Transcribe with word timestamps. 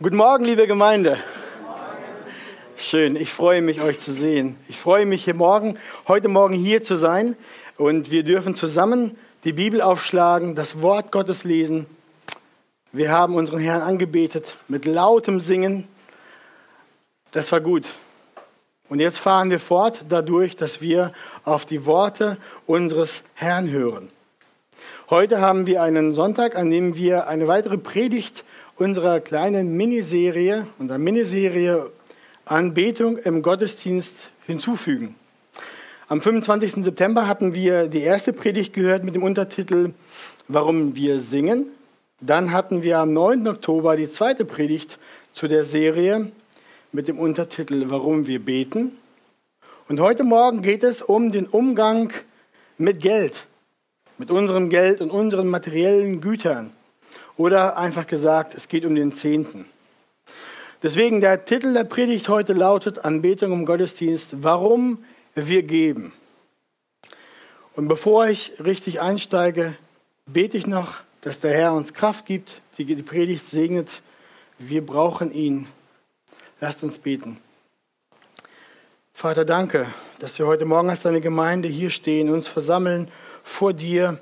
Guten 0.00 0.14
Morgen, 0.14 0.44
liebe 0.44 0.68
Gemeinde. 0.68 1.18
Schön, 2.76 3.16
ich 3.16 3.32
freue 3.32 3.62
mich, 3.62 3.80
euch 3.80 3.98
zu 3.98 4.12
sehen. 4.12 4.54
Ich 4.68 4.78
freue 4.78 5.06
mich, 5.06 5.24
hier 5.24 5.34
morgen, 5.34 5.76
heute 6.06 6.28
Morgen 6.28 6.54
hier 6.54 6.84
zu 6.84 6.94
sein 6.94 7.34
und 7.78 8.12
wir 8.12 8.22
dürfen 8.22 8.54
zusammen 8.54 9.18
die 9.42 9.52
Bibel 9.52 9.80
aufschlagen, 9.80 10.54
das 10.54 10.82
Wort 10.82 11.10
Gottes 11.10 11.42
lesen. 11.42 11.86
Wir 12.92 13.10
haben 13.10 13.34
unseren 13.34 13.58
Herrn 13.58 13.82
angebetet 13.82 14.58
mit 14.68 14.84
lautem 14.84 15.40
Singen. 15.40 15.88
Das 17.32 17.50
war 17.50 17.60
gut. 17.60 17.88
Und 18.88 19.00
jetzt 19.00 19.18
fahren 19.18 19.50
wir 19.50 19.58
fort 19.58 20.04
dadurch, 20.08 20.54
dass 20.54 20.80
wir 20.80 21.12
auf 21.42 21.66
die 21.66 21.86
Worte 21.86 22.36
unseres 22.66 23.24
Herrn 23.34 23.68
hören. 23.68 24.10
Heute 25.10 25.40
haben 25.40 25.66
wir 25.66 25.82
einen 25.82 26.14
Sonntag, 26.14 26.54
an 26.54 26.70
dem 26.70 26.94
wir 26.94 27.26
eine 27.26 27.48
weitere 27.48 27.78
Predigt 27.78 28.44
unserer 28.78 29.20
kleinen 29.20 29.76
Miniserie, 29.76 30.66
unserer 30.78 30.98
Miniserie 30.98 31.90
Anbetung 32.44 33.18
im 33.18 33.42
Gottesdienst 33.42 34.30
hinzufügen. 34.46 35.16
Am 36.06 36.22
25. 36.22 36.84
September 36.84 37.26
hatten 37.26 37.54
wir 37.54 37.88
die 37.88 38.00
erste 38.00 38.32
Predigt 38.32 38.72
gehört 38.72 39.04
mit 39.04 39.14
dem 39.14 39.22
Untertitel 39.22 39.92
Warum 40.46 40.96
wir 40.96 41.18
singen. 41.18 41.66
Dann 42.20 42.52
hatten 42.52 42.82
wir 42.82 42.98
am 42.98 43.12
9. 43.12 43.46
Oktober 43.48 43.96
die 43.96 44.10
zweite 44.10 44.44
Predigt 44.44 44.98
zu 45.34 45.48
der 45.48 45.64
Serie 45.64 46.30
mit 46.92 47.08
dem 47.08 47.18
Untertitel 47.18 47.84
Warum 47.88 48.26
wir 48.26 48.42
beten. 48.42 48.96
Und 49.88 50.00
heute 50.00 50.24
Morgen 50.24 50.62
geht 50.62 50.84
es 50.84 51.02
um 51.02 51.32
den 51.32 51.46
Umgang 51.46 52.12
mit 52.78 53.00
Geld, 53.00 53.46
mit 54.16 54.30
unserem 54.30 54.68
Geld 54.70 55.00
und 55.00 55.10
unseren 55.10 55.48
materiellen 55.48 56.20
Gütern. 56.20 56.72
Oder 57.38 57.76
einfach 57.76 58.06
gesagt, 58.06 58.54
es 58.54 58.66
geht 58.66 58.84
um 58.84 58.96
den 58.96 59.12
Zehnten. 59.12 59.64
Deswegen 60.82 61.20
der 61.20 61.44
Titel 61.44 61.72
der 61.72 61.84
Predigt 61.84 62.28
heute 62.28 62.52
lautet 62.52 63.04
Anbetung 63.04 63.52
im 63.52 63.64
Gottesdienst, 63.64 64.42
warum 64.42 65.04
wir 65.34 65.62
geben. 65.62 66.12
Und 67.76 67.86
bevor 67.86 68.26
ich 68.26 68.52
richtig 68.62 69.00
einsteige, 69.00 69.76
bete 70.26 70.56
ich 70.56 70.66
noch, 70.66 70.96
dass 71.20 71.38
der 71.38 71.52
Herr 71.52 71.74
uns 71.74 71.94
Kraft 71.94 72.26
gibt, 72.26 72.60
die 72.76 72.84
Predigt 73.02 73.48
segnet. 73.48 74.02
Wir 74.58 74.84
brauchen 74.84 75.30
ihn. 75.30 75.68
Lasst 76.60 76.82
uns 76.82 76.98
beten. 76.98 77.38
Vater, 79.12 79.44
danke, 79.44 79.86
dass 80.18 80.36
wir 80.40 80.46
heute 80.48 80.64
Morgen 80.64 80.90
als 80.90 81.02
deine 81.02 81.20
Gemeinde 81.20 81.68
hier 81.68 81.90
stehen, 81.90 82.30
uns 82.30 82.48
versammeln 82.48 83.08
vor 83.44 83.72
dir 83.72 84.18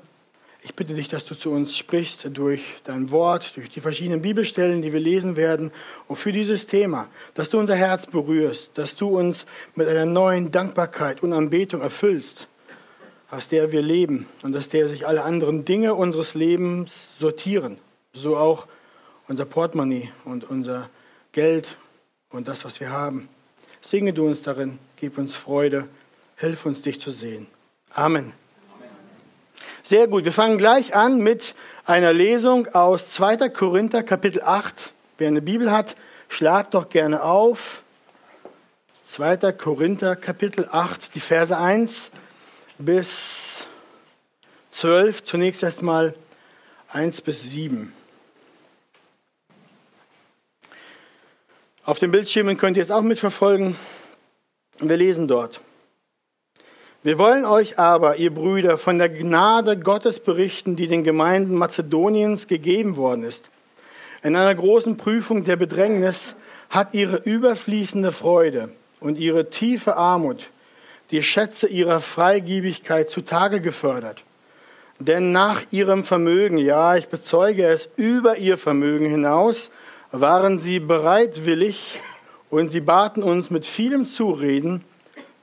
ich 0.67 0.75
bitte 0.75 0.93
dich, 0.93 1.07
dass 1.07 1.23
du 1.23 1.33
zu 1.33 1.51
uns 1.51 1.77
sprichst 1.77 2.27
durch 2.33 2.61
dein 2.83 3.09
Wort, 3.09 3.55
durch 3.55 3.69
die 3.69 3.79
verschiedenen 3.79 4.21
Bibelstellen, 4.21 4.81
die 4.81 4.91
wir 4.91 4.99
lesen 4.99 5.37
werden, 5.37 5.71
und 6.09 6.17
für 6.17 6.33
dieses 6.33 6.67
Thema, 6.67 7.07
dass 7.35 7.49
du 7.49 7.57
unser 7.57 7.75
Herz 7.75 8.05
berührst, 8.05 8.71
dass 8.77 8.97
du 8.97 9.17
uns 9.17 9.45
mit 9.75 9.87
einer 9.87 10.05
neuen 10.05 10.51
Dankbarkeit 10.51 11.23
und 11.23 11.31
Anbetung 11.31 11.79
erfüllst, 11.79 12.49
aus 13.29 13.47
der 13.47 13.71
wir 13.71 13.81
leben 13.81 14.27
und 14.43 14.57
aus 14.57 14.67
der 14.67 14.89
sich 14.89 15.07
alle 15.07 15.23
anderen 15.23 15.63
Dinge 15.63 15.95
unseres 15.95 16.33
Lebens 16.33 17.17
sortieren, 17.17 17.77
so 18.11 18.35
auch 18.35 18.67
unser 19.29 19.45
Portemonnaie 19.45 20.11
und 20.25 20.49
unser 20.49 20.89
Geld 21.31 21.77
und 22.29 22.49
das, 22.49 22.65
was 22.65 22.81
wir 22.81 22.89
haben. 22.89 23.29
Segne 23.79 24.11
du 24.11 24.27
uns 24.27 24.41
darin, 24.41 24.79
gib 24.97 25.17
uns 25.17 25.33
Freude, 25.33 25.87
hilf 26.35 26.65
uns, 26.65 26.81
dich 26.81 26.99
zu 26.99 27.09
sehen. 27.09 27.47
Amen. 27.89 28.33
Sehr 29.83 30.07
gut, 30.07 30.25
wir 30.25 30.33
fangen 30.33 30.57
gleich 30.57 30.95
an 30.95 31.19
mit 31.19 31.55
einer 31.85 32.11
Lesung 32.11 32.67
aus 32.73 33.09
2. 33.11 33.49
Korinther 33.49 34.03
Kapitel 34.03 34.41
8. 34.41 34.93
Wer 35.17 35.29
eine 35.29 35.41
Bibel 35.41 35.71
hat, 35.71 35.95
schlagt 36.29 36.73
doch 36.73 36.89
gerne 36.89 37.23
auf. 37.23 37.83
2. 39.05 39.53
Korinther 39.53 40.15
Kapitel 40.15 40.67
8, 40.69 41.15
die 41.15 41.21
Verse 41.21 41.57
1 41.57 42.11
bis 42.77 43.65
12. 44.71 45.23
Zunächst 45.23 45.63
erstmal 45.63 46.13
1 46.89 47.21
bis 47.21 47.43
7. 47.43 47.93
Auf 51.85 51.99
den 51.99 52.11
Bildschirmen 52.11 52.57
könnt 52.57 52.75
ihr 52.75 52.83
es 52.83 52.91
auch 52.91 53.01
mitverfolgen. 53.01 53.77
Wir 54.79 54.97
lesen 54.97 55.27
dort. 55.27 55.61
Wir 57.03 57.19
wollen 57.19 57.45
euch 57.45 57.77
aber, 57.77 58.17
ihr 58.17 58.33
Brüder, 58.33 58.77
von 58.77 58.97
der 58.97 59.09
Gnade 59.09 59.77
Gottes 59.77 60.19
berichten, 60.19 60.75
die 60.75 60.87
den 60.87 61.03
Gemeinden 61.03 61.55
Mazedoniens 61.55 62.47
gegeben 62.47 62.97
worden 62.97 63.23
ist. 63.23 63.45
In 64.23 64.35
einer 64.35 64.55
großen 64.55 64.97
Prüfung 64.97 65.43
der 65.43 65.57
Bedrängnis 65.57 66.35
hat 66.69 66.93
ihre 66.93 67.17
überfließende 67.17 68.11
Freude 68.11 68.69
und 68.99 69.17
ihre 69.17 69.49
tiefe 69.49 69.95
Armut 69.95 70.49
die 71.11 71.23
Schätze 71.23 71.67
ihrer 71.67 72.01
Freigiebigkeit 72.01 73.09
zutage 73.09 73.61
gefördert. 73.61 74.23
Denn 74.99 75.31
nach 75.31 75.61
ihrem 75.69 76.03
Vermögen, 76.03 76.57
ja, 76.57 76.95
ich 76.97 77.07
bezeuge 77.07 77.67
es, 77.67 77.87
über 77.95 78.37
ihr 78.37 78.57
Vermögen 78.57 79.09
hinaus, 79.09 79.69
waren 80.11 80.59
sie 80.59 80.79
bereitwillig 80.79 82.01
und 82.49 82.71
sie 82.71 82.81
baten 82.81 83.21
uns 83.21 83.51
mit 83.51 83.65
vielem 83.65 84.07
Zureden, 84.07 84.83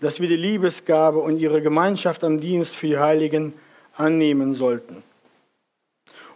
dass 0.05 0.21
wir 0.21 0.29
die 0.29 0.37
Liebesgabe 0.37 1.19
und 1.19 1.39
ihre 1.39 1.63
Gemeinschaft 1.63 2.25
am 2.25 2.39
Dienst 2.39 2.77
für 2.77 2.89
die 2.89 2.99
Heiligen 2.99 3.55
annehmen 3.97 4.55
sollten. 4.55 5.03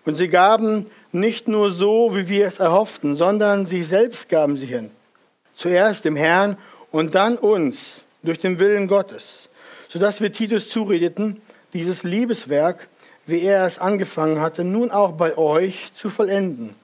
Und 0.07 0.17
sie 0.17 0.29
gaben 0.29 0.87
nicht 1.13 1.49
nur 1.49 1.71
so, 1.71 2.17
wie 2.17 2.31
wir 2.31 2.47
es 2.47 2.61
erhofften, 2.61 3.15
sondern 3.15 3.67
sie 3.67 3.83
selbst 3.83 4.31
gaben 4.31 4.57
sie 4.57 4.65
hin. 4.65 4.91
Zuerst 5.55 6.07
dem 6.07 6.17
Herrn 6.17 6.57
und 6.91 7.15
dann 7.15 7.37
uns 7.37 7.79
durch 8.23 8.39
den 8.39 8.59
Willen 8.59 8.89
Gottes, 8.89 9.51
sodass 9.89 10.23
wir 10.23 10.33
Titus 10.33 10.71
zuredeten, 10.71 11.43
dieses 11.75 12.05
Liebeswerk, 12.05 12.89
wie 13.27 13.43
er 13.43 13.67
es 13.67 13.79
angefangen 13.79 14.41
hatte, 14.41 14.65
nun 14.65 14.91
auch 14.91 15.13
bei 15.13 15.37
euch 15.37 15.93
zu 15.93 16.09
vollenden. 16.09 16.75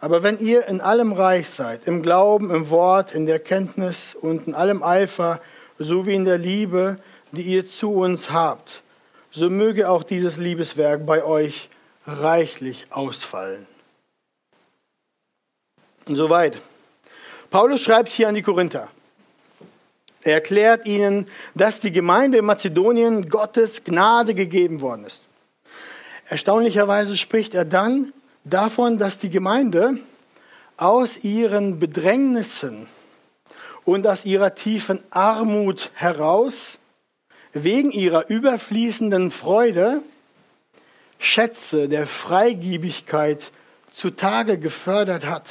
Aber 0.00 0.24
wenn 0.24 0.40
ihr 0.40 0.66
in 0.66 0.80
allem 0.80 1.12
reich 1.12 1.48
seid, 1.48 1.86
im 1.86 2.02
Glauben, 2.02 2.50
im 2.50 2.70
Wort, 2.70 3.14
in 3.14 3.26
der 3.26 3.38
Kenntnis 3.38 4.16
und 4.20 4.48
in 4.48 4.54
allem 4.54 4.82
Eifer, 4.82 5.38
so 5.80 6.04
wie 6.06 6.14
in 6.14 6.26
der 6.26 6.38
Liebe, 6.38 6.96
die 7.32 7.42
ihr 7.42 7.66
zu 7.66 7.90
uns 7.92 8.30
habt, 8.30 8.82
so 9.30 9.48
möge 9.48 9.88
auch 9.88 10.02
dieses 10.02 10.36
Liebeswerk 10.36 11.06
bei 11.06 11.24
euch 11.24 11.70
reichlich 12.06 12.86
ausfallen. 12.90 13.66
soweit. 16.06 16.60
Paulus 17.50 17.80
schreibt 17.80 18.10
hier 18.10 18.28
an 18.28 18.34
die 18.34 18.42
Korinther. 18.42 18.88
Er 20.22 20.34
erklärt 20.34 20.86
ihnen, 20.86 21.26
dass 21.54 21.80
die 21.80 21.92
Gemeinde 21.92 22.38
in 22.38 22.44
Mazedonien 22.44 23.28
Gottes 23.28 23.84
Gnade 23.84 24.34
gegeben 24.34 24.80
worden 24.80 25.06
ist. 25.06 25.20
Erstaunlicherweise 26.28 27.16
spricht 27.16 27.54
er 27.54 27.64
dann 27.64 28.12
davon, 28.44 28.98
dass 28.98 29.18
die 29.18 29.30
Gemeinde 29.30 29.98
aus 30.76 31.24
ihren 31.24 31.78
Bedrängnissen 31.78 32.88
und 33.84 34.06
aus 34.06 34.24
ihrer 34.24 34.54
tiefen 34.54 35.00
Armut 35.10 35.90
heraus, 35.94 36.78
wegen 37.52 37.90
ihrer 37.90 38.28
überfließenden 38.28 39.30
Freude, 39.30 40.02
Schätze 41.18 41.88
der 41.88 42.06
Freigiebigkeit 42.06 43.52
zutage 43.92 44.58
gefördert 44.58 45.26
hat. 45.26 45.46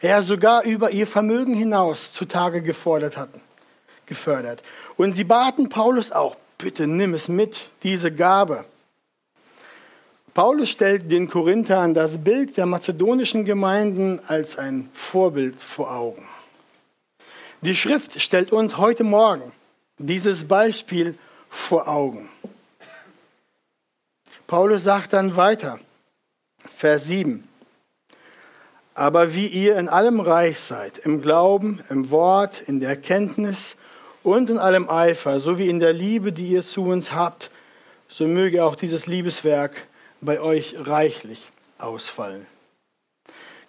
Er 0.00 0.22
sogar 0.22 0.64
über 0.64 0.90
ihr 0.90 1.06
Vermögen 1.06 1.54
hinaus 1.54 2.12
zutage 2.12 2.62
gefordert 2.62 3.16
hatten, 3.16 3.40
gefördert. 4.06 4.62
Und 4.96 5.16
sie 5.16 5.24
baten 5.24 5.68
Paulus 5.68 6.12
auch, 6.12 6.36
bitte 6.58 6.86
nimm 6.86 7.14
es 7.14 7.28
mit, 7.28 7.70
diese 7.82 8.12
Gabe. 8.12 8.64
Paulus 10.34 10.68
stellt 10.68 11.10
den 11.10 11.28
Korinthern 11.28 11.94
das 11.94 12.22
Bild 12.22 12.56
der 12.56 12.66
mazedonischen 12.66 13.44
Gemeinden 13.44 14.20
als 14.26 14.58
ein 14.58 14.90
Vorbild 14.92 15.62
vor 15.62 15.92
Augen. 15.92 16.24
Die 17.64 17.74
Schrift 17.74 18.20
stellt 18.20 18.52
uns 18.52 18.76
heute 18.76 19.04
Morgen 19.04 19.50
dieses 19.96 20.46
Beispiel 20.46 21.16
vor 21.48 21.88
Augen. 21.88 22.28
Paulus 24.46 24.84
sagt 24.84 25.14
dann 25.14 25.34
weiter, 25.34 25.80
Vers 26.76 27.04
7, 27.04 27.48
aber 28.94 29.32
wie 29.32 29.46
ihr 29.46 29.78
in 29.78 29.88
allem 29.88 30.20
reich 30.20 30.60
seid, 30.60 30.98
im 30.98 31.22
Glauben, 31.22 31.82
im 31.88 32.10
Wort, 32.10 32.60
in 32.66 32.80
der 32.80 32.90
Erkenntnis 32.90 33.76
und 34.22 34.50
in 34.50 34.58
allem 34.58 34.90
Eifer, 34.90 35.40
sowie 35.40 35.70
in 35.70 35.80
der 35.80 35.94
Liebe, 35.94 36.34
die 36.34 36.48
ihr 36.48 36.64
zu 36.64 36.84
uns 36.84 37.12
habt, 37.12 37.50
so 38.08 38.26
möge 38.26 38.62
auch 38.62 38.76
dieses 38.76 39.06
Liebeswerk 39.06 39.86
bei 40.20 40.38
euch 40.38 40.76
reichlich 40.80 41.50
ausfallen. 41.78 42.46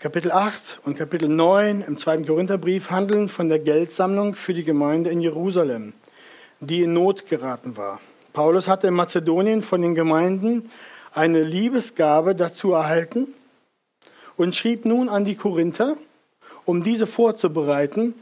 Kapitel 0.06 0.32
8 0.32 0.82
und 0.84 0.96
Kapitel 0.96 1.28
9 1.30 1.82
im 1.82 1.98
zweiten 1.98 2.28
Korintherbrief 2.28 2.92
handeln 2.92 3.28
von 3.28 3.50
der 3.50 3.58
Geldsammlung 3.58 4.36
für 4.36 4.54
die 4.54 4.64
Gemeinde 4.64 5.10
in 5.10 5.20
Jerusalem, 5.20 5.94
die 6.60 6.84
in 6.84 6.94
Not 6.94 7.26
geraten 7.26 7.76
war. 7.76 8.00
Paulus 8.32 8.68
hatte 8.68 8.86
in 8.86 8.94
Mazedonien 8.94 9.64
von 9.64 9.82
den 9.82 9.96
Gemeinden 9.96 10.70
eine 11.12 11.42
Liebesgabe 11.42 12.36
dazu 12.36 12.74
erhalten 12.74 13.30
und 14.38 14.54
schrieb 14.54 14.86
nun 14.86 15.10
an 15.10 15.26
die 15.26 15.34
Korinther, 15.34 15.98
um 16.66 16.84
diese 16.84 17.08
vorzubereiten, 17.08 18.14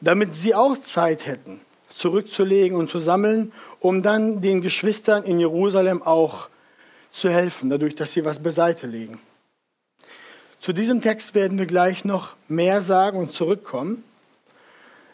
damit 0.00 0.36
sie 0.36 0.54
auch 0.54 0.76
Zeit 0.76 1.26
hätten, 1.26 1.60
zurückzulegen 1.88 2.78
und 2.78 2.90
zu 2.90 3.00
sammeln, 3.00 3.52
um 3.80 4.04
dann 4.04 4.40
den 4.40 4.62
Geschwistern 4.62 5.24
in 5.24 5.40
Jerusalem 5.40 6.00
auch 6.00 6.48
zu 7.10 7.28
helfen, 7.28 7.70
dadurch, 7.70 7.96
dass 7.96 8.12
sie 8.12 8.24
was 8.24 8.40
beiseite 8.40 8.86
legen. 8.86 9.18
Zu 10.60 10.72
diesem 10.72 11.00
Text 11.00 11.34
werden 11.34 11.58
wir 11.58 11.66
gleich 11.66 12.04
noch 12.04 12.34
mehr 12.48 12.82
sagen 12.82 13.18
und 13.18 13.32
zurückkommen. 13.32 14.02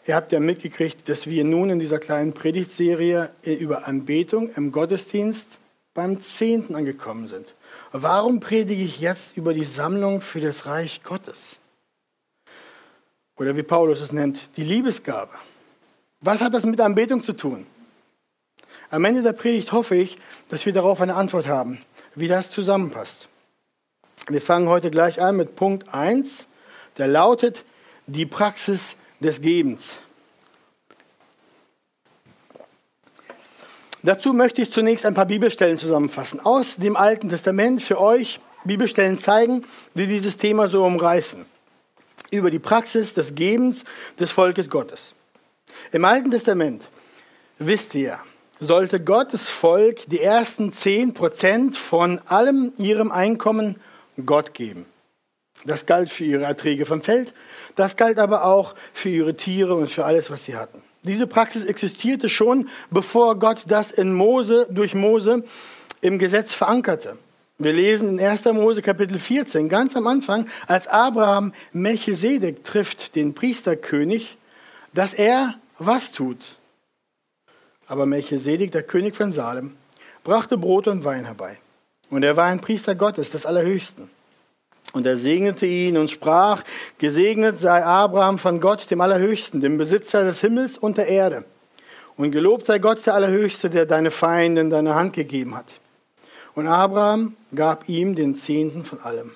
Ihr 0.07 0.15
habt 0.15 0.31
ja 0.31 0.39
mitgekriegt, 0.39 1.07
dass 1.07 1.27
wir 1.27 1.43
nun 1.43 1.69
in 1.69 1.79
dieser 1.79 1.99
kleinen 1.99 2.33
Predigtserie 2.33 3.29
über 3.43 3.87
Anbetung 3.87 4.49
im 4.55 4.71
Gottesdienst 4.71 5.59
beim 5.93 6.21
Zehnten 6.21 6.75
angekommen 6.75 7.27
sind. 7.27 7.55
Warum 7.91 8.39
predige 8.39 8.83
ich 8.83 8.99
jetzt 8.99 9.37
über 9.37 9.53
die 9.53 9.63
Sammlung 9.63 10.21
für 10.21 10.41
das 10.41 10.65
Reich 10.65 11.03
Gottes? 11.03 11.57
Oder 13.37 13.55
wie 13.55 13.63
Paulus 13.63 14.01
es 14.01 14.11
nennt, 14.11 14.39
die 14.57 14.63
Liebesgabe. 14.63 15.33
Was 16.21 16.41
hat 16.41 16.53
das 16.53 16.65
mit 16.65 16.81
Anbetung 16.81 17.21
zu 17.21 17.33
tun? 17.33 17.65
Am 18.89 19.05
Ende 19.05 19.21
der 19.21 19.33
Predigt 19.33 19.71
hoffe 19.71 19.95
ich, 19.95 20.17
dass 20.49 20.65
wir 20.65 20.73
darauf 20.73 21.01
eine 21.01 21.15
Antwort 21.15 21.47
haben, 21.47 21.79
wie 22.15 22.27
das 22.27 22.51
zusammenpasst. 22.51 23.29
Wir 24.27 24.41
fangen 24.41 24.67
heute 24.69 24.89
gleich 24.89 25.21
an 25.21 25.35
mit 25.35 25.55
Punkt 25.55 25.93
1, 25.93 26.47
der 26.97 27.07
lautet 27.07 27.63
die 28.07 28.25
Praxis 28.25 28.95
des 29.19 29.39
Gebens. 29.39 29.99
Dazu 34.01 34.33
möchte 34.33 34.63
ich 34.63 34.71
zunächst 34.71 35.05
ein 35.05 35.13
paar 35.13 35.27
Bibelstellen 35.27 35.77
zusammenfassen 35.77 36.39
aus 36.39 36.77
dem 36.77 36.95
Alten 36.95 37.29
Testament 37.29 37.83
für 37.83 38.01
euch 38.01 38.39
Bibelstellen 38.63 39.19
zeigen, 39.19 39.63
die 39.93 40.07
dieses 40.07 40.37
Thema 40.37 40.69
so 40.69 40.83
umreißen. 40.83 41.45
Über 42.31 42.49
die 42.49 42.59
Praxis 42.59 43.13
des 43.13 43.35
Gebens 43.35 43.83
des 44.19 44.31
Volkes 44.31 44.71
Gottes. 44.71 45.13
Im 45.91 46.03
Alten 46.03 46.31
Testament, 46.31 46.89
wisst 47.59 47.93
ihr, 47.93 48.17
sollte 48.59 48.99
Gottes 48.99 49.49
Volk 49.49 49.99
die 50.07 50.21
ersten 50.21 50.73
zehn 50.73 51.13
Prozent 51.13 51.77
von 51.77 52.19
allem 52.25 52.73
ihrem 52.79 53.11
Einkommen 53.11 53.79
Gott 54.23 54.53
geben. 54.53 54.85
Das 55.63 55.85
galt 55.85 56.09
für 56.09 56.25
ihre 56.25 56.43
Erträge 56.43 56.85
vom 56.85 57.01
Feld, 57.01 57.33
das 57.75 57.95
galt 57.95 58.19
aber 58.19 58.45
auch 58.45 58.75
für 58.93 59.09
ihre 59.09 59.35
Tiere 59.35 59.75
und 59.75 59.89
für 59.89 60.05
alles, 60.05 60.29
was 60.29 60.45
sie 60.45 60.55
hatten. 60.55 60.83
Diese 61.03 61.27
Praxis 61.27 61.63
existierte 61.63 62.29
schon, 62.29 62.67
bevor 62.89 63.39
Gott 63.39 63.63
das 63.67 63.91
in 63.91 64.11
Mose, 64.11 64.67
durch 64.69 64.95
Mose 64.95 65.43
im 66.01 66.19
Gesetz 66.19 66.53
verankerte. 66.53 67.17
Wir 67.57 67.71
lesen 67.71 68.19
in 68.19 68.25
1. 68.25 68.45
Mose 68.45 68.81
Kapitel 68.81 69.17
14, 69.17 69.69
ganz 69.69 69.95
am 69.95 70.07
Anfang, 70.07 70.49
als 70.67 70.87
Abraham 70.87 71.53
Melchisedek 71.71 72.65
trifft, 72.65 73.15
den 73.15 73.33
Priesterkönig, 73.33 74.37
dass 74.93 75.13
er 75.13 75.55
was 75.79 76.11
tut. 76.11 76.57
Aber 77.87 78.05
Melchisedek, 78.05 78.71
der 78.71 78.83
König 78.83 79.15
von 79.15 79.31
Salem, 79.31 79.77
brachte 80.23 80.57
Brot 80.57 80.87
und 80.87 81.05
Wein 81.05 81.25
herbei. 81.25 81.57
Und 82.09 82.23
er 82.23 82.37
war 82.37 82.45
ein 82.45 82.61
Priester 82.61 82.95
Gottes, 82.95 83.31
des 83.31 83.45
Allerhöchsten. 83.45 84.09
Und 84.93 85.05
er 85.05 85.17
segnete 85.17 85.65
ihn 85.65 85.97
und 85.97 86.09
sprach, 86.09 86.63
gesegnet 86.97 87.59
sei 87.59 87.83
Abraham 87.83 88.37
von 88.37 88.61
Gott, 88.61 88.89
dem 88.89 89.01
Allerhöchsten, 89.01 89.59
dem 89.59 89.77
Besitzer 89.77 90.23
des 90.23 90.39
Himmels 90.39 90.77
und 90.77 90.97
der 90.97 91.07
Erde. 91.07 91.43
Und 92.15 92.31
gelobt 92.31 92.65
sei 92.67 92.79
Gott, 92.79 93.05
der 93.05 93.15
Allerhöchste, 93.15 93.69
der 93.69 93.85
deine 93.85 94.11
Feinde 94.11 94.61
in 94.61 94.69
deine 94.69 94.95
Hand 94.95 95.13
gegeben 95.13 95.55
hat. 95.55 95.65
Und 96.53 96.67
Abraham 96.67 97.35
gab 97.53 97.89
ihm 97.89 98.15
den 98.15 98.35
Zehnten 98.35 98.85
von 98.85 98.99
allem. 99.01 99.33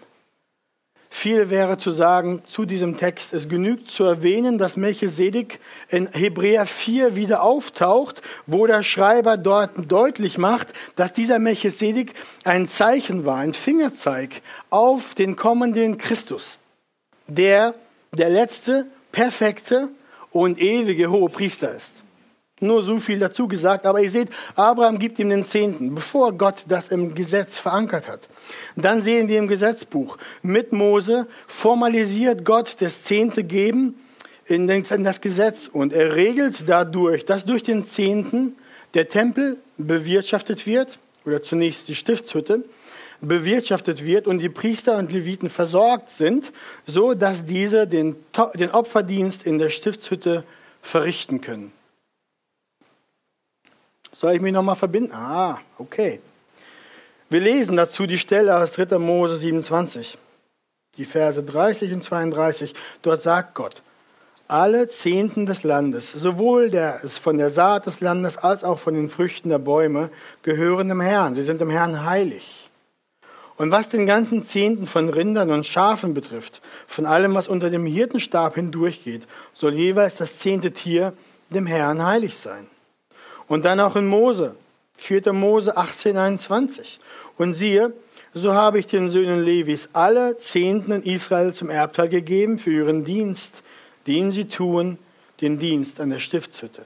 Viel 1.21 1.49
wäre 1.49 1.77
zu 1.77 1.91
sagen 1.91 2.43
zu 2.45 2.63
diesem 2.63 2.95
Text. 2.95 3.33
Es 3.33 3.49
genügt 3.49 3.91
zu 3.91 4.05
erwähnen, 4.05 4.57
dass 4.57 4.77
Melchisedek 4.77 5.59
in 5.89 6.07
Hebräer 6.07 6.65
4 6.65 7.17
wieder 7.17 7.43
auftaucht, 7.43 8.21
wo 8.47 8.65
der 8.67 8.83
Schreiber 8.83 9.35
dort 9.35 9.71
deutlich 9.91 10.37
macht, 10.37 10.69
dass 10.95 11.11
dieser 11.11 11.37
Melchisedek 11.37 12.13
ein 12.45 12.69
Zeichen 12.69 13.25
war, 13.25 13.35
ein 13.35 13.51
Fingerzeig 13.51 14.41
auf 14.69 15.13
den 15.13 15.35
kommenden 15.35 15.97
Christus, 15.97 16.57
der 17.27 17.73
der 18.13 18.29
letzte, 18.29 18.85
perfekte 19.11 19.89
und 20.31 20.57
ewige 20.57 21.11
hohe 21.11 21.29
Priester 21.29 21.75
ist. 21.75 21.98
Nur 22.59 22.83
so 22.83 22.99
viel 22.99 23.19
dazu 23.19 23.47
gesagt, 23.47 23.85
aber 23.85 24.01
ihr 24.01 24.11
seht, 24.11 24.29
Abraham 24.55 24.99
gibt 24.99 25.17
ihm 25.19 25.29
den 25.29 25.45
Zehnten, 25.45 25.95
bevor 25.95 26.33
Gott 26.33 26.63
das 26.67 26.89
im 26.89 27.15
Gesetz 27.15 27.57
verankert 27.57 28.09
hat. 28.09 28.27
Dann 28.75 29.01
sehen 29.01 29.29
wir 29.29 29.39
im 29.39 29.47
Gesetzbuch, 29.47 30.17
mit 30.41 30.73
Mose 30.73 31.27
formalisiert 31.47 32.43
Gott 32.43 32.75
das 32.79 33.03
Zehnte 33.03 33.43
geben 33.43 33.95
in 34.45 34.67
das 34.67 35.21
Gesetz 35.21 35.69
und 35.71 35.93
er 35.93 36.15
regelt 36.15 36.67
dadurch, 36.67 37.23
dass 37.25 37.45
durch 37.45 37.63
den 37.63 37.85
Zehnten 37.85 38.55
der 38.93 39.07
Tempel 39.07 39.57
bewirtschaftet 39.77 40.65
wird, 40.65 40.99
oder 41.25 41.43
zunächst 41.43 41.87
die 41.87 41.95
Stiftshütte, 41.95 42.63
bewirtschaftet 43.21 44.03
wird 44.03 44.27
und 44.27 44.39
die 44.39 44.49
Priester 44.49 44.97
und 44.97 45.11
Leviten 45.11 45.49
versorgt 45.49 46.09
sind, 46.09 46.51
so 46.85 47.13
dass 47.13 47.45
diese 47.45 47.85
den, 47.85 48.15
den 48.55 48.71
Opferdienst 48.71 49.45
in 49.45 49.59
der 49.59 49.69
Stiftshütte 49.69 50.43
verrichten 50.81 51.41
können. 51.41 51.71
Soll 54.19 54.33
ich 54.33 54.41
mich 54.41 54.51
nochmal 54.51 54.75
verbinden? 54.75 55.13
Ah, 55.13 55.59
okay. 55.77 56.19
Wir 57.29 57.39
lesen 57.39 57.77
dazu 57.77 58.05
die 58.05 58.19
Stelle 58.19 58.57
aus 58.57 58.73
3. 58.73 58.97
Mose 58.97 59.37
27, 59.37 60.17
die 60.97 61.05
Verse 61.05 61.41
30 61.41 61.93
und 61.93 62.03
32. 62.03 62.73
Dort 63.01 63.21
sagt 63.21 63.55
Gott, 63.55 63.81
alle 64.49 64.89
Zehnten 64.89 65.45
des 65.45 65.63
Landes, 65.63 66.11
sowohl 66.11 66.69
der, 66.69 66.99
von 66.99 67.37
der 67.37 67.49
Saat 67.49 67.85
des 67.85 68.01
Landes 68.01 68.37
als 68.37 68.65
auch 68.65 68.79
von 68.79 68.93
den 68.93 69.07
Früchten 69.07 69.47
der 69.47 69.59
Bäume, 69.59 70.09
gehören 70.43 70.89
dem 70.89 70.99
Herrn. 70.99 71.33
Sie 71.33 71.43
sind 71.43 71.61
dem 71.61 71.69
Herrn 71.69 72.03
heilig. 72.03 72.69
Und 73.55 73.71
was 73.71 73.87
den 73.87 74.05
ganzen 74.05 74.43
Zehnten 74.43 74.85
von 74.85 75.07
Rindern 75.07 75.49
und 75.49 75.65
Schafen 75.65 76.13
betrifft, 76.13 76.61
von 76.87 77.05
allem, 77.05 77.35
was 77.35 77.47
unter 77.47 77.69
dem 77.69 77.85
Hirtenstab 77.85 78.55
hindurchgeht, 78.55 79.27
soll 79.53 79.75
jeweils 79.75 80.17
das 80.17 80.39
zehnte 80.39 80.73
Tier 80.73 81.13
dem 81.51 81.67
Herrn 81.67 82.05
heilig 82.05 82.35
sein. 82.35 82.67
Und 83.49 83.65
dann 83.65 83.79
auch 83.81 83.97
in 83.97 84.05
Mose, 84.05 84.55
4. 84.97 85.33
Mose 85.33 85.75
18, 85.75 86.15
21. 86.15 86.99
Und 87.37 87.55
siehe, 87.55 87.93
so 88.33 88.53
habe 88.53 88.79
ich 88.79 88.85
den 88.85 89.09
Söhnen 89.09 89.43
Levis 89.43 89.89
alle 89.91 90.37
Zehnten 90.37 90.91
in 90.91 91.03
Israel 91.03 91.53
zum 91.53 91.69
Erbteil 91.69 92.09
gegeben 92.09 92.59
für 92.59 92.71
ihren 92.71 93.03
Dienst, 93.03 93.63
den 94.07 94.31
sie 94.31 94.45
tun, 94.45 94.99
den 95.41 95.57
Dienst 95.57 95.99
an 95.99 96.11
der 96.11 96.19
Stiftshütte. 96.19 96.85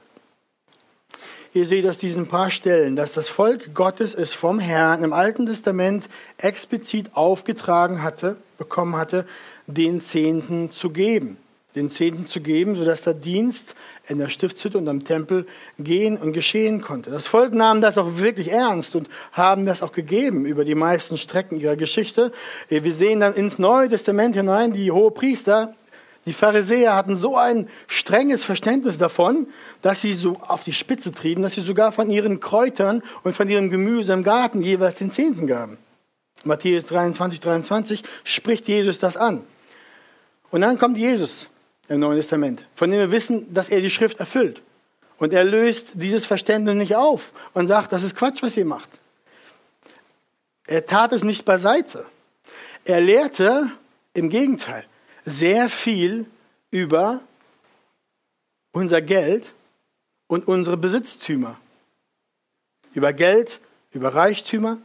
Ihr 1.52 1.66
seht 1.66 1.86
aus 1.86 1.98
diesen 1.98 2.26
paar 2.26 2.50
Stellen, 2.50 2.96
dass 2.96 3.12
das 3.12 3.28
Volk 3.28 3.74
Gottes 3.74 4.14
es 4.14 4.32
vom 4.32 4.58
Herrn 4.58 5.04
im 5.04 5.12
Alten 5.12 5.46
Testament 5.46 6.08
explizit 6.38 7.10
aufgetragen 7.14 8.02
hatte, 8.02 8.36
bekommen 8.58 8.96
hatte, 8.96 9.26
den 9.66 10.00
Zehnten 10.00 10.70
zu 10.70 10.90
geben 10.90 11.36
den 11.74 11.90
Zehnten 11.90 12.26
zu 12.26 12.40
geben, 12.40 12.76
sodass 12.76 13.02
der 13.02 13.14
Dienst 13.14 13.74
in 14.06 14.18
der 14.18 14.28
Stiftshütte 14.28 14.78
und 14.78 14.88
am 14.88 15.04
Tempel 15.04 15.46
gehen 15.78 16.16
und 16.16 16.32
geschehen 16.32 16.80
konnte. 16.80 17.10
Das 17.10 17.26
Volk 17.26 17.52
nahm 17.52 17.80
das 17.80 17.98
auch 17.98 18.18
wirklich 18.18 18.50
ernst 18.50 18.94
und 18.94 19.08
haben 19.32 19.66
das 19.66 19.82
auch 19.82 19.92
gegeben 19.92 20.44
über 20.44 20.64
die 20.64 20.74
meisten 20.74 21.16
Strecken 21.16 21.58
ihrer 21.58 21.76
Geschichte. 21.76 22.32
Wir 22.68 22.92
sehen 22.92 23.20
dann 23.20 23.34
ins 23.34 23.58
Neue 23.58 23.88
Testament 23.88 24.36
hinein, 24.36 24.72
die 24.72 24.90
Hohepriester, 24.90 25.74
die 26.26 26.32
Pharisäer 26.32 26.96
hatten 26.96 27.16
so 27.16 27.36
ein 27.36 27.68
strenges 27.86 28.44
Verständnis 28.44 28.96
davon, 28.96 29.46
dass 29.82 30.00
sie 30.00 30.14
so 30.14 30.38
auf 30.40 30.64
die 30.64 30.72
Spitze 30.72 31.12
trieben, 31.12 31.42
dass 31.42 31.54
sie 31.54 31.60
sogar 31.60 31.92
von 31.92 32.10
ihren 32.10 32.40
Kräutern 32.40 33.02
und 33.24 33.36
von 33.36 33.48
ihrem 33.48 33.68
Gemüse 33.68 34.14
im 34.14 34.22
Garten 34.22 34.62
jeweils 34.62 34.94
den 34.94 35.10
Zehnten 35.10 35.46
gaben. 35.46 35.76
Matthäus 36.44 36.86
23, 36.86 37.40
23 37.40 38.02
spricht 38.24 38.68
Jesus 38.68 38.98
das 38.98 39.16
an. 39.16 39.42
Und 40.50 40.62
dann 40.62 40.78
kommt 40.78 40.96
Jesus 40.96 41.48
im 41.88 42.00
Neuen 42.00 42.16
Testament, 42.16 42.66
von 42.74 42.90
dem 42.90 43.00
wir 43.00 43.12
wissen, 43.12 43.52
dass 43.52 43.68
er 43.68 43.80
die 43.80 43.90
Schrift 43.90 44.20
erfüllt. 44.20 44.62
Und 45.18 45.32
er 45.32 45.44
löst 45.44 45.90
dieses 45.94 46.26
Verständnis 46.26 46.74
nicht 46.74 46.96
auf 46.96 47.32
und 47.52 47.68
sagt, 47.68 47.92
das 47.92 48.02
ist 48.02 48.16
Quatsch, 48.16 48.42
was 48.42 48.56
ihr 48.56 48.64
macht. 48.64 48.90
Er 50.66 50.86
tat 50.86 51.12
es 51.12 51.22
nicht 51.22 51.44
beiseite. 51.44 52.06
Er 52.84 53.00
lehrte 53.00 53.70
im 54.14 54.28
Gegenteil 54.28 54.84
sehr 55.24 55.68
viel 55.68 56.26
über 56.70 57.20
unser 58.72 59.00
Geld 59.00 59.52
und 60.26 60.48
unsere 60.48 60.76
Besitztümer. 60.76 61.58
Über 62.92 63.12
Geld, 63.12 63.60
über 63.92 64.14
Reichtümer. 64.14 64.78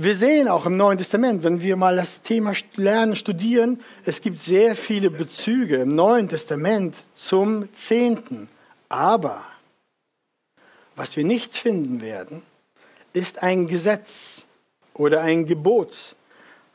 Wir 0.00 0.14
sehen 0.14 0.46
auch 0.46 0.64
im 0.64 0.76
Neuen 0.76 0.96
Testament, 0.96 1.42
wenn 1.42 1.60
wir 1.60 1.74
mal 1.74 1.96
das 1.96 2.22
Thema 2.22 2.52
lernen, 2.76 3.16
studieren, 3.16 3.80
es 4.04 4.20
gibt 4.20 4.38
sehr 4.38 4.76
viele 4.76 5.10
Bezüge 5.10 5.78
im 5.78 5.96
Neuen 5.96 6.28
Testament 6.28 6.94
zum 7.16 7.68
Zehnten. 7.74 8.48
Aber 8.88 9.44
was 10.94 11.16
wir 11.16 11.24
nicht 11.24 11.56
finden 11.56 12.00
werden, 12.00 12.42
ist 13.12 13.42
ein 13.42 13.66
Gesetz 13.66 14.44
oder 14.94 15.22
ein 15.22 15.46
Gebot, 15.46 16.14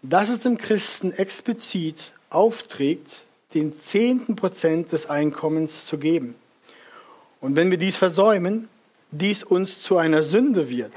dass 0.01 0.27
es 0.27 0.41
dem 0.41 0.57
Christen 0.57 1.13
explizit 1.13 2.11
aufträgt, 2.29 3.09
den 3.53 3.79
zehnten 3.79 4.35
Prozent 4.35 4.91
des 4.91 5.09
Einkommens 5.09 5.85
zu 5.85 5.97
geben. 5.97 6.35
Und 7.39 7.55
wenn 7.55 7.71
wir 7.71 7.77
dies 7.77 7.95
versäumen, 7.95 8.67
dies 9.11 9.45
uns 9.45 9.81
zu 9.81 9.95
einer 9.95 10.23
Sünde 10.23 10.69
wird. 10.69 10.91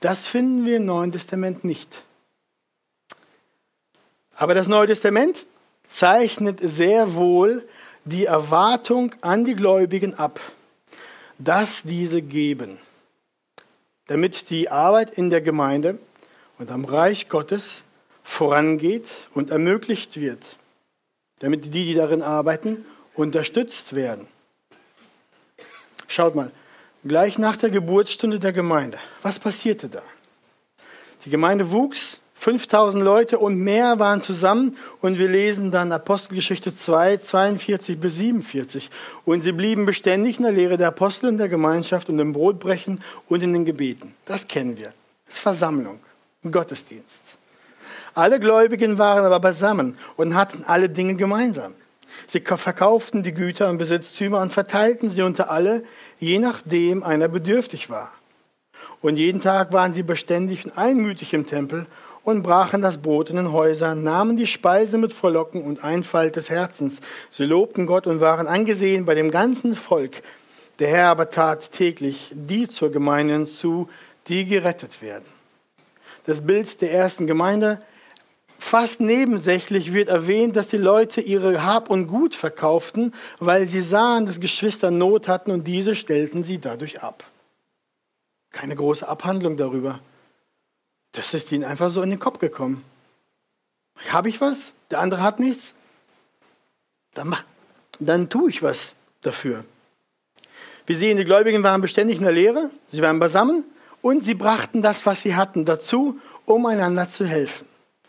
Das 0.00 0.28
finden 0.28 0.64
wir 0.64 0.76
im 0.76 0.86
Neuen 0.86 1.12
Testament 1.12 1.64
nicht. 1.64 2.04
Aber 4.34 4.54
das 4.54 4.68
Neue 4.68 4.86
Testament 4.86 5.46
zeichnet 5.88 6.60
sehr 6.62 7.14
wohl 7.14 7.66
die 8.04 8.26
Erwartung 8.26 9.14
an 9.20 9.44
die 9.44 9.56
Gläubigen 9.56 10.14
ab, 10.14 10.40
dass 11.38 11.82
diese 11.82 12.22
geben, 12.22 12.78
damit 14.06 14.50
die 14.50 14.70
Arbeit 14.70 15.10
in 15.10 15.30
der 15.30 15.40
Gemeinde 15.40 15.98
und 16.58 16.70
am 16.70 16.84
Reich 16.84 17.28
Gottes 17.28 17.82
vorangeht 18.22 19.28
und 19.34 19.50
ermöglicht 19.50 20.20
wird, 20.20 20.44
damit 21.40 21.66
die, 21.66 21.70
die 21.70 21.94
darin 21.94 22.22
arbeiten, 22.22 22.84
unterstützt 23.14 23.94
werden. 23.94 24.28
Schaut 26.06 26.34
mal, 26.34 26.52
gleich 27.08 27.38
nach 27.38 27.56
der 27.56 27.70
Geburtsstunde 27.70 28.38
der 28.38 28.52
Gemeinde, 28.52 28.98
was 29.22 29.38
passierte 29.38 29.88
da? 29.88 30.02
Die 31.24 31.30
Gemeinde 31.30 31.72
wuchs, 31.72 32.20
5000 32.34 33.02
Leute 33.02 33.38
und 33.40 33.56
mehr 33.58 33.98
waren 33.98 34.22
zusammen 34.22 34.76
und 35.00 35.18
wir 35.18 35.28
lesen 35.28 35.72
dann 35.72 35.90
Apostelgeschichte 35.90 36.76
2, 36.76 37.16
42 37.16 37.98
bis 37.98 38.16
47. 38.16 38.90
Und 39.24 39.42
sie 39.42 39.50
blieben 39.50 39.86
beständig 39.86 40.36
in 40.36 40.44
der 40.44 40.52
Lehre 40.52 40.76
der 40.76 40.88
Apostel 40.88 41.30
und 41.30 41.38
der 41.38 41.48
Gemeinschaft 41.48 42.08
und 42.08 42.18
im 42.20 42.32
Brotbrechen 42.32 43.02
und 43.26 43.42
in 43.42 43.52
den 43.52 43.64
Gebeten. 43.64 44.14
Das 44.24 44.46
kennen 44.46 44.76
wir. 44.76 44.92
Das 45.26 45.34
ist 45.34 45.40
Versammlung, 45.40 45.98
ein 46.44 46.52
Gottesdienst. 46.52 47.38
Alle 48.14 48.38
Gläubigen 48.38 48.98
waren 48.98 49.24
aber 49.24 49.40
beisammen 49.40 49.98
und 50.16 50.36
hatten 50.36 50.62
alle 50.64 50.88
Dinge 50.88 51.16
gemeinsam. 51.16 51.74
Sie 52.26 52.40
verkauften 52.40 53.22
die 53.22 53.34
Güter 53.34 53.68
und 53.68 53.78
Besitztümer 53.78 54.40
und 54.40 54.52
verteilten 54.52 55.10
sie 55.10 55.22
unter 55.22 55.50
alle, 55.50 55.82
je 56.18 56.38
nachdem 56.38 57.02
einer 57.02 57.28
bedürftig 57.28 57.90
war. 57.90 58.12
Und 59.00 59.16
jeden 59.16 59.40
Tag 59.40 59.72
waren 59.72 59.94
sie 59.94 60.02
beständig 60.02 60.64
und 60.64 60.76
einmütig 60.76 61.32
im 61.34 61.46
Tempel 61.46 61.86
und 62.24 62.42
brachen 62.42 62.82
das 62.82 62.98
Brot 62.98 63.30
in 63.30 63.36
den 63.36 63.52
Häusern, 63.52 64.02
nahmen 64.02 64.36
die 64.36 64.46
Speise 64.46 64.98
mit 64.98 65.12
Frohlocken 65.12 65.62
und 65.62 65.82
Einfalt 65.82 66.36
des 66.36 66.50
Herzens. 66.50 67.00
Sie 67.30 67.44
lobten 67.44 67.86
Gott 67.86 68.06
und 68.06 68.20
waren 68.20 68.46
angesehen 68.46 69.04
bei 69.04 69.14
dem 69.14 69.30
ganzen 69.30 69.74
Volk. 69.74 70.22
Der 70.78 70.88
Herr 70.88 71.08
aber 71.08 71.30
tat 71.30 71.72
täglich 71.72 72.30
die 72.34 72.68
zur 72.68 72.92
Gemeinde 72.92 73.34
hinzu, 73.34 73.88
die 74.26 74.44
gerettet 74.44 75.00
werden. 75.00 75.24
Das 76.26 76.42
Bild 76.42 76.82
der 76.82 76.92
ersten 76.92 77.26
Gemeinde 77.26 77.80
Fast 78.58 79.00
nebensächlich 79.00 79.94
wird 79.94 80.08
erwähnt, 80.08 80.56
dass 80.56 80.66
die 80.66 80.78
Leute 80.78 81.20
ihre 81.20 81.62
Hab 81.62 81.90
und 81.90 82.08
Gut 82.08 82.34
verkauften, 82.34 83.14
weil 83.38 83.68
sie 83.68 83.80
sahen, 83.80 84.26
dass 84.26 84.40
Geschwister 84.40 84.90
Not 84.90 85.28
hatten 85.28 85.52
und 85.52 85.64
diese 85.64 85.94
stellten 85.94 86.42
sie 86.42 86.58
dadurch 86.58 87.00
ab. 87.00 87.24
Keine 88.50 88.74
große 88.74 89.08
Abhandlung 89.08 89.56
darüber. 89.56 90.00
Das 91.12 91.32
ist 91.34 91.52
ihnen 91.52 91.64
einfach 91.64 91.88
so 91.88 92.02
in 92.02 92.10
den 92.10 92.18
Kopf 92.18 92.40
gekommen. 92.40 92.84
Habe 94.08 94.28
ich 94.28 94.40
was? 94.40 94.72
Der 94.90 94.98
andere 94.98 95.22
hat 95.22 95.38
nichts? 95.38 95.74
Dann, 97.14 97.34
dann 98.00 98.28
tue 98.28 98.50
ich 98.50 98.62
was 98.62 98.94
dafür. 99.22 99.64
Wir 100.84 100.96
sehen, 100.96 101.16
die 101.16 101.24
Gläubigen 101.24 101.62
waren 101.62 101.80
beständig 101.80 102.18
in 102.18 102.24
der 102.24 102.32
Lehre, 102.32 102.70
sie 102.90 103.02
waren 103.02 103.20
beisammen 103.20 103.64
und 104.02 104.24
sie 104.24 104.34
brachten 104.34 104.82
das, 104.82 105.06
was 105.06 105.22
sie 105.22 105.36
hatten, 105.36 105.64
dazu, 105.64 106.18
um 106.44 106.66
einander 106.66 107.08
zu 107.08 107.24
helfen 107.24 107.66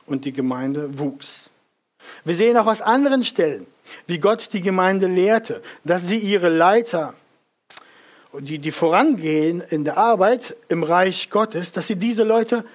und 0.09 0.25
die 0.25 0.33
Gemeinde 0.33 0.97
wuchs. 0.99 1.49
Wir 2.25 2.35
sehen 2.35 2.57
auch 2.57 2.67
aus 2.67 2.81
anderen 2.81 3.23
Stellen, 3.23 3.67
wie 4.07 4.19
Gott 4.19 4.49
die 4.53 4.61
Gemeinde 4.61 5.07
lehrte, 5.07 5.61
dass 5.83 6.07
sie 6.07 6.17
ihre 6.17 6.49
Leiter, 6.49 7.13
die, 8.39 8.59
die 8.59 8.71
vorangehen 8.71 9.61
in 9.61 9.83
der 9.83 9.97
Arbeit 9.97 10.55
im 10.67 10.83
Reich 10.83 11.29
Gottes, 11.29 11.71
dass 11.71 11.87
sie 11.87 11.95
diese 11.95 12.23
Leute 12.23 12.65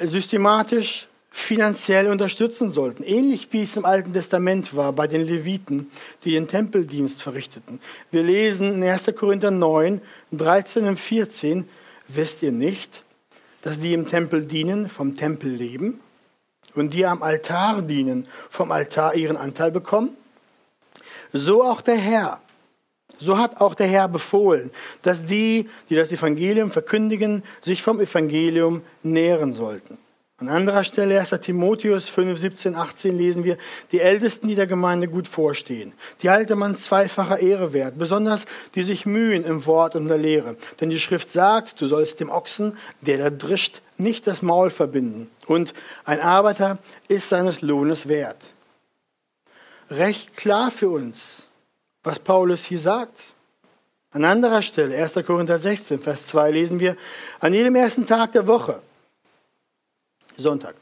systematisch 0.00 1.08
finanziell 1.30 2.06
unterstützen 2.06 2.70
sollten. 2.70 3.02
Ähnlich 3.02 3.48
wie 3.50 3.64
es 3.64 3.76
im 3.76 3.84
Alten 3.84 4.12
Testament 4.12 4.76
war 4.76 4.92
bei 4.92 5.08
den 5.08 5.26
Leviten, 5.26 5.90
die 6.22 6.30
den 6.30 6.46
Tempeldienst 6.46 7.22
verrichteten. 7.22 7.80
Wir 8.12 8.22
lesen 8.22 8.74
in 8.74 8.84
1. 8.84 9.12
Korinther 9.16 9.50
9, 9.50 10.00
13 10.30 10.86
und 10.86 10.98
14, 10.98 11.68
wisst 12.06 12.42
ihr 12.44 12.52
nicht, 12.52 13.02
dass 13.62 13.80
die 13.80 13.94
im 13.94 14.06
Tempel 14.06 14.46
dienen, 14.46 14.88
vom 14.88 15.16
Tempel 15.16 15.50
leben? 15.50 15.98
Und 16.74 16.94
die 16.94 17.06
am 17.06 17.22
Altar 17.22 17.82
dienen, 17.82 18.26
vom 18.50 18.72
Altar 18.72 19.14
ihren 19.14 19.36
Anteil 19.36 19.70
bekommen? 19.70 20.16
So 21.32 21.64
auch 21.64 21.80
der 21.80 21.96
Herr. 21.96 22.40
So 23.18 23.38
hat 23.38 23.60
auch 23.60 23.74
der 23.74 23.86
Herr 23.86 24.08
befohlen, 24.08 24.70
dass 25.02 25.24
die, 25.24 25.68
die 25.88 25.94
das 25.94 26.10
Evangelium 26.10 26.70
verkündigen, 26.70 27.42
sich 27.62 27.82
vom 27.82 28.00
Evangelium 28.00 28.82
nähren 29.02 29.52
sollten. 29.52 29.98
An 30.44 30.50
anderer 30.50 30.84
Stelle, 30.84 31.18
1. 31.18 31.30
Timotheus 31.40 32.10
5, 32.10 32.38
17, 32.38 32.74
18 32.74 33.16
lesen 33.16 33.44
wir, 33.44 33.56
die 33.92 34.00
Ältesten, 34.00 34.46
die 34.46 34.54
der 34.54 34.66
Gemeinde 34.66 35.08
gut 35.08 35.26
vorstehen, 35.26 35.94
die 36.20 36.28
halte 36.28 36.54
man 36.54 36.76
zweifacher 36.76 37.38
Ehre 37.40 37.72
wert, 37.72 37.94
besonders 37.96 38.44
die 38.74 38.82
sich 38.82 39.06
mühen 39.06 39.42
im 39.44 39.64
Wort 39.64 39.96
und 39.96 40.06
der 40.06 40.18
Lehre. 40.18 40.56
Denn 40.82 40.90
die 40.90 41.00
Schrift 41.00 41.32
sagt, 41.32 41.80
du 41.80 41.86
sollst 41.86 42.20
dem 42.20 42.28
Ochsen, 42.28 42.76
der 43.00 43.16
da 43.16 43.30
drischt, 43.30 43.80
nicht 43.96 44.26
das 44.26 44.42
Maul 44.42 44.68
verbinden. 44.68 45.30
Und 45.46 45.72
ein 46.04 46.20
Arbeiter 46.20 46.76
ist 47.08 47.30
seines 47.30 47.62
Lohnes 47.62 48.06
wert. 48.06 48.42
Recht 49.88 50.36
klar 50.36 50.70
für 50.70 50.90
uns, 50.90 51.44
was 52.02 52.18
Paulus 52.18 52.64
hier 52.64 52.80
sagt. 52.80 53.18
An 54.10 54.26
anderer 54.26 54.60
Stelle, 54.60 54.94
1. 54.94 55.14
Korinther 55.26 55.58
16, 55.58 56.00
Vers 56.00 56.26
2 56.26 56.50
lesen 56.50 56.80
wir, 56.80 56.98
an 57.40 57.54
jedem 57.54 57.76
ersten 57.76 58.04
Tag 58.04 58.32
der 58.32 58.46
Woche, 58.46 58.82
Sonntag. 60.36 60.74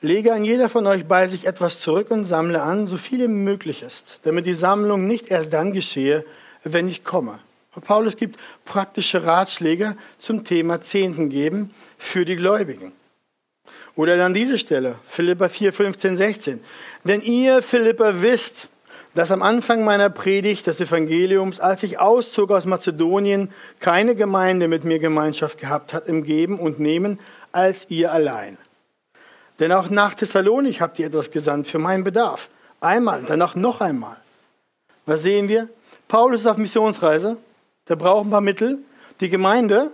Lege 0.00 0.32
an 0.32 0.44
jeder 0.44 0.68
von 0.68 0.86
euch 0.86 1.06
bei 1.06 1.26
sich 1.26 1.46
etwas 1.46 1.80
zurück 1.80 2.10
und 2.10 2.24
sammle 2.24 2.62
an, 2.62 2.86
so 2.86 2.96
viel 2.96 3.20
wie 3.20 3.28
möglich 3.28 3.82
ist, 3.82 4.20
damit 4.22 4.46
die 4.46 4.54
Sammlung 4.54 5.06
nicht 5.06 5.28
erst 5.30 5.52
dann 5.52 5.72
geschehe, 5.72 6.24
wenn 6.62 6.88
ich 6.88 7.02
komme. 7.02 7.40
Paulus 7.80 8.16
gibt 8.16 8.38
praktische 8.64 9.24
Ratschläge 9.24 9.96
zum 10.18 10.44
Thema 10.44 10.80
Zehnten 10.80 11.30
geben 11.30 11.72
für 11.96 12.24
die 12.24 12.36
Gläubigen. 12.36 12.92
Oder 13.94 14.16
dann 14.16 14.34
diese 14.34 14.58
Stelle, 14.58 14.96
Philippa 15.04 15.48
4, 15.48 15.72
15, 15.72 16.16
16. 16.16 16.60
Denn 17.04 17.20
ihr, 17.20 17.62
Philippa, 17.62 18.20
wisst, 18.20 18.68
dass 19.14 19.32
am 19.32 19.42
Anfang 19.42 19.84
meiner 19.84 20.10
Predigt 20.10 20.68
des 20.68 20.80
Evangeliums, 20.80 21.58
als 21.58 21.82
ich 21.82 21.98
auszog 21.98 22.52
aus 22.52 22.66
Mazedonien, 22.66 23.50
keine 23.80 24.14
Gemeinde 24.14 24.68
mit 24.68 24.84
mir 24.84 25.00
Gemeinschaft 25.00 25.58
gehabt 25.58 25.92
hat 25.92 26.06
im 26.06 26.22
Geben 26.22 26.60
und 26.60 26.78
Nehmen, 26.78 27.18
als 27.52 27.86
ihr 27.88 28.12
allein. 28.12 28.58
Denn 29.58 29.72
auch 29.72 29.90
nach 29.90 30.14
Thessalonik 30.14 30.80
habt 30.80 30.98
ihr 30.98 31.06
etwas 31.06 31.30
gesandt 31.30 31.68
für 31.68 31.78
meinen 31.78 32.04
Bedarf. 32.04 32.48
Einmal, 32.80 33.24
danach 33.26 33.54
noch 33.54 33.80
einmal. 33.80 34.16
Was 35.06 35.22
sehen 35.22 35.48
wir? 35.48 35.68
Paulus 36.06 36.42
ist 36.42 36.46
auf 36.46 36.56
Missionsreise, 36.56 37.36
der 37.88 37.96
braucht 37.96 38.26
ein 38.26 38.30
paar 38.30 38.40
Mittel. 38.40 38.78
Die 39.20 39.28
Gemeinde 39.28 39.90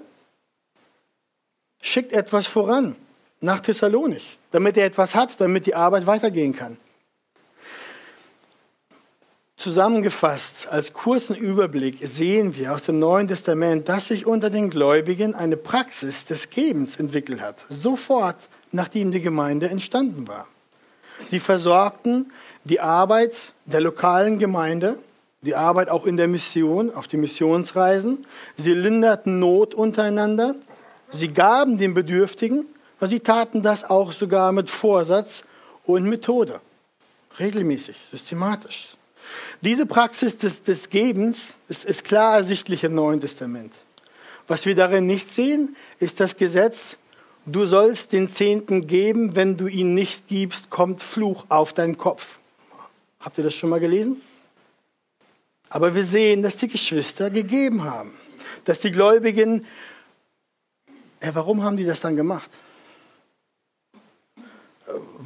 schickt 1.80 2.12
etwas 2.12 2.46
voran 2.46 2.96
nach 3.40 3.60
Thessalonik, 3.60 4.22
damit 4.50 4.76
er 4.76 4.86
etwas 4.86 5.14
hat, 5.14 5.40
damit 5.40 5.66
die 5.66 5.74
Arbeit 5.74 6.06
weitergehen 6.06 6.54
kann. 6.54 6.76
Zusammengefasst 9.64 10.68
als 10.68 10.92
kurzen 10.92 11.34
Überblick 11.34 12.06
sehen 12.06 12.54
wir 12.54 12.74
aus 12.74 12.82
dem 12.82 12.98
Neuen 12.98 13.28
Testament, 13.28 13.88
dass 13.88 14.08
sich 14.08 14.26
unter 14.26 14.50
den 14.50 14.68
Gläubigen 14.68 15.34
eine 15.34 15.56
Praxis 15.56 16.26
des 16.26 16.50
Gebens 16.50 17.00
entwickelt 17.00 17.40
hat, 17.40 17.56
sofort 17.70 18.36
nachdem 18.72 19.10
die 19.10 19.22
Gemeinde 19.22 19.70
entstanden 19.70 20.28
war. 20.28 20.46
Sie 21.28 21.40
versorgten 21.40 22.30
die 22.64 22.80
Arbeit 22.80 23.54
der 23.64 23.80
lokalen 23.80 24.38
Gemeinde, 24.38 24.98
die 25.40 25.54
Arbeit 25.54 25.88
auch 25.88 26.04
in 26.04 26.18
der 26.18 26.28
Mission, 26.28 26.94
auf 26.94 27.08
die 27.08 27.16
Missionsreisen. 27.16 28.26
Sie 28.58 28.74
linderten 28.74 29.38
Not 29.38 29.74
untereinander. 29.74 30.56
Sie 31.10 31.28
gaben 31.28 31.78
den 31.78 31.94
Bedürftigen, 31.94 32.66
aber 32.98 33.08
sie 33.08 33.20
taten 33.20 33.62
das 33.62 33.88
auch 33.88 34.12
sogar 34.12 34.52
mit 34.52 34.68
Vorsatz 34.68 35.42
und 35.86 36.04
Methode. 36.04 36.60
Regelmäßig, 37.38 37.96
systematisch. 38.10 38.98
Diese 39.60 39.86
Praxis 39.86 40.36
des, 40.36 40.62
des 40.62 40.90
Gebens 40.90 41.56
ist, 41.68 41.84
ist 41.84 42.04
klar 42.04 42.36
ersichtlich 42.36 42.84
im 42.84 42.94
Neuen 42.94 43.20
Testament. 43.20 43.72
Was 44.46 44.66
wir 44.66 44.74
darin 44.74 45.06
nicht 45.06 45.32
sehen, 45.32 45.76
ist 45.98 46.20
das 46.20 46.36
Gesetz, 46.36 46.96
du 47.46 47.64
sollst 47.64 48.12
den 48.12 48.28
Zehnten 48.28 48.86
geben, 48.86 49.36
wenn 49.36 49.56
du 49.56 49.66
ihn 49.66 49.94
nicht 49.94 50.28
gibst, 50.28 50.70
kommt 50.70 51.02
Fluch 51.02 51.46
auf 51.48 51.72
deinen 51.72 51.96
Kopf. 51.96 52.38
Habt 53.20 53.38
ihr 53.38 53.44
das 53.44 53.54
schon 53.54 53.70
mal 53.70 53.80
gelesen? 53.80 54.20
Aber 55.70 55.94
wir 55.94 56.04
sehen, 56.04 56.42
dass 56.42 56.56
die 56.56 56.68
Geschwister 56.68 57.30
gegeben 57.30 57.84
haben, 57.84 58.12
dass 58.64 58.80
die 58.80 58.90
Gläubigen, 58.90 59.64
ja, 61.22 61.34
warum 61.34 61.62
haben 61.62 61.76
die 61.76 61.86
das 61.86 62.00
dann 62.00 62.16
gemacht? 62.16 62.50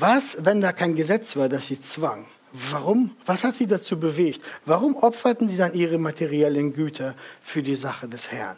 was, 0.01 0.37
wenn 0.45 0.61
da 0.61 0.73
kein 0.73 0.95
Gesetz 0.95 1.37
war, 1.37 1.49
das 1.49 1.67
sie 1.67 1.81
zwang? 1.81 2.27
Warum? 2.71 3.17
Was 3.25 3.45
hat 3.45 3.57
sie 3.57 3.67
dazu 3.67 3.99
bewegt? 4.01 4.43
Warum 4.65 4.97
opferten 4.97 5.49
sie 5.49 5.57
dann 5.57 5.75
ihre 5.75 5.99
materiellen 5.99 6.73
Güter 6.73 7.15
für 7.41 7.63
die 7.63 7.77
Sache 7.77 8.09
des 8.09 8.33
Herrn? 8.33 8.57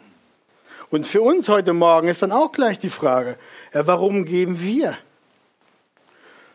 Und 0.89 1.07
für 1.07 1.21
uns 1.21 1.47
heute 1.47 1.73
Morgen 1.73 2.07
ist 2.07 2.21
dann 2.21 2.31
auch 2.31 2.51
gleich 2.51 2.79
die 2.79 2.89
Frage, 2.89 3.37
warum 3.73 4.25
geben 4.25 4.61
wir? 4.61 4.97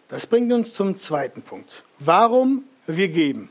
Das 0.09 0.27
bringt 0.27 0.53
uns 0.53 0.75
zum 0.75 0.97
zweiten 0.97 1.43
Punkt. 1.43 1.85
Warum 1.99 2.65
wir 2.87 3.09
geben? 3.09 3.49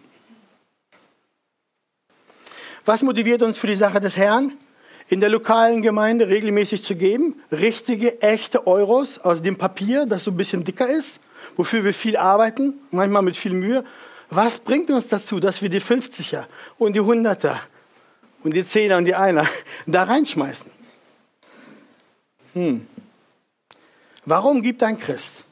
Was 2.83 3.01
motiviert 3.01 3.41
uns 3.41 3.57
für 3.57 3.67
die 3.67 3.75
Sache 3.75 3.99
des 3.99 4.15
Herrn? 4.17 4.53
In 5.07 5.19
der 5.19 5.29
lokalen 5.29 5.81
Gemeinde 5.81 6.27
regelmäßig 6.27 6.83
zu 6.83 6.95
geben, 6.95 7.41
richtige, 7.51 8.21
echte 8.21 8.67
Euros 8.67 9.19
aus 9.19 9.41
dem 9.41 9.55
Papier, 9.55 10.05
das 10.05 10.23
so 10.23 10.31
ein 10.31 10.37
bisschen 10.37 10.63
dicker 10.63 10.87
ist, 10.87 11.19
wofür 11.55 11.83
wir 11.83 11.93
viel 11.93 12.17
arbeiten, 12.17 12.73
manchmal 12.91 13.21
mit 13.21 13.37
viel 13.37 13.53
Mühe. 13.53 13.83
Was 14.29 14.59
bringt 14.59 14.89
uns 14.89 15.07
dazu, 15.07 15.39
dass 15.39 15.61
wir 15.61 15.69
die 15.69 15.81
50er 15.81 16.45
und 16.77 16.93
die 16.93 17.01
100er 17.01 17.57
und 18.43 18.53
die 18.53 18.65
Zehner 18.65 18.97
und 18.97 19.05
die 19.05 19.15
Einer 19.15 19.45
da 19.85 20.03
reinschmeißen? 20.03 20.71
Hm. 22.53 22.87
Warum 24.25 24.61
gibt 24.61 24.81
ein 24.81 24.97
Christ? 24.97 25.43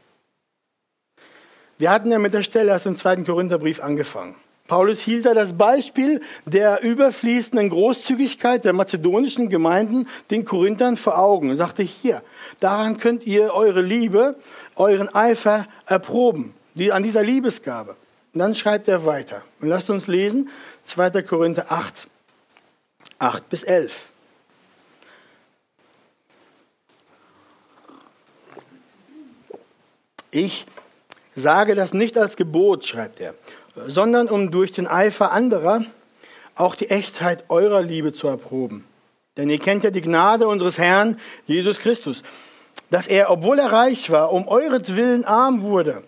Wir 1.78 1.92
hatten 1.92 2.12
ja 2.12 2.20
mit 2.20 2.34
der 2.34 2.44
Stelle 2.44 2.74
aus 2.74 2.84
dem 2.84 2.98
zweiten 2.98 3.26
Korintherbrief 3.26 3.84
angefangen. 3.84 4.36
Paulus 4.68 5.02
hielt 5.02 5.26
da 5.26 5.34
das 5.34 5.58
Beispiel 5.58 6.22
der 6.46 6.82
überfließenden 6.82 7.70
Großzügigkeit 7.70 8.64
der 8.64 8.72
mazedonischen 8.72 9.50
Gemeinden 9.50 10.08
den 10.32 10.46
Korinthern 10.46 10.96
vor 10.96 11.20
Augen 11.20 11.50
und 11.50 11.58
sagte, 11.58 11.84
hier, 11.84 12.24
daran 12.62 12.98
könnt 12.98 13.26
ihr 13.26 13.54
eure 13.54 13.82
Liebe, 13.82 14.38
euren 14.76 15.14
Eifer 15.14 15.68
erproben, 15.86 16.54
die, 16.74 16.92
an 16.92 17.04
dieser 17.04 17.24
Liebesgabe. 17.24 17.96
Und 18.34 18.40
dann 18.40 18.56
schreibt 18.56 18.88
er 18.88 19.06
weiter. 19.06 19.44
Und 19.62 19.68
lasst 19.68 19.90
uns 19.90 20.08
lesen, 20.08 20.50
2. 20.86 21.22
Korinther 21.22 21.72
8, 21.72 22.08
8 23.20 23.50
bis 23.50 23.64
11. 23.64 24.10
Ich 30.32 30.66
sage 31.36 31.76
das 31.76 31.94
nicht 31.94 32.18
als 32.18 32.36
Gebot, 32.36 32.88
schreibt 32.88 33.20
er, 33.20 33.36
sondern 33.76 34.28
um 34.28 34.50
durch 34.50 34.72
den 34.72 34.88
Eifer 34.88 35.32
anderer 35.32 35.86
auch 36.56 36.74
die 36.74 36.90
Echtheit 36.90 37.46
eurer 37.50 37.82
Liebe 37.82 38.14
zu 38.14 38.28
erproben. 38.28 38.86
Denn 39.38 39.50
ihr 39.50 39.60
kennt 39.60 39.84
ja 39.84 39.92
die 39.92 40.02
Gnade 40.02 40.48
unseres 40.48 40.78
Herrn 40.78 41.20
Jesus 41.46 41.80
Christus, 41.80 42.24
dass 42.94 43.08
er, 43.08 43.32
obwohl 43.32 43.58
er 43.58 43.72
reich 43.72 44.12
war, 44.12 44.32
um 44.32 44.48
euretwillen 44.48 45.26
arm 45.26 45.64
wurde, 45.64 46.04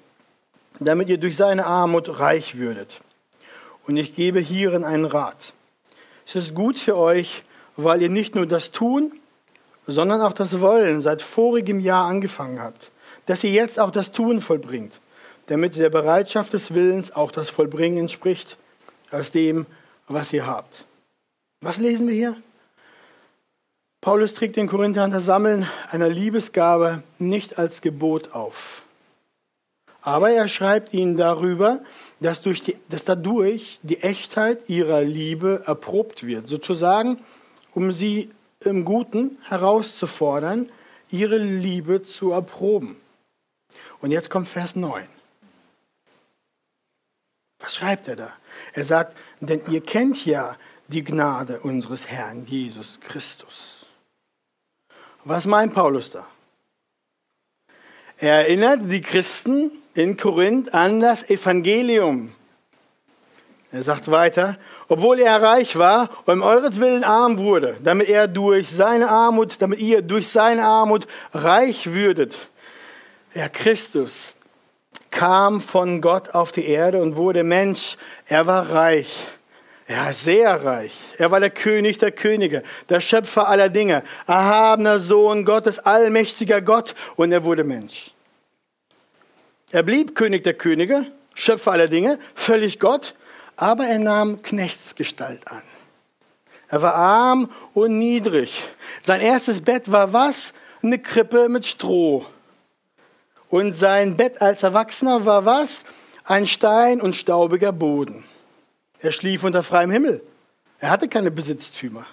damit 0.79 1.09
ihr 1.09 1.17
durch 1.17 1.35
seine 1.35 1.65
Armut 1.65 2.19
reich 2.19 2.59
würdet. 2.59 3.01
Und 3.87 3.97
ich 3.97 4.15
gebe 4.15 4.39
hierin 4.39 4.83
einen 4.83 5.05
Rat. 5.05 5.53
Es 6.27 6.35
ist 6.35 6.53
gut 6.53 6.77
für 6.77 6.95
euch, 6.95 7.43
weil 7.75 8.03
ihr 8.03 8.09
nicht 8.09 8.35
nur 8.35 8.45
das 8.45 8.71
Tun, 8.71 9.11
sondern 9.87 10.21
auch 10.21 10.33
das 10.33 10.59
Wollen 10.61 11.01
seit 11.01 11.23
vorigem 11.23 11.79
Jahr 11.79 12.05
angefangen 12.05 12.61
habt, 12.61 12.91
dass 13.25 13.43
ihr 13.43 13.49
jetzt 13.51 13.79
auch 13.79 13.89
das 13.89 14.11
Tun 14.11 14.39
vollbringt 14.39 14.93
damit 15.47 15.75
der 15.75 15.89
Bereitschaft 15.89 16.53
des 16.53 16.73
Willens 16.73 17.11
auch 17.15 17.31
das 17.31 17.49
Vollbringen 17.49 17.99
entspricht 17.99 18.57
aus 19.11 19.31
dem, 19.31 19.65
was 20.07 20.33
ihr 20.33 20.45
habt. 20.45 20.85
Was 21.61 21.77
lesen 21.77 22.07
wir 22.07 22.15
hier? 22.15 22.35
Paulus 24.05 24.35
trägt 24.35 24.55
den 24.55 24.67
Korinthern 24.67 25.09
das 25.09 25.25
Sammeln 25.25 25.67
einer 25.89 26.09
Liebesgabe 26.09 27.01
nicht 27.17 27.57
als 27.57 27.81
Gebot 27.81 28.33
auf. 28.33 28.83
Aber 29.99 30.29
er 30.29 30.47
schreibt 30.47 30.93
ihnen 30.93 31.17
darüber, 31.17 31.79
dass, 32.19 32.43
durch 32.43 32.61
die, 32.61 32.77
dass 32.87 33.03
dadurch 33.03 33.79
die 33.81 34.03
Echtheit 34.03 34.69
ihrer 34.69 35.01
Liebe 35.01 35.63
erprobt 35.65 36.23
wird, 36.23 36.47
sozusagen, 36.47 37.17
um 37.73 37.91
sie 37.91 38.29
im 38.59 38.85
Guten 38.85 39.39
herauszufordern, 39.41 40.69
ihre 41.09 41.39
Liebe 41.39 42.03
zu 42.03 42.29
erproben. 42.29 42.97
Und 44.01 44.11
jetzt 44.11 44.29
kommt 44.29 44.47
Vers 44.47 44.75
9. 44.75 45.03
Was 47.57 47.73
schreibt 47.73 48.07
er 48.07 48.17
da? 48.17 48.29
Er 48.73 48.85
sagt, 48.85 49.17
denn 49.39 49.61
ihr 49.71 49.81
kennt 49.81 50.23
ja 50.27 50.55
die 50.89 51.03
Gnade 51.03 51.61
unseres 51.61 52.05
Herrn 52.05 52.45
Jesus 52.45 52.99
Christus. 52.99 53.74
Was 55.25 55.45
meint 55.45 55.73
Paulus 55.73 56.11
da? 56.11 56.25
Er 58.17 58.41
erinnert 58.41 58.81
die 58.83 59.01
Christen 59.01 59.71
in 59.95 60.17
Korinth 60.17 60.71
an 60.73 60.99
das 60.99 61.27
Evangelium. 61.29 62.31
Er 63.71 63.81
sagt 63.81 64.09
weiter, 64.11 64.57
obwohl 64.87 65.19
er 65.19 65.41
reich 65.41 65.77
war 65.77 66.09
und 66.25 66.35
um 66.35 66.41
euretwillen 66.43 67.03
arm 67.03 67.39
wurde, 67.39 67.75
damit 67.83 68.07
er 68.07 68.27
durch 68.27 68.69
seine 68.69 69.09
Armut, 69.09 69.55
damit 69.63 69.79
ihr 69.79 70.03
durch 70.03 70.27
seine 70.27 70.63
Armut 70.63 71.07
reich 71.33 71.91
würdet. 71.91 72.37
Ja, 73.33 73.49
Christus 73.49 74.35
kam 75.09 75.59
von 75.59 76.01
Gott 76.01 76.35
auf 76.35 76.51
die 76.51 76.67
Erde 76.67 77.01
und 77.01 77.15
wurde 77.15 77.43
Mensch. 77.43 77.97
Er 78.27 78.45
war 78.45 78.69
reich. 78.69 79.27
Ja, 79.87 80.11
sehr 80.13 80.65
reich. 80.65 80.93
Er 81.17 81.29
war 81.29 81.39
der 81.39 81.51
König 81.51 81.99
der 81.99 82.11
Könige, 82.11 82.63
der 82.89 83.01
Schöpfer 83.01 83.47
aller 83.47 83.69
Dinge, 83.69 84.03
erhabener 84.25 84.97
Sohn 84.97 85.45
Gottes, 85.45 85.77
allmächtiger 85.79 86.61
Gott 86.61 86.95
und 87.15 87.31
er 87.31 87.43
wurde 87.43 87.63
Mensch. 87.63 88.11
Er 89.71 89.83
blieb 89.83 90.15
König 90.15 90.43
der 90.43 90.55
Könige, 90.55 91.05
Schöpfer 91.35 91.73
aller 91.73 91.87
Dinge, 91.87 92.17
völlig 92.33 92.79
Gott, 92.79 93.13
aber 93.57 93.85
er 93.85 93.99
nahm 93.99 94.41
Knechtsgestalt 94.41 95.47
an. 95.47 95.61
Er 96.67 96.81
war 96.81 96.95
arm 96.95 97.51
und 97.73 97.99
niedrig. 97.99 98.63
Sein 99.03 99.21
erstes 99.21 99.61
Bett 99.61 99.91
war 99.91 100.13
was? 100.13 100.53
Eine 100.81 100.97
Krippe 100.97 101.47
mit 101.47 101.65
Stroh. 101.65 102.25
Und 103.49 103.73
sein 103.73 104.17
Bett 104.17 104.41
als 104.41 104.63
Erwachsener 104.63 105.25
war 105.25 105.45
was? 105.45 105.83
Ein 106.23 106.47
Stein 106.47 107.01
und 107.01 107.15
staubiger 107.15 107.71
Boden. 107.71 108.25
Er 109.05 109.11
schlief 109.11 109.43
unter 109.43 109.63
freiem 109.63 109.91
Himmel. 109.91 110.21
Er 110.79 110.89
hatte 110.89 111.07
keine 111.07 111.31
Besitztümer. 111.31 112.05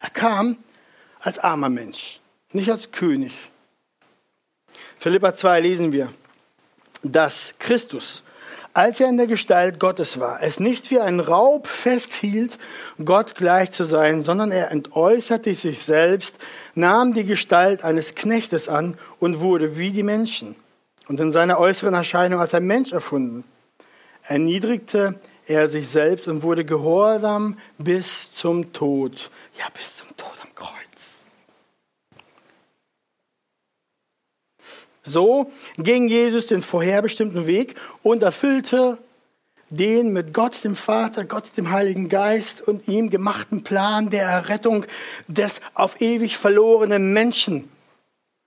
Er 0.00 0.10
kam 0.10 0.56
als 1.20 1.38
armer 1.38 1.68
Mensch, 1.68 2.20
nicht 2.52 2.70
als 2.70 2.90
König. 2.90 3.32
Philippa 4.98 5.34
2 5.34 5.60
lesen 5.60 5.92
wir, 5.92 6.12
dass 7.02 7.54
Christus 7.58 8.24
als 8.76 8.98
er 8.98 9.08
in 9.08 9.18
der 9.18 9.28
Gestalt 9.28 9.78
Gottes 9.78 10.18
war, 10.18 10.42
es 10.42 10.58
nicht 10.58 10.90
wie 10.90 10.98
ein 10.98 11.20
Raub 11.20 11.68
festhielt, 11.68 12.58
Gott 13.04 13.36
gleich 13.36 13.70
zu 13.70 13.84
sein, 13.84 14.24
sondern 14.24 14.50
er 14.50 14.72
entäußerte 14.72 15.54
sich 15.54 15.78
selbst, 15.78 16.38
nahm 16.74 17.14
die 17.14 17.24
Gestalt 17.24 17.84
eines 17.84 18.16
Knechtes 18.16 18.68
an 18.68 18.98
und 19.20 19.38
wurde 19.38 19.78
wie 19.78 19.92
die 19.92 20.02
Menschen 20.02 20.56
und 21.06 21.20
in 21.20 21.30
seiner 21.30 21.60
äußeren 21.60 21.94
Erscheinung 21.94 22.40
als 22.40 22.52
ein 22.52 22.66
Mensch 22.66 22.90
erfunden. 22.90 23.44
Erniedrigte 24.24 25.20
er 25.46 25.68
sich 25.68 25.88
selbst 25.88 26.28
und 26.28 26.42
wurde 26.42 26.64
gehorsam 26.64 27.58
bis 27.78 28.34
zum 28.34 28.72
Tod. 28.72 29.30
Ja, 29.58 29.66
bis 29.76 29.96
zum 29.96 30.08
Tod 30.16 30.32
am 30.42 30.54
Kreuz. 30.54 31.26
So 35.02 35.50
ging 35.76 36.08
Jesus 36.08 36.46
den 36.46 36.62
vorherbestimmten 36.62 37.46
Weg 37.46 37.74
und 38.02 38.22
erfüllte 38.22 38.98
den 39.70 40.12
mit 40.12 40.32
Gott, 40.32 40.62
dem 40.64 40.76
Vater, 40.76 41.24
Gott, 41.24 41.56
dem 41.56 41.70
Heiligen 41.70 42.08
Geist 42.08 42.60
und 42.62 42.88
ihm 42.88 43.10
gemachten 43.10 43.64
Plan 43.64 44.10
der 44.10 44.24
Errettung 44.24 44.86
des 45.26 45.60
auf 45.74 46.00
ewig 46.00 46.36
verlorenen 46.36 47.12
Menschen. 47.12 47.70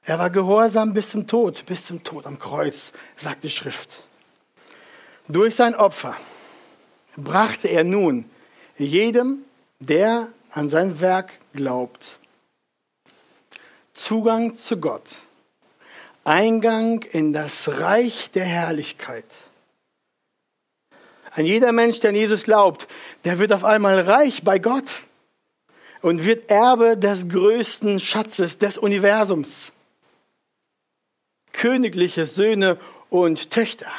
Er 0.03 0.19
war 0.19 0.29
gehorsam 0.29 0.93
bis 0.93 1.09
zum 1.09 1.27
Tod, 1.27 1.65
bis 1.65 1.85
zum 1.85 2.03
Tod 2.03 2.25
am 2.25 2.39
Kreuz, 2.39 2.93
sagt 3.17 3.43
die 3.43 3.49
Schrift. 3.49 4.03
Durch 5.27 5.55
sein 5.55 5.75
Opfer 5.75 6.15
brachte 7.17 7.67
er 7.67 7.83
nun 7.83 8.25
jedem, 8.77 9.39
der 9.79 10.29
an 10.51 10.69
sein 10.69 11.01
Werk 11.01 11.31
glaubt, 11.53 12.19
Zugang 13.93 14.55
zu 14.55 14.77
Gott 14.77 15.03
Eingang 16.27 17.03
in 17.03 17.31
das 17.31 17.79
Reich 17.79 18.31
der 18.31 18.43
Herrlichkeit. 18.43 19.23
Ein 21.31 21.45
jeder 21.45 21.71
Mensch, 21.71 22.01
der 22.01 22.09
an 22.09 22.17
Jesus 22.17 22.43
glaubt, 22.43 22.89
der 23.23 23.39
wird 23.39 23.53
auf 23.53 23.63
einmal 23.63 24.01
reich 24.01 24.43
bei 24.43 24.59
Gott 24.59 24.89
und 26.01 26.25
wird 26.25 26.49
Erbe 26.49 26.97
des 26.97 27.29
größten 27.29 28.01
Schatzes 28.01 28.57
des 28.57 28.77
Universums. 28.77 29.71
Königliche 31.53 32.25
Söhne 32.25 32.77
und 33.09 33.49
Töchter. 33.49 33.91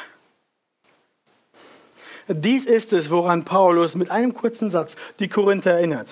Dies 2.31 2.65
ist 2.65 2.93
es, 2.93 3.09
woran 3.09 3.43
Paulus 3.43 3.95
mit 3.95 4.11
einem 4.11 4.35
kurzen 4.35 4.69
Satz 4.69 4.95
die 5.17 5.27
Korinther 5.27 5.71
erinnert. 5.71 6.07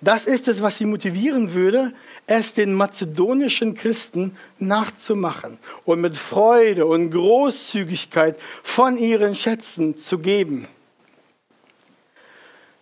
Das 0.00 0.24
ist 0.24 0.48
es, 0.48 0.62
was 0.62 0.78
sie 0.78 0.86
motivieren 0.86 1.52
würde, 1.52 1.92
es 2.26 2.54
den 2.54 2.72
mazedonischen 2.72 3.74
Christen 3.74 4.36
nachzumachen 4.58 5.58
und 5.84 6.00
mit 6.00 6.16
Freude 6.16 6.86
und 6.86 7.10
Großzügigkeit 7.10 8.40
von 8.62 8.96
ihren 8.96 9.34
Schätzen 9.34 9.98
zu 9.98 10.18
geben. 10.18 10.66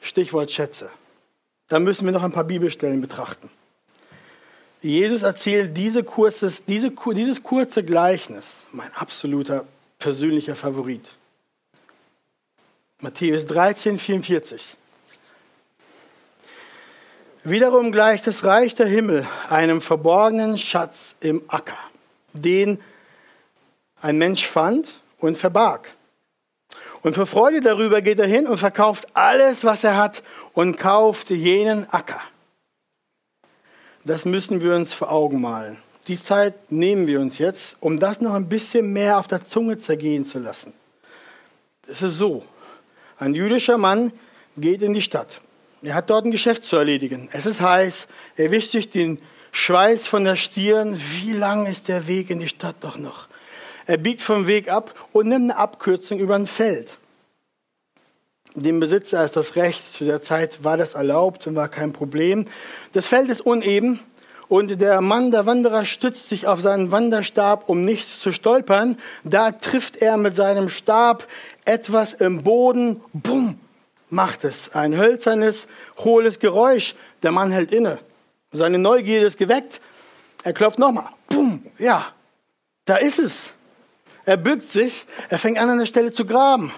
Stichwort 0.00 0.52
Schätze. 0.52 0.90
Da 1.66 1.80
müssen 1.80 2.04
wir 2.04 2.12
noch 2.12 2.22
ein 2.22 2.32
paar 2.32 2.44
Bibelstellen 2.44 3.00
betrachten. 3.00 3.50
Jesus 4.80 5.24
erzählt 5.24 5.76
diese 5.76 6.04
kurzes, 6.04 6.64
diese, 6.64 6.92
dieses 7.12 7.42
kurze 7.42 7.82
Gleichnis, 7.82 8.58
mein 8.70 8.92
absoluter 8.94 9.66
persönlicher 9.98 10.54
Favorit. 10.54 11.17
Matthäus 13.00 13.46
13, 13.46 13.96
44. 13.96 14.76
Wiederum 17.44 17.92
gleicht 17.92 18.26
das 18.26 18.42
Reich 18.42 18.74
der 18.74 18.88
Himmel 18.88 19.24
einem 19.48 19.80
verborgenen 19.80 20.58
Schatz 20.58 21.14
im 21.20 21.44
Acker, 21.46 21.78
den 22.32 22.80
ein 24.02 24.18
Mensch 24.18 24.48
fand 24.48 25.00
und 25.18 25.38
verbarg. 25.38 25.94
Und 27.02 27.14
für 27.14 27.26
Freude 27.26 27.60
darüber 27.60 28.02
geht 28.02 28.18
er 28.18 28.26
hin 28.26 28.48
und 28.48 28.58
verkauft 28.58 29.06
alles, 29.14 29.62
was 29.62 29.84
er 29.84 29.96
hat 29.96 30.24
und 30.52 30.76
kauft 30.76 31.30
jenen 31.30 31.88
Acker. 31.92 32.20
Das 34.04 34.24
müssen 34.24 34.60
wir 34.60 34.74
uns 34.74 34.92
vor 34.92 35.12
Augen 35.12 35.40
malen. 35.40 35.78
Die 36.08 36.20
Zeit 36.20 36.72
nehmen 36.72 37.06
wir 37.06 37.20
uns 37.20 37.38
jetzt, 37.38 37.76
um 37.78 38.00
das 38.00 38.20
noch 38.20 38.34
ein 38.34 38.48
bisschen 38.48 38.92
mehr 38.92 39.20
auf 39.20 39.28
der 39.28 39.44
Zunge 39.44 39.78
zergehen 39.78 40.24
zu 40.24 40.40
lassen. 40.40 40.74
Es 41.86 42.02
ist 42.02 42.18
so, 42.18 42.42
ein 43.18 43.34
jüdischer 43.34 43.78
Mann 43.78 44.12
geht 44.56 44.82
in 44.82 44.94
die 44.94 45.02
Stadt. 45.02 45.40
Er 45.82 45.94
hat 45.94 46.10
dort 46.10 46.24
ein 46.24 46.30
Geschäft 46.30 46.64
zu 46.64 46.76
erledigen. 46.76 47.28
Es 47.32 47.46
ist 47.46 47.60
heiß, 47.60 48.08
er 48.36 48.50
wischt 48.50 48.72
sich 48.72 48.90
den 48.90 49.20
Schweiß 49.52 50.06
von 50.06 50.24
der 50.24 50.36
Stirn. 50.36 50.98
Wie 50.98 51.32
lang 51.32 51.66
ist 51.66 51.88
der 51.88 52.06
Weg 52.06 52.30
in 52.30 52.40
die 52.40 52.48
Stadt 52.48 52.76
doch 52.80 52.98
noch? 52.98 53.28
Er 53.86 53.96
biegt 53.96 54.20
vom 54.20 54.46
Weg 54.46 54.70
ab 54.70 54.94
und 55.12 55.28
nimmt 55.28 55.50
eine 55.50 55.56
Abkürzung 55.56 56.18
über 56.18 56.34
ein 56.34 56.46
Feld. 56.46 56.88
Dem 58.54 58.80
Besitzer 58.80 59.24
ist 59.24 59.36
das 59.36 59.56
Recht, 59.56 59.94
zu 59.96 60.04
der 60.04 60.20
Zeit 60.20 60.64
war 60.64 60.76
das 60.76 60.94
erlaubt 60.94 61.46
und 61.46 61.54
war 61.54 61.68
kein 61.68 61.92
Problem. 61.92 62.46
Das 62.92 63.06
Feld 63.06 63.30
ist 63.30 63.40
uneben 63.40 64.00
und 64.48 64.80
der 64.80 65.00
Mann, 65.00 65.30
der 65.30 65.46
Wanderer, 65.46 65.84
stützt 65.84 66.28
sich 66.28 66.46
auf 66.46 66.60
seinen 66.60 66.90
Wanderstab, 66.90 67.68
um 67.68 67.84
nicht 67.84 68.08
zu 68.20 68.32
stolpern. 68.32 68.98
Da 69.24 69.52
trifft 69.52 69.96
er 69.96 70.16
mit 70.16 70.34
seinem 70.34 70.68
Stab 70.68 71.26
etwas 71.64 72.14
im 72.14 72.42
Boden. 72.42 73.00
Bumm, 73.12 73.60
macht 74.08 74.44
es. 74.44 74.74
Ein 74.74 74.96
hölzernes, 74.96 75.66
hohles 75.98 76.38
Geräusch. 76.38 76.94
Der 77.22 77.32
Mann 77.32 77.50
hält 77.50 77.72
inne. 77.72 77.98
Seine 78.52 78.78
Neugierde 78.78 79.26
ist 79.26 79.36
geweckt. 79.36 79.80
Er 80.44 80.54
klopft 80.54 80.78
nochmal. 80.78 81.10
Bumm, 81.28 81.62
ja, 81.78 82.06
da 82.86 82.96
ist 82.96 83.18
es. 83.18 83.50
Er 84.24 84.36
bückt 84.36 84.70
sich, 84.70 85.06
er 85.28 85.38
fängt 85.38 85.58
an, 85.58 85.68
an 85.68 85.78
der 85.78 85.86
Stelle 85.86 86.12
zu 86.12 86.24
graben. 86.24 86.72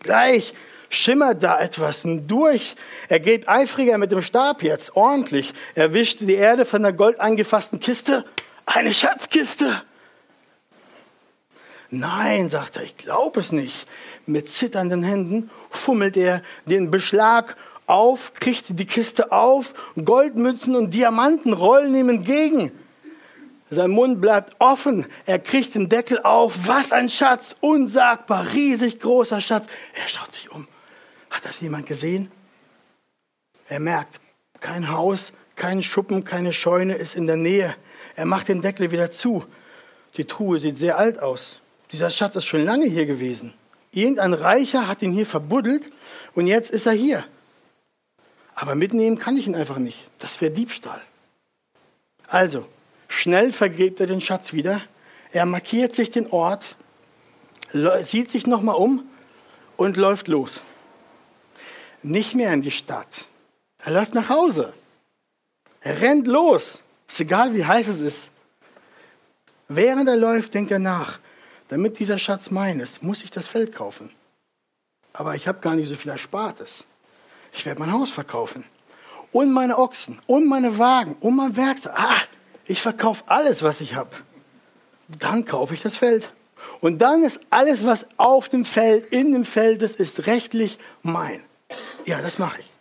Gleich 0.00 0.54
schimmert 0.94 1.42
da 1.42 1.60
etwas 1.60 2.02
durch. 2.04 2.76
Er 3.08 3.20
geht 3.20 3.48
eifriger 3.48 3.98
mit 3.98 4.12
dem 4.12 4.22
Stab 4.22 4.62
jetzt, 4.62 4.96
ordentlich. 4.96 5.52
Er 5.74 5.92
wischt 5.92 6.20
die 6.20 6.34
Erde 6.34 6.64
von 6.64 6.82
der 6.82 6.92
gold 6.92 7.20
eingefassten 7.20 7.80
Kiste. 7.80 8.24
Eine 8.66 8.94
Schatzkiste. 8.94 9.82
Nein, 11.90 12.48
sagt 12.48 12.76
er, 12.76 12.82
ich 12.82 12.96
glaube 12.96 13.40
es 13.40 13.52
nicht. 13.52 13.86
Mit 14.26 14.50
zitternden 14.50 15.02
Händen 15.02 15.50
fummelt 15.70 16.16
er 16.16 16.42
den 16.66 16.90
Beschlag 16.90 17.56
auf, 17.86 18.32
kriegt 18.34 18.78
die 18.78 18.86
Kiste 18.86 19.32
auf, 19.32 19.74
Goldmünzen 20.02 20.74
und 20.74 20.92
Diamanten 20.92 21.52
rollen 21.52 21.94
ihm 21.94 22.08
entgegen. 22.08 22.72
Sein 23.70 23.90
Mund 23.90 24.20
bleibt 24.20 24.56
offen, 24.58 25.06
er 25.26 25.38
kriegt 25.38 25.74
den 25.74 25.88
Deckel 25.88 26.20
auf. 26.22 26.66
Was 26.66 26.92
ein 26.92 27.08
Schatz, 27.08 27.56
unsagbar, 27.60 28.52
riesig 28.52 29.00
großer 29.00 29.40
Schatz. 29.40 29.66
Er 29.94 30.08
schaut 30.08 30.32
sich 30.32 30.50
um. 30.50 30.66
Hat 31.34 31.44
das 31.44 31.60
jemand 31.60 31.86
gesehen? 31.86 32.30
Er 33.68 33.80
merkt, 33.80 34.20
kein 34.60 34.92
Haus, 34.92 35.32
kein 35.56 35.82
Schuppen, 35.82 36.24
keine 36.24 36.52
Scheune 36.52 36.94
ist 36.94 37.16
in 37.16 37.26
der 37.26 37.34
Nähe. 37.34 37.74
Er 38.14 38.24
macht 38.24 38.46
den 38.46 38.62
Deckel 38.62 38.92
wieder 38.92 39.10
zu. 39.10 39.44
Die 40.16 40.26
Truhe 40.26 40.60
sieht 40.60 40.78
sehr 40.78 40.96
alt 40.96 41.18
aus. 41.18 41.58
Dieser 41.90 42.10
Schatz 42.10 42.36
ist 42.36 42.44
schon 42.44 42.64
lange 42.64 42.86
hier 42.86 43.04
gewesen. 43.04 43.52
Irgendein 43.90 44.32
Reicher 44.32 44.86
hat 44.86 45.02
ihn 45.02 45.10
hier 45.10 45.26
verbuddelt 45.26 45.92
und 46.36 46.46
jetzt 46.46 46.70
ist 46.70 46.86
er 46.86 46.92
hier. 46.92 47.24
Aber 48.54 48.76
mitnehmen 48.76 49.18
kann 49.18 49.36
ich 49.36 49.48
ihn 49.48 49.56
einfach 49.56 49.78
nicht. 49.78 50.04
Das 50.20 50.40
wäre 50.40 50.52
Diebstahl. 50.52 51.02
Also, 52.28 52.64
schnell 53.08 53.52
vergräbt 53.52 53.98
er 53.98 54.06
den 54.06 54.20
Schatz 54.20 54.52
wieder. 54.52 54.80
Er 55.32 55.46
markiert 55.46 55.96
sich 55.96 56.10
den 56.10 56.28
Ort, 56.28 56.76
sieht 58.02 58.30
sich 58.30 58.46
nochmal 58.46 58.76
um 58.76 59.02
und 59.76 59.96
läuft 59.96 60.28
los. 60.28 60.60
Nicht 62.04 62.36
mehr 62.36 62.52
in 62.52 62.62
die 62.62 62.70
Stadt. 62.70 63.26
Er 63.78 63.92
läuft 63.92 64.14
nach 64.14 64.28
Hause. 64.28 64.72
Er 65.80 66.00
rennt 66.00 66.28
los. 66.28 66.80
Ist 67.08 67.20
egal, 67.20 67.52
wie 67.54 67.64
heiß 67.64 67.88
es 67.88 68.00
ist. 68.00 68.30
Während 69.66 70.08
er 70.08 70.16
läuft, 70.16 70.54
denkt 70.54 70.70
er 70.70 70.78
nach 70.78 71.18
damit 71.68 71.98
dieser 71.98 72.18
Schatz 72.18 72.50
mein 72.50 72.80
ist, 72.80 73.02
muss 73.02 73.22
ich 73.22 73.30
das 73.30 73.48
Feld 73.48 73.74
kaufen. 73.74 74.12
Aber 75.12 75.34
ich 75.34 75.48
habe 75.48 75.60
gar 75.60 75.74
nicht 75.74 75.88
so 75.88 75.96
viel 75.96 76.10
Erspartes. 76.10 76.84
Ich 77.52 77.64
werde 77.66 77.80
mein 77.80 77.92
Haus 77.92 78.10
verkaufen. 78.10 78.64
Und 79.32 79.52
meine 79.52 79.78
Ochsen, 79.78 80.20
und 80.26 80.46
meine 80.46 80.78
Wagen, 80.78 81.16
und 81.20 81.34
mein 81.34 81.56
Werkzeug. 81.56 81.92
Ah, 81.96 82.20
ich 82.66 82.80
verkaufe 82.80 83.24
alles, 83.26 83.62
was 83.62 83.80
ich 83.80 83.94
habe. 83.94 84.10
Dann 85.08 85.44
kaufe 85.44 85.74
ich 85.74 85.82
das 85.82 85.96
Feld. 85.96 86.32
Und 86.80 86.98
dann 86.98 87.24
ist 87.24 87.40
alles, 87.50 87.84
was 87.84 88.06
auf 88.16 88.48
dem 88.48 88.64
Feld, 88.64 89.12
in 89.12 89.32
dem 89.32 89.44
Feld 89.44 89.82
ist, 89.82 89.98
ist 89.98 90.26
rechtlich 90.26 90.78
mein. 91.02 91.42
Ja, 92.04 92.20
das 92.20 92.38
mache 92.38 92.60
ich. 92.60 92.74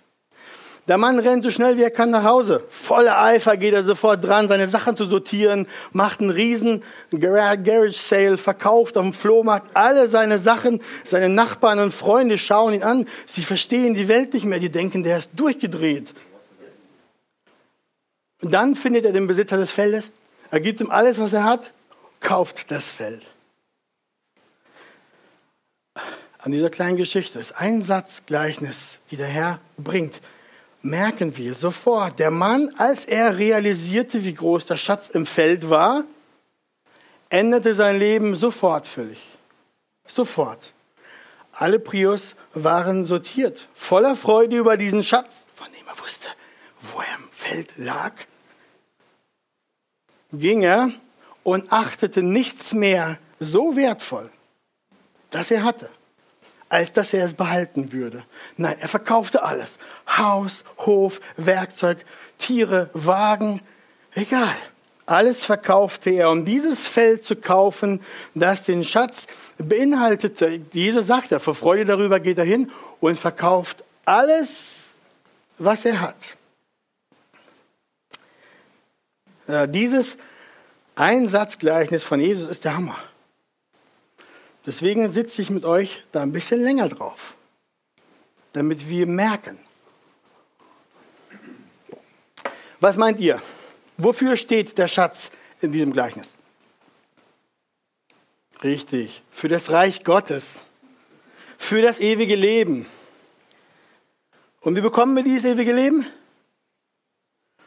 Der 0.90 0.98
Mann 0.98 1.18
rennt 1.18 1.46
so 1.46 1.52
schnell 1.52 1.78
wie 1.78 1.84
er 1.84 1.92
kann 1.92 2.10
nach 2.10 2.26
Hause. 2.26 2.62
Voller 2.70 3.18
Eifer 3.22 3.56
geht 3.56 3.74
er 3.74 3.84
sofort 3.84 4.22
dran, 4.22 4.50
seine 4.50 4.68
Sachen 4.68 4.98
zu 4.98 5.06
sortieren, 5.06 5.66
macht 5.94 6.20
einen 6.20 6.30
riesen 6.30 6.84
Garage 7.12 7.94
Sale, 7.94 8.36
verkauft 8.36 8.98
auf 8.98 9.06
dem 9.06 9.14
Flohmarkt 9.14 9.78
alle 9.78 10.10
seine 10.10 10.40
Sachen. 10.40 10.82
Seine 11.06 11.30
Nachbarn 11.30 11.80
und 11.80 11.94
Freunde 11.94 12.38
schauen 12.38 12.74
ihn 12.74 12.84
an. 12.84 13.08
Sie 13.26 13.44
verstehen 13.44 13.94
die 13.94 14.10
Welt 14.10 14.34
nicht 14.34 14.46
mehr. 14.46 14.60
Die 14.60 14.70
denken, 14.70 15.04
der 15.04 15.20
ist 15.20 15.30
durchgedreht. 15.34 16.14
Dann 18.42 18.76
findet 18.76 19.06
er 19.06 19.14
den 19.14 19.28
Besitzer 19.28 19.56
des 19.56 19.72
Feldes. 19.72 20.12
Er 20.52 20.60
gibt 20.60 20.82
ihm 20.82 20.92
alles, 20.92 21.18
was 21.18 21.32
er 21.32 21.46
hat, 21.46 21.72
kauft 22.20 22.70
das 22.72 22.86
Feld. 22.86 23.24
An 26.44 26.52
dieser 26.52 26.70
kleinen 26.70 26.98
Geschichte 26.98 27.40
ist 27.40 27.54
ein 27.54 27.84
Satzgleichnis, 27.84 28.98
die 29.10 29.16
der 29.16 29.28
Herr 29.28 29.60
bringt 29.78 30.20
merken 30.84 31.38
wir 31.38 31.54
sofort, 31.54 32.20
der 32.20 32.30
Mann, 32.30 32.74
als 32.78 33.06
er 33.06 33.38
realisierte, 33.38 34.26
wie 34.26 34.34
groß 34.34 34.66
der 34.66 34.76
Schatz 34.76 35.08
im 35.08 35.26
Feld 35.26 35.70
war, 35.70 36.04
änderte 37.30 37.74
sein 37.74 37.98
Leben 37.98 38.36
sofort 38.36 38.86
völlig. 38.86 39.20
Sofort. 40.06 40.74
Alle 41.54 41.80
Prius 41.80 42.36
waren 42.54 43.06
sortiert, 43.06 43.70
voller 43.74 44.18
Freude 44.18 44.58
über 44.58 44.76
diesen 44.76 45.04
Schatz, 45.04 45.46
von 45.56 45.68
dem 45.68 45.88
er 45.88 45.98
wusste, 45.98 46.28
wo 46.82 47.00
er 47.00 47.16
im 47.16 47.30
Feld 47.32 47.74
lag. 47.78 48.12
Ging 50.34 50.64
er 50.64 50.92
und 51.44 51.72
achtete 51.72 52.22
nichts 52.22 52.74
mehr 52.74 53.18
so 53.40 53.78
wertvoll, 53.78 54.30
das 55.30 55.50
er 55.50 55.64
hatte 55.64 55.90
als 56.74 56.92
dass 56.92 57.14
er 57.14 57.26
es 57.26 57.36
behalten 57.36 57.94
würde. 57.94 58.24
Nein, 58.58 58.76
er 58.80 58.88
verkaufte 58.88 59.44
alles. 59.44 59.78
Haus, 60.08 60.64
Hof, 60.80 61.22
Werkzeug, 61.38 62.04
Tiere, 62.40 62.90
Wagen, 62.94 63.62
egal. 64.16 64.56
Alles 65.06 65.46
verkaufte 65.46 66.10
er, 66.10 66.32
um 66.32 66.46
dieses 66.46 66.88
Feld 66.88 67.26
zu 67.26 67.36
kaufen, 67.36 68.02
das 68.34 68.64
den 68.64 68.84
Schatz 68.84 69.28
beinhaltete. 69.60 70.62
Jesus 70.72 71.06
sagt 71.06 71.32
er, 71.32 71.40
vor 71.40 71.54
Freude 71.54 71.86
darüber 71.86 72.20
geht 72.20 72.40
er 72.40 72.44
hin 72.44 72.72
und 73.00 73.20
verkauft 73.20 73.84
alles, 74.06 74.94
was 75.60 75.86
er 75.86 76.02
hat. 76.02 76.16
Äh, 79.46 79.68
dieses 79.68 80.18
Einsatzgleichnis 80.96 82.04
von 82.04 82.20
Jesus 82.20 82.48
ist 82.48 82.64
der 82.64 82.76
Hammer. 82.76 82.98
Deswegen 84.66 85.12
sitze 85.12 85.42
ich 85.42 85.50
mit 85.50 85.66
euch 85.66 86.04
da 86.12 86.22
ein 86.22 86.32
bisschen 86.32 86.64
länger 86.64 86.88
drauf, 86.88 87.36
damit 88.54 88.88
wir 88.88 89.06
merken. 89.06 89.60
Was 92.80 92.98
meint 92.98 93.20
ihr? 93.20 93.42
Wofür 93.98 94.38
steht 94.38 94.78
der 94.78 94.88
Schatz 94.88 95.32
in 95.62 95.72
diesem 95.72 95.94
Gleichnis? 95.94 96.34
Richtig, 98.64 99.22
für 99.30 99.50
das 99.50 99.70
Reich 99.72 100.04
Gottes, 100.06 100.46
für 101.58 101.82
das 101.82 102.00
ewige 102.00 102.36
Leben. 102.36 102.86
Und 104.62 104.78
wie 104.78 104.82
bekommen 104.82 105.16
wir 105.16 105.24
dieses 105.24 105.44
ewige 105.52 105.74
Leben? 105.74 106.06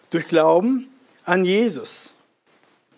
Durch 0.09 0.27
Glauben 0.27 0.89
an 1.25 1.45
Jesus. 1.45 2.15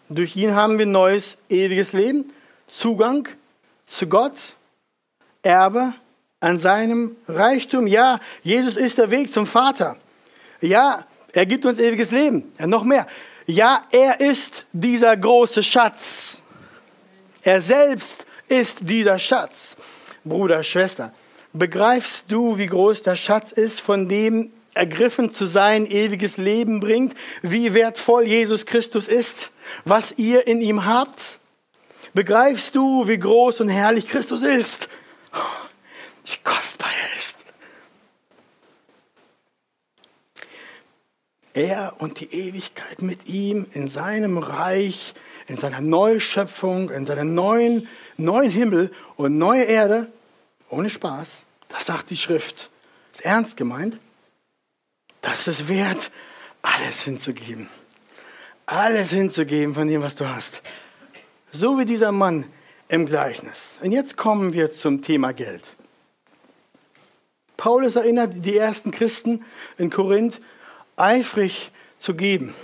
Durch 0.08 0.36
ihn 0.36 0.54
haben 0.54 0.78
wir 0.78 0.86
neues, 0.86 1.36
ewiges 1.48 1.92
Leben, 1.92 2.32
Zugang 2.68 3.28
zu 3.88 4.06
Gott, 4.06 4.34
Erbe 5.42 5.94
an 6.40 6.60
seinem 6.60 7.16
Reichtum. 7.26 7.86
Ja, 7.86 8.20
Jesus 8.42 8.76
ist 8.76 8.98
der 8.98 9.10
Weg 9.10 9.32
zum 9.32 9.46
Vater. 9.46 9.96
Ja, 10.60 11.06
er 11.32 11.46
gibt 11.46 11.64
uns 11.64 11.78
ewiges 11.78 12.10
Leben. 12.10 12.52
Ja, 12.58 12.66
noch 12.66 12.84
mehr. 12.84 13.06
Ja, 13.46 13.84
er 13.90 14.20
ist 14.20 14.66
dieser 14.72 15.16
große 15.16 15.64
Schatz. 15.64 16.38
Er 17.42 17.62
selbst 17.62 18.26
ist 18.48 18.78
dieser 18.82 19.18
Schatz. 19.18 19.76
Bruder, 20.24 20.62
Schwester, 20.62 21.12
begreifst 21.52 22.24
du, 22.28 22.58
wie 22.58 22.66
groß 22.66 23.02
der 23.02 23.16
Schatz 23.16 23.52
ist, 23.52 23.80
von 23.80 24.08
dem 24.08 24.52
ergriffen 24.74 25.32
zu 25.32 25.46
sein 25.46 25.86
ewiges 25.86 26.36
Leben 26.36 26.80
bringt, 26.80 27.16
wie 27.42 27.74
wertvoll 27.74 28.26
Jesus 28.26 28.66
Christus 28.66 29.08
ist, 29.08 29.50
was 29.84 30.12
ihr 30.18 30.46
in 30.46 30.60
ihm 30.60 30.84
habt? 30.84 31.38
Begreifst 32.18 32.74
du, 32.74 33.06
wie 33.06 33.16
groß 33.16 33.60
und 33.60 33.68
herrlich 33.68 34.08
Christus 34.08 34.42
ist? 34.42 34.88
Wie 36.24 36.36
kostbar 36.42 36.90
er 36.90 37.16
ist. 37.16 37.36
Er 41.52 41.94
und 42.00 42.18
die 42.18 42.34
Ewigkeit 42.34 43.02
mit 43.02 43.28
ihm 43.28 43.68
in 43.72 43.86
seinem 43.86 44.36
Reich, 44.36 45.14
in 45.46 45.58
seiner 45.58 45.80
Neuschöpfung, 45.80 46.90
in 46.90 47.06
seinem 47.06 47.36
neuen, 47.36 47.86
neuen 48.16 48.50
Himmel 48.50 48.90
und 49.14 49.38
neue 49.38 49.62
Erde, 49.62 50.10
ohne 50.70 50.90
Spaß, 50.90 51.44
das 51.68 51.86
sagt 51.86 52.10
die 52.10 52.16
Schrift, 52.16 52.68
ist 53.12 53.24
ernst 53.24 53.56
gemeint, 53.56 53.96
das 55.20 55.46
ist 55.46 55.68
wert, 55.68 56.10
alles 56.62 57.00
hinzugeben. 57.02 57.68
Alles 58.66 59.10
hinzugeben 59.10 59.72
von 59.72 59.86
dem, 59.86 60.02
was 60.02 60.16
du 60.16 60.28
hast. 60.28 60.62
So 61.52 61.78
wie 61.78 61.84
dieser 61.84 62.12
Mann 62.12 62.44
im 62.88 63.06
Gleichnis. 63.06 63.78
Und 63.82 63.92
jetzt 63.92 64.16
kommen 64.16 64.52
wir 64.52 64.72
zum 64.72 65.02
Thema 65.02 65.32
Geld. 65.32 65.76
Paulus 67.56 67.96
erinnert 67.96 68.32
die 68.44 68.56
ersten 68.56 68.90
Christen 68.90 69.44
in 69.78 69.90
Korinth 69.90 70.40
eifrig 70.96 71.72
zu 71.98 72.14
geben, 72.14 72.54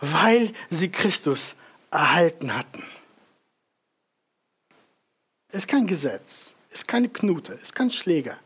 weil 0.00 0.52
sie 0.70 0.90
Christus 0.90 1.54
erhalten 1.90 2.56
hatten. 2.56 2.84
Es 5.48 5.60
ist 5.60 5.68
kein 5.68 5.86
Gesetz, 5.86 6.52
es 6.70 6.80
ist 6.80 6.88
keine 6.88 7.08
Knute, 7.08 7.54
es 7.54 7.64
ist 7.64 7.74
kein 7.74 7.90
Schläger. 7.90 8.38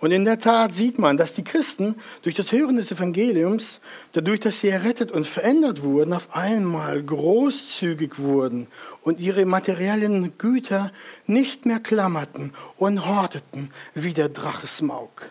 Und 0.00 0.12
in 0.12 0.24
der 0.24 0.38
Tat 0.38 0.74
sieht 0.74 0.98
man, 0.98 1.16
dass 1.16 1.32
die 1.32 1.42
Christen 1.42 1.96
durch 2.22 2.36
das 2.36 2.52
Hören 2.52 2.76
des 2.76 2.92
Evangeliums, 2.92 3.80
dadurch, 4.12 4.38
dass 4.38 4.60
sie 4.60 4.68
errettet 4.68 5.10
und 5.10 5.26
verändert 5.26 5.82
wurden, 5.82 6.12
auf 6.12 6.36
einmal 6.36 7.02
großzügig 7.02 8.18
wurden 8.18 8.68
und 9.02 9.18
ihre 9.18 9.44
materiellen 9.44 10.38
Güter 10.38 10.92
nicht 11.26 11.66
mehr 11.66 11.80
klammerten 11.80 12.52
und 12.76 13.06
horteten 13.06 13.72
wie 13.94 14.12
der 14.12 14.28
Drache 14.28 14.68
Smaug, 14.68 15.30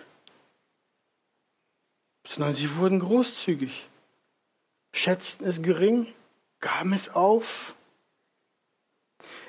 sondern 2.25 2.53
sie 2.53 2.75
wurden 2.75 2.99
großzügig, 2.99 3.87
schätzten 4.91 5.47
es 5.47 5.61
gering, 5.61 6.07
gaben 6.59 6.91
es 6.91 7.15
auf. 7.15 7.73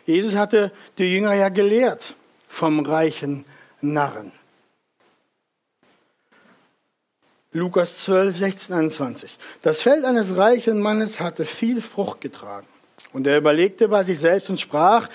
Jesus 0.07 0.37
hatte 0.37 0.70
die 0.96 1.12
Jünger 1.12 1.35
ja 1.35 1.48
gelehrt 1.48 2.14
vom 2.46 2.87
reichen 2.87 3.44
Narren. 3.81 4.38
Lukas 7.54 7.96
12, 8.04 8.37
16, 8.37 8.74
21. 8.74 9.38
Das 9.62 9.80
Feld 9.80 10.04
eines 10.04 10.37
reichen 10.37 10.82
Mannes 10.82 11.18
hatte 11.18 11.46
viel 11.46 11.80
Frucht 11.80 12.20
getragen. 12.20 12.66
Und 13.14 13.26
er 13.26 13.38
überlegte 13.38 13.88
bei 13.88 14.04
sich 14.04 14.18
selbst 14.18 14.50
und 14.50 14.61
sprach, 14.61 15.08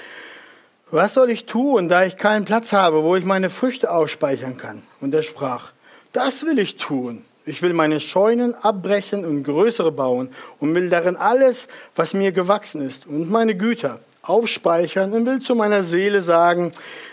was 0.90 1.14
soll 1.14 1.30
ich 1.30 1.46
tun, 1.46 1.90
da 1.90 2.06
ich 2.06 2.18
keinen 2.18 2.44
Platz 2.44 2.74
habe, 2.74 3.04
wo 3.04 3.16
ich 3.16 3.24
meine 3.24 3.52
Früchte 3.52 3.92
aufspeichern 3.92 4.58
kann? 4.58 4.82
Und 5.00 5.14
er 5.14 5.22
sprach, 5.22 5.74
das 6.12 6.44
will 6.44 6.58
ich 6.58 6.78
tun. 6.78 7.24
Ich 7.46 7.62
will 7.62 7.74
meine 7.74 8.00
Scheunen 8.00 8.56
abbrechen 8.56 9.26
und 9.26 9.44
größere 9.44 9.92
bauen 9.92 10.34
und 10.60 10.74
will 10.74 10.90
darin 10.90 11.16
alles, 11.16 11.68
was 11.96 12.16
mir 12.16 12.32
gewachsen 12.32 12.82
ist 12.82 13.06
und 13.06 13.30
meine 13.30 13.54
Güter 13.56 14.00
aufspeichern 14.24 15.14
und 15.14 15.28
will 15.28 15.40
zu 15.40 15.54
meiner 15.54 15.84
Seele 15.84 16.24
sagen, 16.24 16.72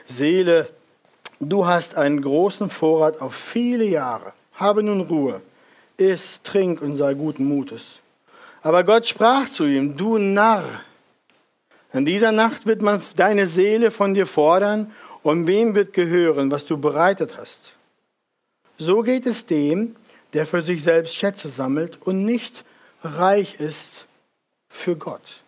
Seele, 0.08 0.68
du 1.40 1.66
hast 1.66 1.98
einen 1.98 2.22
großen 2.22 2.70
Vorrat 2.70 3.20
auf 3.20 3.34
viele 3.34 3.84
Jahre 3.84 4.32
habe 4.60 4.82
nun 4.82 5.00
Ruhe, 5.00 5.40
iss, 5.96 6.40
trink 6.42 6.82
und 6.82 6.96
sei 6.96 7.14
guten 7.14 7.44
Mutes. 7.44 8.00
Aber 8.62 8.84
Gott 8.84 9.06
sprach 9.06 9.48
zu 9.48 9.64
ihm, 9.64 9.96
du 9.96 10.18
Narr, 10.18 10.82
in 11.92 12.04
dieser 12.04 12.30
Nacht 12.30 12.66
wird 12.66 12.82
man 12.82 13.02
deine 13.16 13.46
Seele 13.46 13.90
von 13.90 14.14
dir 14.14 14.26
fordern 14.26 14.92
und 15.22 15.46
wem 15.46 15.74
wird 15.74 15.92
gehören, 15.92 16.50
was 16.50 16.64
du 16.66 16.78
bereitet 16.78 17.36
hast. 17.36 17.74
So 18.78 19.02
geht 19.02 19.26
es 19.26 19.46
dem, 19.46 19.96
der 20.32 20.46
für 20.46 20.62
sich 20.62 20.82
selbst 20.82 21.14
Schätze 21.14 21.48
sammelt 21.48 21.98
und 22.02 22.24
nicht 22.24 22.64
reich 23.02 23.56
ist 23.60 24.06
für 24.68 24.96
Gott, 24.96 25.42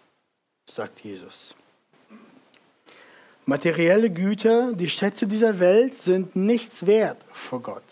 sagt 0.66 1.01
Jesus. 1.01 1.55
Materielle 3.44 4.11
Güter, 4.11 4.72
die 4.72 4.88
Schätze 4.88 5.27
dieser 5.27 5.61
Welt 5.61 5.98
sind 5.98 6.37
nichts 6.37 6.87
wert 6.87 7.18
vor 7.33 7.61
Gott. 7.61 7.83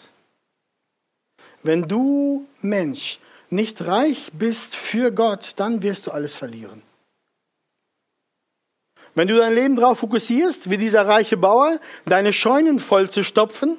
Wenn 1.62 1.82
du, 1.88 2.46
Mensch, 2.62 3.18
nicht 3.50 3.82
reich 3.82 4.30
bist 4.32 4.74
für 4.74 5.10
Gott, 5.10 5.52
dann 5.56 5.82
wirst 5.82 6.06
du 6.06 6.10
alles 6.12 6.34
verlieren. 6.34 6.82
Wenn 9.14 9.28
du 9.28 9.36
dein 9.36 9.54
Leben 9.54 9.76
darauf 9.76 9.98
fokussierst, 9.98 10.70
wie 10.70 10.78
dieser 10.78 11.06
reiche 11.06 11.36
Bauer, 11.36 11.78
deine 12.06 12.32
Scheunen 12.32 12.78
voll 12.78 13.10
zu 13.10 13.24
stopfen 13.24 13.76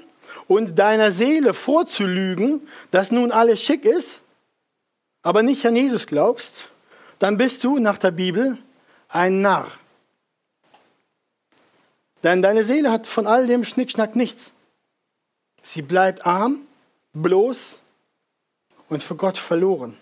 und 0.47 0.77
deiner 0.77 1.11
Seele 1.11 1.53
vorzulügen, 1.53 2.67
dass 2.91 3.11
nun 3.11 3.31
alles 3.31 3.61
schick 3.63 3.85
ist, 3.85 4.19
aber 5.23 5.41
nicht 5.41 5.65
an 5.65 5.75
Jesus 5.75 6.05
glaubst, 6.05 6.69
dann 7.19 7.37
bist 7.37 7.63
du 7.63 7.79
nach 7.79 7.97
der 7.97 8.11
Bibel 8.11 8.57
ein 9.07 9.41
Narr. 9.41 9.71
Denn 12.23 12.41
deine 12.41 12.63
Seele 12.63 12.91
hat 12.91 13.07
von 13.07 13.25
all 13.25 13.47
dem 13.47 13.63
Schnickschnack 13.63 14.15
nichts. 14.15 14.51
Sie 15.63 15.81
bleibt 15.81 16.25
arm 16.25 16.61
bloß 17.13 17.79
und 18.89 19.03
für 19.03 19.15
Gott 19.15 19.37
verloren. 19.37 19.97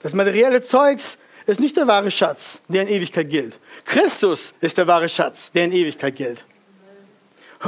Das 0.00 0.12
materielle 0.12 0.62
Zeugs 0.62 1.18
ist 1.46 1.60
nicht 1.60 1.76
der 1.76 1.86
wahre 1.86 2.10
Schatz, 2.10 2.60
der 2.68 2.82
in 2.82 2.88
Ewigkeit 2.88 3.28
gilt. 3.28 3.58
Christus 3.84 4.54
ist 4.60 4.78
der 4.78 4.86
wahre 4.86 5.08
Schatz, 5.08 5.50
der 5.52 5.64
in 5.64 5.72
Ewigkeit 5.72 6.16
gilt. 6.16 6.44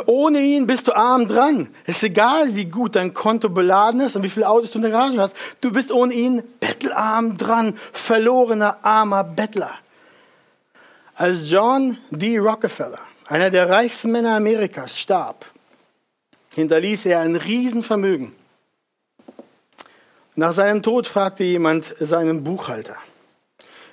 Ohne 0.04 0.40
ihn 0.40 0.66
bist 0.66 0.88
du 0.88 0.92
arm 0.94 1.26
dran. 1.26 1.68
Es 1.84 1.96
ist 1.96 2.02
egal, 2.02 2.54
wie 2.54 2.66
gut 2.66 2.96
dein 2.96 3.14
Konto 3.14 3.48
beladen 3.48 4.00
ist 4.00 4.14
und 4.16 4.22
wie 4.22 4.28
viele 4.28 4.48
Autos 4.48 4.72
du 4.72 4.78
in 4.78 4.82
der 4.82 4.90
Garage 4.90 5.18
hast. 5.18 5.34
Du 5.62 5.72
bist 5.72 5.90
ohne 5.90 6.12
ihn 6.12 6.42
bettelarm 6.60 7.38
dran, 7.38 7.78
verlorener, 7.92 8.84
armer 8.84 9.24
Bettler. 9.24 9.72
Als 11.14 11.50
John 11.50 11.96
D. 12.10 12.36
Rockefeller, 12.38 12.98
einer 13.26 13.48
der 13.48 13.70
reichsten 13.70 14.12
Männer 14.12 14.36
Amerikas, 14.36 14.98
starb, 14.98 15.46
hinterließ 16.56 17.04
er 17.04 17.20
ein 17.20 17.36
Riesenvermögen. 17.36 18.32
Nach 20.36 20.52
seinem 20.52 20.82
Tod 20.82 21.06
fragte 21.06 21.44
jemand 21.44 21.84
seinen 21.98 22.44
Buchhalter, 22.44 22.96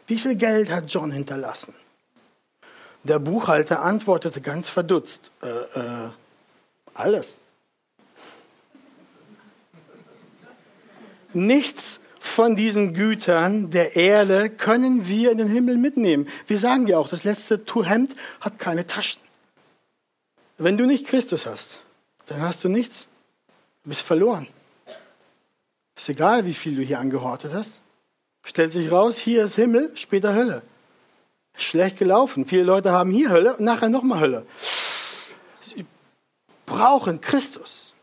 wie 0.08 0.17
viel 0.17 0.36
Geld 0.36 0.71
hat 0.71 0.89
John 0.89 1.12
hinterlassen? 1.12 1.76
Der 3.04 3.19
Buchhalter 3.19 3.82
antwortete 3.82 4.39
ganz 4.39 4.69
verdutzt, 4.69 5.30
äh, 5.41 5.47
äh, 5.47 6.10
alles. 6.93 7.36
Nichts 11.34 11.99
von 12.19 12.56
diesen 12.56 12.93
Gütern 12.93 13.71
der 13.71 13.97
Erde 13.97 14.49
können 14.49 15.06
wir 15.06 15.32
in 15.32 15.38
den 15.38 15.49
Himmel 15.49 15.78
mitnehmen. 15.78 16.30
Wir 16.47 16.58
sagen 16.58 16.88
ja 16.88 16.97
auch, 16.97 17.10
das 17.10 17.26
letzte 17.26 17.62
Hemd 17.84 18.15
hat 18.39 18.58
keine 18.58 18.88
Taschen. 18.88 19.21
Wenn 20.58 20.78
du 20.78 20.86
nicht 20.86 21.06
Christus 21.06 21.45
hast, 21.45 21.83
dann 22.27 22.41
hast 22.41 22.63
du 22.63 22.69
nichts. 22.69 23.07
Du 23.83 23.89
bist 23.89 24.01
verloren. 24.01 24.47
Ist 25.95 26.09
egal, 26.09 26.45
wie 26.45 26.53
viel 26.53 26.75
du 26.75 26.81
hier 26.81 26.99
angehortet 26.99 27.53
hast. 27.53 27.73
Stellt 28.45 28.73
sich 28.73 28.91
raus, 28.91 29.17
hier 29.17 29.43
ist 29.43 29.55
Himmel, 29.55 29.91
später 29.95 30.33
Hölle. 30.33 30.63
Schlecht 31.55 31.97
gelaufen. 31.97 32.45
Viele 32.45 32.63
Leute 32.63 32.91
haben 32.91 33.12
hier 33.12 33.29
Hölle 33.29 33.55
und 33.55 33.63
nachher 33.63 33.89
nochmal 33.89 34.19
Hölle. 34.19 34.45
Sie 35.62 35.86
brauchen 36.65 37.21
Christus. 37.21 37.93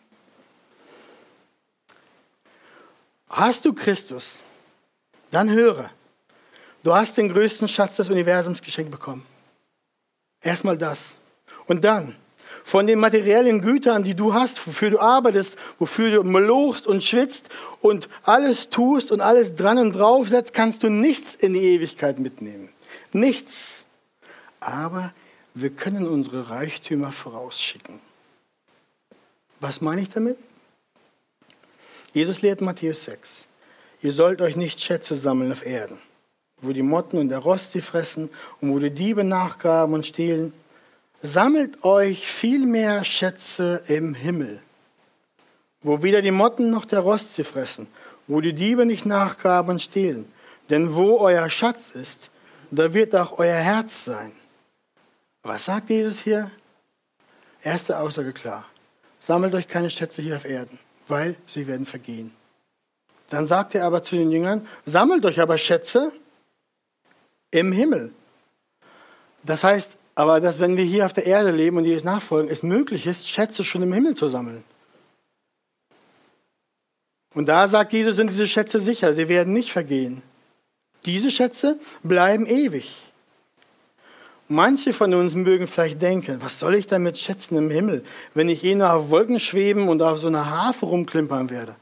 Hast 3.28 3.64
du 3.64 3.72
Christus, 3.72 4.40
dann 5.30 5.50
höre. 5.50 5.90
Du 6.82 6.94
hast 6.94 7.16
den 7.16 7.32
größten 7.32 7.68
Schatz 7.68 7.96
des 7.96 8.08
Universums 8.08 8.62
geschenkt 8.62 8.90
bekommen. 8.90 9.24
Erstmal 10.40 10.78
das. 10.78 11.14
Und 11.66 11.84
dann 11.84 12.16
von 12.64 12.86
den 12.86 12.98
materiellen 12.98 13.60
Gütern, 13.60 14.04
die 14.04 14.14
du 14.14 14.34
hast, 14.34 14.66
wofür 14.66 14.90
du 14.90 15.00
arbeitest, 15.00 15.56
wofür 15.78 16.10
du 16.10 16.22
melochst 16.22 16.86
und 16.86 17.02
schwitzt 17.02 17.48
und 17.80 18.08
alles 18.22 18.70
tust 18.70 19.12
und 19.12 19.20
alles 19.20 19.54
dran 19.56 19.78
und 19.78 19.92
drauf 19.92 20.28
setzt, 20.28 20.54
kannst 20.54 20.82
du 20.82 20.90
nichts 20.90 21.34
in 21.34 21.54
die 21.54 21.60
Ewigkeit 21.60 22.18
mitnehmen. 22.18 22.68
Nichts. 23.12 23.84
Aber 24.60 25.12
wir 25.54 25.70
können 25.70 26.06
unsere 26.06 26.50
Reichtümer 26.50 27.12
vorausschicken. 27.12 28.00
Was 29.60 29.80
meine 29.80 30.02
ich 30.02 30.08
damit? 30.08 30.36
Jesus 32.12 32.42
lehrt 32.42 32.60
Matthäus 32.60 33.04
6. 33.04 33.46
Ihr 34.02 34.12
sollt 34.12 34.40
euch 34.40 34.56
nicht 34.56 34.80
Schätze 34.80 35.16
sammeln 35.16 35.52
auf 35.52 35.64
Erden, 35.64 35.98
wo 36.60 36.72
die 36.72 36.82
Motten 36.82 37.18
und 37.18 37.28
der 37.28 37.38
Rost 37.38 37.72
sie 37.72 37.82
fressen 37.82 38.30
und 38.60 38.72
wo 38.72 38.78
die 38.78 38.90
Diebe 38.90 39.24
nachgraben 39.24 39.94
und 39.94 40.06
stehlen. 40.06 40.52
Sammelt 41.22 41.84
euch 41.84 42.26
vielmehr 42.26 43.04
Schätze 43.04 43.82
im 43.88 44.14
Himmel, 44.14 44.62
wo 45.82 46.02
weder 46.02 46.22
die 46.22 46.30
Motten 46.30 46.70
noch 46.70 46.86
der 46.86 47.00
Rost 47.00 47.34
sie 47.34 47.44
fressen, 47.44 47.88
wo 48.26 48.40
die 48.40 48.54
Diebe 48.54 48.86
nicht 48.86 49.04
nachgraben 49.04 49.72
und 49.72 49.82
stehlen. 49.82 50.32
Denn 50.70 50.94
wo 50.94 51.18
euer 51.18 51.50
Schatz 51.50 51.90
ist, 51.90 52.30
da 52.70 52.94
wird 52.94 53.14
auch 53.14 53.38
euer 53.38 53.56
Herz 53.56 54.06
sein. 54.06 54.32
Was 55.42 55.66
sagt 55.66 55.90
Jesus 55.90 56.20
hier? 56.20 56.50
Erste 57.62 57.98
Aussage 57.98 58.32
klar. 58.32 58.66
Sammelt 59.18 59.54
euch 59.54 59.68
keine 59.68 59.90
Schätze 59.90 60.22
hier 60.22 60.36
auf 60.36 60.46
Erden, 60.46 60.78
weil 61.06 61.36
sie 61.46 61.66
werden 61.66 61.84
vergehen. 61.84 62.32
Dann 63.28 63.46
sagt 63.46 63.74
er 63.74 63.84
aber 63.84 64.02
zu 64.02 64.16
den 64.16 64.30
Jüngern, 64.30 64.66
sammelt 64.86 65.26
euch 65.26 65.40
aber 65.40 65.58
Schätze 65.58 66.12
im 67.50 67.72
Himmel. 67.72 68.12
Das 69.42 69.64
heißt 69.64 69.98
aber, 70.20 70.38
dass 70.38 70.60
wenn 70.60 70.76
wir 70.76 70.84
hier 70.84 71.06
auf 71.06 71.14
der 71.14 71.24
Erde 71.24 71.50
leben 71.50 71.78
und 71.78 71.86
Jesus 71.86 72.04
nachfolgen, 72.04 72.50
es 72.50 72.62
möglich 72.62 73.06
ist, 73.06 73.26
Schätze 73.26 73.64
schon 73.64 73.80
im 73.80 73.94
Himmel 73.94 74.14
zu 74.14 74.28
sammeln. 74.28 74.62
Und 77.34 77.48
da 77.48 77.66
sagt 77.68 77.94
Jesus, 77.94 78.16
sind 78.16 78.28
diese 78.28 78.46
Schätze 78.46 78.80
sicher, 78.80 79.14
sie 79.14 79.30
werden 79.30 79.54
nicht 79.54 79.72
vergehen. 79.72 80.20
Diese 81.06 81.30
Schätze 81.30 81.78
bleiben 82.02 82.44
ewig. 82.44 82.94
Manche 84.46 84.92
von 84.92 85.14
uns 85.14 85.34
mögen 85.34 85.66
vielleicht 85.66 86.02
denken, 86.02 86.36
was 86.42 86.60
soll 86.60 86.74
ich 86.74 86.86
damit 86.86 87.16
schätzen 87.16 87.56
im 87.56 87.70
Himmel, 87.70 88.04
wenn 88.34 88.50
ich 88.50 88.62
eh 88.62 88.74
nur 88.74 88.92
auf 88.92 89.08
Wolken 89.08 89.40
schweben 89.40 89.88
und 89.88 90.02
auf 90.02 90.18
so 90.18 90.26
einer 90.26 90.50
Harfe 90.50 90.84
rumklimpern 90.84 91.48
werde? 91.48 91.76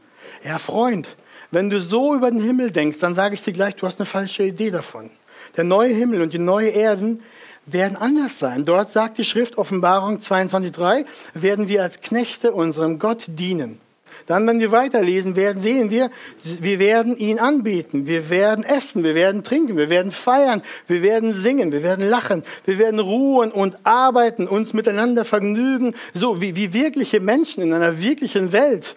Ja, 0.44 0.58
Freund, 0.58 1.08
wenn 1.50 1.70
du 1.70 1.80
so 1.80 2.14
über 2.14 2.30
den 2.30 2.40
Himmel 2.40 2.70
denkst, 2.70 3.00
dann 3.00 3.16
sage 3.16 3.34
ich 3.34 3.42
dir 3.42 3.52
gleich, 3.52 3.74
du 3.74 3.84
hast 3.84 3.98
eine 3.98 4.06
falsche 4.06 4.44
Idee 4.44 4.70
davon. 4.70 5.10
Der 5.56 5.64
neue 5.64 5.92
Himmel 5.92 6.22
und 6.22 6.32
die 6.32 6.38
neue 6.38 6.68
Erden 6.68 7.24
werden 7.72 7.96
anders 7.96 8.38
sein. 8.38 8.64
Dort 8.64 8.92
sagt 8.92 9.18
die 9.18 9.24
Schrift 9.24 9.58
Offenbarung 9.58 10.18
22.3, 10.18 11.04
werden 11.34 11.68
wir 11.68 11.82
als 11.82 12.00
Knechte 12.00 12.52
unserem 12.52 12.98
Gott 12.98 13.24
dienen. 13.28 13.80
Dann, 14.26 14.46
wenn 14.46 14.60
wir 14.60 14.72
weiterlesen 14.72 15.36
werden, 15.36 15.62
sehen 15.62 15.90
wir, 15.90 16.10
wir 16.42 16.78
werden 16.78 17.16
ihn 17.16 17.38
anbeten, 17.38 18.06
wir 18.06 18.28
werden 18.30 18.64
essen, 18.64 19.02
wir 19.04 19.14
werden 19.14 19.42
trinken, 19.42 19.76
wir 19.76 19.88
werden 19.88 20.10
feiern, 20.10 20.62
wir 20.86 21.02
werden 21.02 21.32
singen, 21.32 21.72
wir 21.72 21.82
werden 21.82 22.06
lachen, 22.06 22.42
wir 22.64 22.78
werden 22.78 23.00
ruhen 23.00 23.50
und 23.50 23.78
arbeiten, 23.84 24.46
uns 24.46 24.74
miteinander 24.74 25.24
vergnügen, 25.24 25.94
so 26.14 26.40
wie, 26.40 26.56
wie 26.56 26.72
wirkliche 26.72 27.20
Menschen 27.20 27.62
in 27.62 27.72
einer 27.72 28.02
wirklichen 28.02 28.52
Welt 28.52 28.96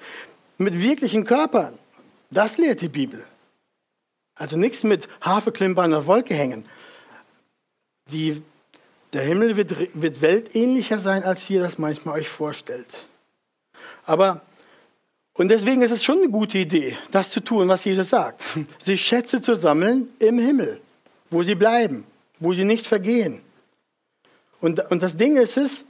mit 0.58 0.82
wirklichen 0.82 1.24
Körpern. 1.24 1.74
Das 2.30 2.58
lehrt 2.58 2.82
die 2.82 2.90
Bibel. 2.90 3.24
Also 4.36 4.58
nichts 4.58 4.84
mit 4.84 5.08
Hafeklimpern 5.22 5.94
auf 5.94 6.08
Wolke 6.08 6.34
hängen. 6.34 6.66
Die, 8.12 8.42
der 9.14 9.24
Himmel 9.24 9.58
wird, 9.58 9.76
wird 9.94 10.22
weltähnlicher 10.22 11.00
sein, 11.00 11.24
als 11.24 11.50
ihr 11.50 11.62
das 11.62 11.78
manchmal 11.78 12.20
euch 12.20 12.30
vorstellt. 12.30 12.90
Aber 14.06 14.42
und 15.34 15.48
deswegen 15.48 15.82
ist 15.82 15.92
es 15.92 16.04
schon 16.04 16.20
eine 16.20 16.30
gute 16.30 16.58
Idee, 16.58 16.98
das 17.10 17.32
zu 17.32 17.40
tun, 17.40 17.68
was 17.68 17.86
Jesus 17.86 18.10
sagt. 18.10 18.44
Sich 18.80 19.02
Schätze 19.02 19.42
zu 19.42 19.56
sammeln 19.56 20.12
im 20.20 20.40
Himmel, 20.40 20.82
wo 21.30 21.42
sie 21.44 21.56
bleiben, 21.56 22.04
wo 22.40 22.54
sie 22.54 22.66
nicht 22.66 22.86
vergehen. 22.86 23.42
Und, 24.60 24.92
und 24.92 25.02
das 25.02 25.18
Ding 25.18 25.38
ist 25.38 25.58
es, 25.58 25.86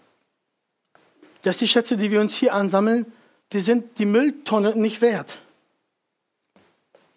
dass 1.41 1.57
die 1.57 1.67
Schätze, 1.67 1.97
die 1.97 2.11
wir 2.11 2.21
uns 2.21 2.35
hier 2.35 2.53
ansammeln, 2.53 3.11
die 3.51 3.59
sind 3.59 3.97
die 3.97 4.05
Mülltonne 4.05 4.75
nicht 4.75 5.01
wert. 5.01 5.39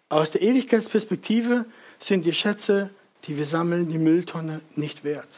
Aus 0.09 0.31
der 0.31 0.41
Ewigkeitsperspektive 0.41 1.65
sind 1.99 2.25
die 2.25 2.33
Schätze, 2.33 2.89
die 3.25 3.37
wir 3.37 3.45
sammeln, 3.45 3.87
die 3.87 3.97
Mülltonne 3.97 4.61
nicht 4.75 5.03
wert. 5.03 5.29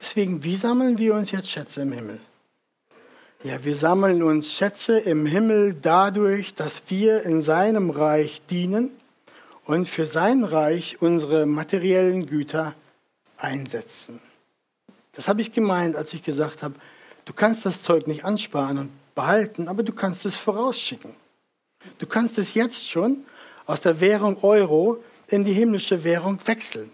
Deswegen, 0.00 0.44
wie 0.44 0.56
sammeln 0.56 0.98
wir 0.98 1.14
uns 1.14 1.30
jetzt 1.30 1.50
Schätze 1.50 1.82
im 1.82 1.92
Himmel? 1.92 2.20
Ja, 3.42 3.62
wir 3.64 3.76
sammeln 3.76 4.22
uns 4.22 4.52
Schätze 4.52 4.98
im 4.98 5.26
Himmel 5.26 5.74
dadurch, 5.80 6.54
dass 6.54 6.82
wir 6.88 7.22
in 7.22 7.42
seinem 7.42 7.90
Reich 7.90 8.42
dienen 8.50 8.90
und 9.64 9.86
für 9.86 10.06
sein 10.06 10.42
Reich 10.42 11.00
unsere 11.00 11.46
materiellen 11.46 12.26
Güter 12.26 12.74
einsetzen. 13.36 14.20
Das 15.12 15.28
habe 15.28 15.40
ich 15.40 15.52
gemeint, 15.52 15.96
als 15.96 16.12
ich 16.12 16.22
gesagt 16.22 16.62
habe, 16.62 16.74
du 17.24 17.32
kannst 17.32 17.66
das 17.66 17.82
Zeug 17.82 18.06
nicht 18.06 18.24
ansparen 18.24 18.78
und 18.78 18.90
behalten, 19.14 19.68
aber 19.68 19.82
du 19.82 19.92
kannst 19.92 20.26
es 20.26 20.36
vorausschicken. 20.36 21.14
Du 21.98 22.06
kannst 22.06 22.38
es 22.38 22.54
jetzt 22.54 22.88
schon 22.88 23.24
aus 23.66 23.80
der 23.80 24.00
Währung 24.00 24.42
Euro 24.42 25.02
in 25.28 25.44
die 25.44 25.52
himmlische 25.52 26.04
Währung 26.04 26.38
wechseln. 26.46 26.90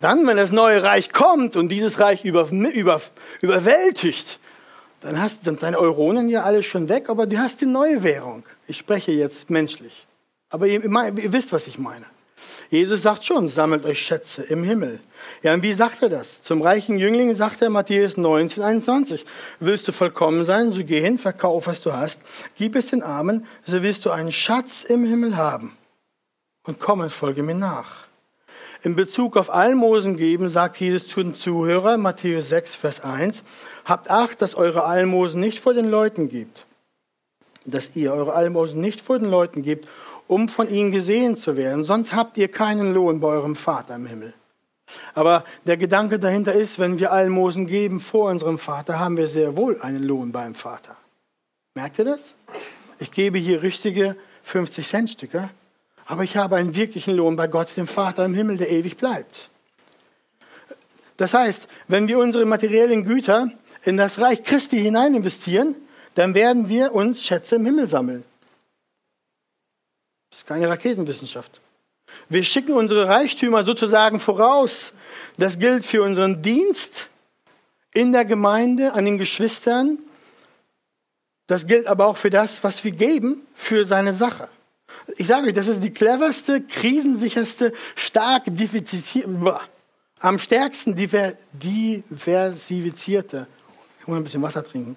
Dann, 0.00 0.26
wenn 0.26 0.36
das 0.36 0.50
neue 0.50 0.82
Reich 0.82 1.12
kommt 1.12 1.56
und 1.56 1.68
dieses 1.68 1.98
Reich 1.98 2.24
über, 2.24 2.48
über, 2.50 3.00
überwältigt, 3.40 4.38
dann 5.00 5.20
hast, 5.20 5.44
sind 5.44 5.62
deine 5.62 5.78
Euronen 5.78 6.28
ja 6.28 6.42
alle 6.42 6.62
schon 6.62 6.88
weg, 6.88 7.08
aber 7.08 7.26
du 7.26 7.38
hast 7.38 7.60
die 7.60 7.66
neue 7.66 8.02
Währung. 8.02 8.44
Ich 8.66 8.78
spreche 8.78 9.12
jetzt 9.12 9.50
menschlich. 9.50 10.06
Aber 10.50 10.66
ihr, 10.66 10.82
ihr 10.82 11.32
wisst, 11.32 11.52
was 11.52 11.66
ich 11.66 11.78
meine. 11.78 12.06
Jesus 12.70 13.02
sagt 13.02 13.24
schon, 13.24 13.48
sammelt 13.48 13.84
euch 13.84 14.00
Schätze 14.00 14.42
im 14.42 14.64
Himmel. 14.64 15.00
Ja, 15.42 15.54
und 15.54 15.62
wie 15.62 15.74
sagt 15.74 16.02
er 16.02 16.08
das? 16.08 16.42
Zum 16.42 16.62
reichen 16.62 16.98
Jüngling 16.98 17.34
sagt 17.34 17.62
er 17.62 17.70
Matthäus 17.70 18.16
19, 18.16 18.62
21. 18.62 19.24
Willst 19.60 19.86
du 19.86 19.92
vollkommen 19.92 20.44
sein, 20.44 20.72
so 20.72 20.82
geh 20.84 21.00
hin, 21.00 21.18
verkauf, 21.18 21.66
was 21.66 21.82
du 21.82 21.92
hast, 21.92 22.20
gib 22.56 22.74
es 22.74 22.88
den 22.88 23.02
Armen, 23.02 23.46
so 23.66 23.82
wirst 23.82 24.04
du 24.04 24.10
einen 24.10 24.32
Schatz 24.32 24.84
im 24.84 25.04
Himmel 25.04 25.36
haben. 25.36 25.76
Und 26.66 26.80
komm 26.80 27.00
und 27.00 27.12
folge 27.12 27.42
mir 27.42 27.54
nach. 27.54 28.03
In 28.84 28.96
Bezug 28.96 29.38
auf 29.38 29.48
Almosen 29.48 30.14
geben, 30.14 30.50
sagt 30.50 30.76
Jesus 30.76 31.08
zu 31.08 31.22
den 31.22 31.34
Zuhörern, 31.34 32.02
Matthäus 32.02 32.50
6, 32.50 32.74
Vers 32.74 33.00
1, 33.02 33.42
Habt 33.86 34.10
Acht, 34.10 34.42
dass 34.42 34.54
eure 34.56 34.84
Almosen 34.84 35.40
nicht 35.40 35.58
vor 35.58 35.72
den 35.72 35.90
Leuten 35.90 36.28
gibt. 36.28 36.66
Dass 37.64 37.96
ihr 37.96 38.12
eure 38.12 38.34
Almosen 38.34 38.82
nicht 38.82 39.00
vor 39.00 39.18
den 39.18 39.30
Leuten 39.30 39.62
gebt, 39.62 39.88
um 40.26 40.50
von 40.50 40.68
ihnen 40.68 40.92
gesehen 40.92 41.38
zu 41.38 41.56
werden. 41.56 41.84
Sonst 41.84 42.12
habt 42.12 42.36
ihr 42.36 42.48
keinen 42.48 42.92
Lohn 42.92 43.20
bei 43.20 43.28
eurem 43.28 43.56
Vater 43.56 43.94
im 43.94 44.04
Himmel. 44.04 44.34
Aber 45.14 45.44
der 45.66 45.78
Gedanke 45.78 46.18
dahinter 46.18 46.52
ist, 46.52 46.78
wenn 46.78 46.98
wir 46.98 47.10
Almosen 47.10 47.66
geben 47.66 48.00
vor 48.00 48.30
unserem 48.30 48.58
Vater, 48.58 48.98
haben 48.98 49.16
wir 49.16 49.28
sehr 49.28 49.56
wohl 49.56 49.80
einen 49.80 50.02
Lohn 50.02 50.30
beim 50.30 50.54
Vater. 50.54 50.94
Merkt 51.74 51.98
ihr 51.98 52.04
das? 52.04 52.34
Ich 52.98 53.10
gebe 53.10 53.38
hier 53.38 53.62
richtige 53.62 54.14
50-Cent-Stücke, 54.46 55.48
aber 56.06 56.22
ich 56.24 56.36
habe 56.36 56.56
einen 56.56 56.74
wirklichen 56.76 57.14
Lohn 57.14 57.36
bei 57.36 57.46
Gott, 57.46 57.76
dem 57.76 57.86
Vater 57.86 58.24
im 58.24 58.34
Himmel, 58.34 58.56
der 58.58 58.70
ewig 58.70 58.96
bleibt. 58.96 59.48
Das 61.16 61.32
heißt, 61.34 61.68
wenn 61.88 62.08
wir 62.08 62.18
unsere 62.18 62.44
materiellen 62.44 63.04
Güter 63.04 63.50
in 63.84 63.96
das 63.96 64.20
Reich 64.20 64.42
Christi 64.42 64.80
hinein 64.80 65.14
investieren, 65.14 65.76
dann 66.14 66.34
werden 66.34 66.68
wir 66.68 66.92
uns 66.92 67.22
Schätze 67.22 67.56
im 67.56 67.66
Himmel 67.66 67.88
sammeln. 67.88 68.24
Das 70.30 70.40
ist 70.40 70.46
keine 70.46 70.68
Raketenwissenschaft. 70.68 71.60
Wir 72.28 72.44
schicken 72.44 72.72
unsere 72.72 73.08
Reichtümer 73.08 73.64
sozusagen 73.64 74.20
voraus. 74.20 74.92
Das 75.36 75.58
gilt 75.58 75.84
für 75.86 76.02
unseren 76.02 76.42
Dienst 76.42 77.08
in 77.92 78.12
der 78.12 78.24
Gemeinde, 78.24 78.92
an 78.92 79.04
den 79.04 79.18
Geschwistern. 79.18 79.98
Das 81.46 81.66
gilt 81.66 81.86
aber 81.86 82.06
auch 82.06 82.16
für 82.16 82.30
das, 82.30 82.64
was 82.64 82.84
wir 82.84 82.92
geben, 82.92 83.46
für 83.54 83.84
seine 83.84 84.12
Sache. 84.12 84.48
Ich 85.16 85.26
sage 85.26 85.48
euch, 85.48 85.54
das 85.54 85.68
ist 85.68 85.82
die 85.82 85.92
cleverste, 85.92 86.62
krisensicherste, 86.62 87.72
stark 87.94 88.44
diversifizierte, 88.46 89.60
am 90.20 90.38
stärksten 90.38 90.94
diversifizierte 90.94 93.46
ich 94.04 94.08
muss 94.08 94.18
ein 94.18 94.24
bisschen 94.24 94.42
Wasser 94.42 94.62
trinken. 94.62 94.96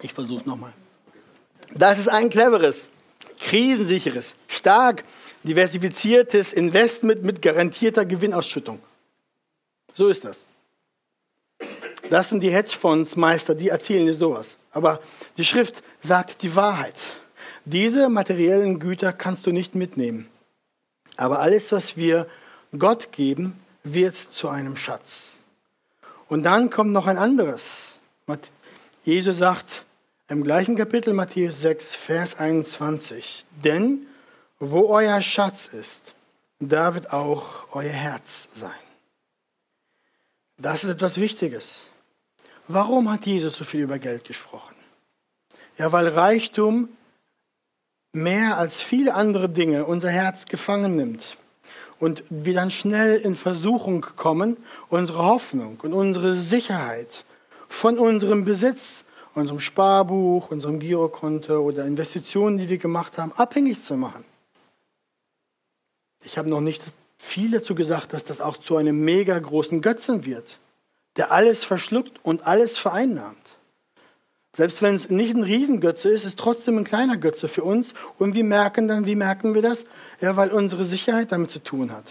Ich 0.00 0.14
versuche 0.14 0.40
es 0.40 0.46
nochmal. 0.46 0.72
Das 1.74 1.98
ist 1.98 2.08
ein 2.08 2.30
cleveres, 2.30 2.88
krisensicheres, 3.40 4.34
stark 4.46 5.04
diversifiziertes 5.42 6.54
Investment 6.54 7.24
mit 7.24 7.42
garantierter 7.42 8.06
Gewinnausschüttung. 8.06 8.80
So 9.92 10.08
ist 10.08 10.24
das. 10.24 10.46
Das 12.08 12.30
sind 12.30 12.40
die 12.40 12.50
Hedgefondsmeister, 12.50 13.54
die 13.54 13.68
erzählen 13.68 14.06
dir 14.06 14.14
sowas. 14.14 14.56
Aber 14.72 15.00
die 15.36 15.44
Schrift 15.44 15.82
sagt 16.02 16.42
die 16.42 16.54
Wahrheit. 16.56 16.96
Diese 17.64 18.08
materiellen 18.08 18.78
Güter 18.78 19.12
kannst 19.12 19.46
du 19.46 19.52
nicht 19.52 19.74
mitnehmen. 19.74 20.28
Aber 21.16 21.40
alles, 21.40 21.72
was 21.72 21.96
wir 21.96 22.26
Gott 22.78 23.12
geben, 23.12 23.58
wird 23.82 24.16
zu 24.16 24.48
einem 24.48 24.76
Schatz. 24.76 25.32
Und 26.28 26.42
dann 26.42 26.70
kommt 26.70 26.92
noch 26.92 27.06
ein 27.06 27.18
anderes. 27.18 27.98
Jesus 29.04 29.38
sagt 29.38 29.84
im 30.28 30.44
gleichen 30.44 30.76
Kapitel 30.76 31.14
Matthäus 31.14 31.60
6, 31.62 31.94
Vers 31.94 32.38
21, 32.38 33.46
denn 33.64 34.06
wo 34.58 34.86
euer 34.88 35.22
Schatz 35.22 35.66
ist, 35.66 36.14
da 36.60 36.94
wird 36.94 37.12
auch 37.12 37.68
euer 37.72 37.92
Herz 37.92 38.48
sein. 38.54 38.70
Das 40.58 40.84
ist 40.84 40.90
etwas 40.90 41.18
Wichtiges. 41.18 41.86
Warum 42.68 43.10
hat 43.10 43.24
Jesus 43.24 43.56
so 43.56 43.64
viel 43.64 43.80
über 43.80 43.98
Geld 43.98 44.24
gesprochen? 44.24 44.74
Ja, 45.78 45.90
weil 45.90 46.08
Reichtum 46.08 46.90
mehr 48.12 48.58
als 48.58 48.82
viele 48.82 49.14
andere 49.14 49.48
Dinge 49.48 49.86
unser 49.86 50.10
Herz 50.10 50.44
gefangen 50.44 50.94
nimmt 50.94 51.38
und 51.98 52.22
wir 52.28 52.52
dann 52.52 52.70
schnell 52.70 53.16
in 53.16 53.34
Versuchung 53.34 54.02
kommen, 54.16 54.58
unsere 54.88 55.24
Hoffnung 55.24 55.78
und 55.82 55.94
unsere 55.94 56.34
Sicherheit 56.34 57.24
von 57.68 57.98
unserem 57.98 58.44
Besitz, 58.44 59.04
unserem 59.34 59.60
Sparbuch, 59.60 60.50
unserem 60.50 60.78
Girokonto 60.78 61.60
oder 61.60 61.86
Investitionen, 61.86 62.58
die 62.58 62.68
wir 62.68 62.78
gemacht 62.78 63.16
haben, 63.16 63.32
abhängig 63.32 63.82
zu 63.82 63.96
machen. 63.96 64.24
Ich 66.22 66.36
habe 66.36 66.50
noch 66.50 66.60
nicht 66.60 66.82
viel 67.18 67.50
dazu 67.50 67.74
gesagt, 67.74 68.12
dass 68.12 68.24
das 68.24 68.40
auch 68.40 68.58
zu 68.58 68.76
einem 68.76 69.04
mega 69.04 69.38
großen 69.38 69.80
Götzen 69.80 70.26
wird, 70.26 70.58
der 71.18 71.32
alles 71.32 71.64
verschluckt 71.64 72.18
und 72.22 72.46
alles 72.46 72.78
vereinnahmt. 72.78 73.36
Selbst 74.56 74.82
wenn 74.82 74.94
es 74.94 75.10
nicht 75.10 75.34
ein 75.34 75.42
Riesengötze 75.42 76.08
ist, 76.08 76.22
ist 76.22 76.26
es 76.26 76.36
trotzdem 76.36 76.78
ein 76.78 76.84
kleiner 76.84 77.16
Götze 77.16 77.46
für 77.46 77.62
uns. 77.62 77.94
Und 78.18 78.34
wir 78.34 78.44
merken 78.44 78.88
dann, 78.88 79.06
wie 79.06 79.14
merken 79.14 79.54
wir 79.54 79.62
das? 79.62 79.84
Ja, 80.20 80.36
weil 80.36 80.50
unsere 80.50 80.84
Sicherheit 80.84 81.30
damit 81.30 81.50
zu 81.50 81.62
tun 81.62 81.92
hat. 81.92 82.04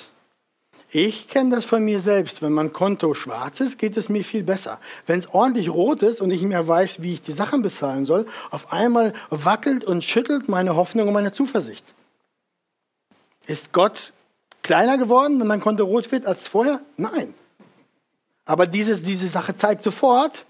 Ich 0.89 1.27
kenne 1.27 1.55
das 1.55 1.65
von 1.65 1.83
mir 1.83 1.99
selbst. 1.99 2.41
Wenn 2.41 2.53
mein 2.53 2.71
Konto 2.71 3.13
schwarz 3.13 3.59
ist, 3.59 3.77
geht 3.77 3.97
es 3.97 4.07
mir 4.07 4.23
viel 4.23 4.43
besser. 4.43 4.79
Wenn 5.05 5.19
es 5.19 5.27
ordentlich 5.33 5.69
rot 5.69 6.03
ist 6.03 6.21
und 6.21 6.31
ich 6.31 6.41
nicht 6.41 6.49
mehr 6.49 6.67
weiß, 6.67 7.01
wie 7.01 7.13
ich 7.13 7.21
die 7.21 7.33
Sachen 7.33 7.61
bezahlen 7.61 8.05
soll, 8.05 8.25
auf 8.51 8.71
einmal 8.71 9.13
wackelt 9.29 9.83
und 9.83 10.05
schüttelt 10.05 10.47
meine 10.47 10.77
Hoffnung 10.77 11.07
und 11.07 11.13
meine 11.13 11.33
Zuversicht. 11.33 11.93
Ist 13.45 13.73
Gott 13.73 14.13
kleiner 14.63 14.97
geworden, 14.97 15.39
wenn 15.39 15.47
mein 15.47 15.59
Konto 15.59 15.83
rot 15.83 16.11
wird 16.13 16.25
als 16.25 16.47
vorher? 16.47 16.79
Nein. 16.95 17.33
Aber 18.47 18.65
dieses, 18.65 19.03
diese 19.03 19.27
Sache 19.27 19.55
zeigt 19.55 19.83
sofort, 19.83 20.45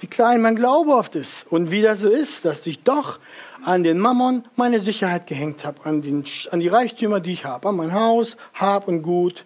wie 0.00 0.08
klein 0.08 0.42
mein 0.42 0.56
Glaube 0.56 0.94
oft 0.94 1.14
ist 1.14 1.50
und 1.50 1.70
wie 1.70 1.80
das 1.80 2.00
so 2.00 2.08
ist, 2.08 2.44
dass 2.44 2.66
ich 2.66 2.82
doch 2.82 3.20
an 3.64 3.84
den 3.84 3.98
Mammon 3.98 4.44
meine 4.56 4.80
Sicherheit 4.80 5.28
gehängt 5.28 5.64
habe, 5.64 5.84
an, 5.84 6.24
an 6.50 6.60
die 6.60 6.68
Reichtümer, 6.68 7.20
die 7.20 7.32
ich 7.32 7.44
habe, 7.44 7.68
an 7.68 7.76
mein 7.76 7.92
Haus, 7.92 8.36
Hab 8.54 8.88
und 8.88 9.02
Gut. 9.02 9.44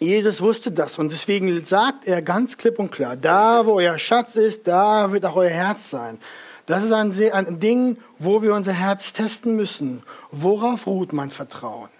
Jesus 0.00 0.40
wusste 0.40 0.72
das 0.72 0.98
und 0.98 1.12
deswegen 1.12 1.64
sagt 1.64 2.08
er 2.08 2.20
ganz 2.20 2.56
klipp 2.56 2.80
und 2.80 2.90
klar, 2.90 3.16
da 3.16 3.64
wo 3.66 3.74
euer 3.74 3.98
Schatz 3.98 4.34
ist, 4.34 4.66
da 4.66 5.12
wird 5.12 5.24
auch 5.24 5.36
euer 5.36 5.50
Herz 5.50 5.90
sein. 5.90 6.18
Das 6.66 6.82
ist 6.82 6.92
ein, 6.92 7.12
ein 7.32 7.60
Ding, 7.60 7.98
wo 8.18 8.42
wir 8.42 8.54
unser 8.54 8.72
Herz 8.72 9.12
testen 9.12 9.54
müssen. 9.54 10.02
Worauf 10.32 10.88
ruht 10.88 11.12
mein 11.12 11.30
Vertrauen? 11.30 11.93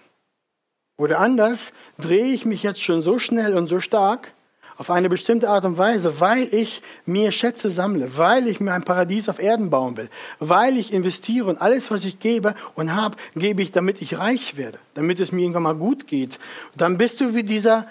Oder 0.97 1.19
anders, 1.19 1.73
drehe 1.97 2.25
ich 2.25 2.45
mich 2.45 2.63
jetzt 2.63 2.81
schon 2.81 3.01
so 3.01 3.19
schnell 3.19 3.55
und 3.55 3.67
so 3.67 3.79
stark 3.79 4.33
auf 4.77 4.91
eine 4.91 5.09
bestimmte 5.09 5.49
Art 5.49 5.65
und 5.65 5.77
Weise, 5.77 6.19
weil 6.19 6.53
ich 6.53 6.81
mir 7.05 7.31
Schätze 7.31 7.69
sammle, 7.69 8.17
weil 8.17 8.47
ich 8.47 8.59
mir 8.59 8.73
ein 8.73 8.83
Paradies 8.83 9.29
auf 9.29 9.39
Erden 9.39 9.69
bauen 9.69 9.95
will, 9.95 10.09
weil 10.39 10.77
ich 10.77 10.91
investiere 10.91 11.45
und 11.45 11.61
alles, 11.61 11.91
was 11.91 12.03
ich 12.03 12.19
gebe 12.19 12.55
und 12.75 12.93
habe, 12.93 13.17
gebe 13.35 13.61
ich, 13.61 13.71
damit 13.71 14.01
ich 14.01 14.17
reich 14.17 14.57
werde, 14.57 14.79
damit 14.93 15.19
es 15.19 15.31
mir 15.31 15.41
irgendwann 15.41 15.63
mal 15.63 15.75
gut 15.75 16.07
geht. 16.07 16.39
Dann 16.75 16.97
bist 16.97 17.21
du 17.21 17.33
wie 17.35 17.43
dieser, 17.43 17.87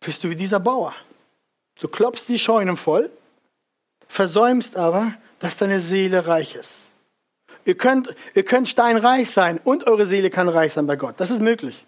bist 0.00 0.22
du 0.22 0.30
wie 0.30 0.36
dieser 0.36 0.60
Bauer. 0.60 0.94
Du 1.80 1.88
klopfst 1.88 2.26
die 2.28 2.38
Scheunen 2.38 2.76
voll, 2.76 3.10
versäumst 4.06 4.76
aber, 4.76 5.12
dass 5.40 5.56
deine 5.56 5.80
Seele 5.80 6.26
reich 6.26 6.54
ist. 6.54 6.83
Ihr 7.64 7.76
könnt, 7.76 8.14
ihr 8.34 8.44
könnt 8.44 8.68
steinreich 8.68 9.30
sein 9.30 9.60
und 9.62 9.86
eure 9.86 10.06
Seele 10.06 10.30
kann 10.30 10.48
reich 10.48 10.72
sein 10.72 10.86
bei 10.86 10.96
Gott. 10.96 11.14
Das 11.18 11.30
ist 11.30 11.40
möglich. 11.40 11.84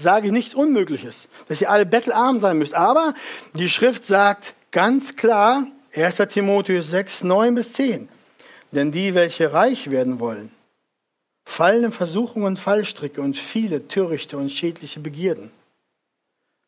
Sage 0.00 0.26
ich 0.28 0.32
nichts 0.32 0.54
Unmögliches, 0.54 1.28
dass 1.48 1.60
ihr 1.60 1.70
alle 1.70 1.84
bettelarm 1.84 2.40
sein 2.40 2.58
müsst. 2.58 2.74
Aber 2.74 3.14
die 3.54 3.68
Schrift 3.68 4.06
sagt 4.06 4.54
ganz 4.70 5.16
klar, 5.16 5.66
1. 5.94 6.16
Timotheus 6.28 6.90
6, 6.90 7.24
9 7.24 7.54
bis 7.56 7.72
10, 7.72 8.08
denn 8.70 8.92
die, 8.92 9.14
welche 9.14 9.52
reich 9.52 9.90
werden 9.90 10.20
wollen, 10.20 10.52
fallen 11.44 11.84
in 11.84 11.92
Versuchungen 11.92 12.46
und 12.46 12.58
Fallstricke 12.58 13.20
und 13.20 13.36
viele 13.36 13.88
törichte 13.88 14.36
und 14.36 14.50
schädliche 14.50 15.00
Begierden, 15.00 15.50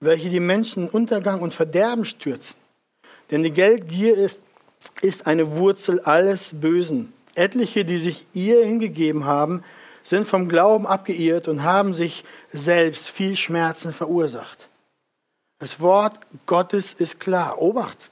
welche 0.00 0.30
die 0.30 0.40
Menschen 0.40 0.84
in 0.84 0.88
Untergang 0.88 1.40
und 1.40 1.54
Verderben 1.54 2.04
stürzen. 2.04 2.56
Denn 3.30 3.44
die 3.44 3.52
Geldgier 3.52 4.16
ist 4.16 4.42
ist 5.00 5.26
eine 5.26 5.56
Wurzel 5.56 6.00
alles 6.00 6.50
Bösen. 6.52 7.12
Etliche, 7.40 7.84
die 7.84 7.98
sich 7.98 8.26
ihr 8.32 8.64
hingegeben 8.64 9.24
haben, 9.24 9.64
sind 10.04 10.28
vom 10.28 10.48
Glauben 10.48 10.86
abgeirrt 10.86 11.48
und 11.48 11.62
haben 11.62 11.94
sich 11.94 12.24
selbst 12.52 13.08
viel 13.08 13.36
Schmerzen 13.36 13.92
verursacht. 13.92 14.68
Das 15.58 15.80
Wort 15.80 16.18
Gottes 16.46 16.94
ist 16.94 17.20
klar. 17.20 17.60
Obacht. 17.60 18.10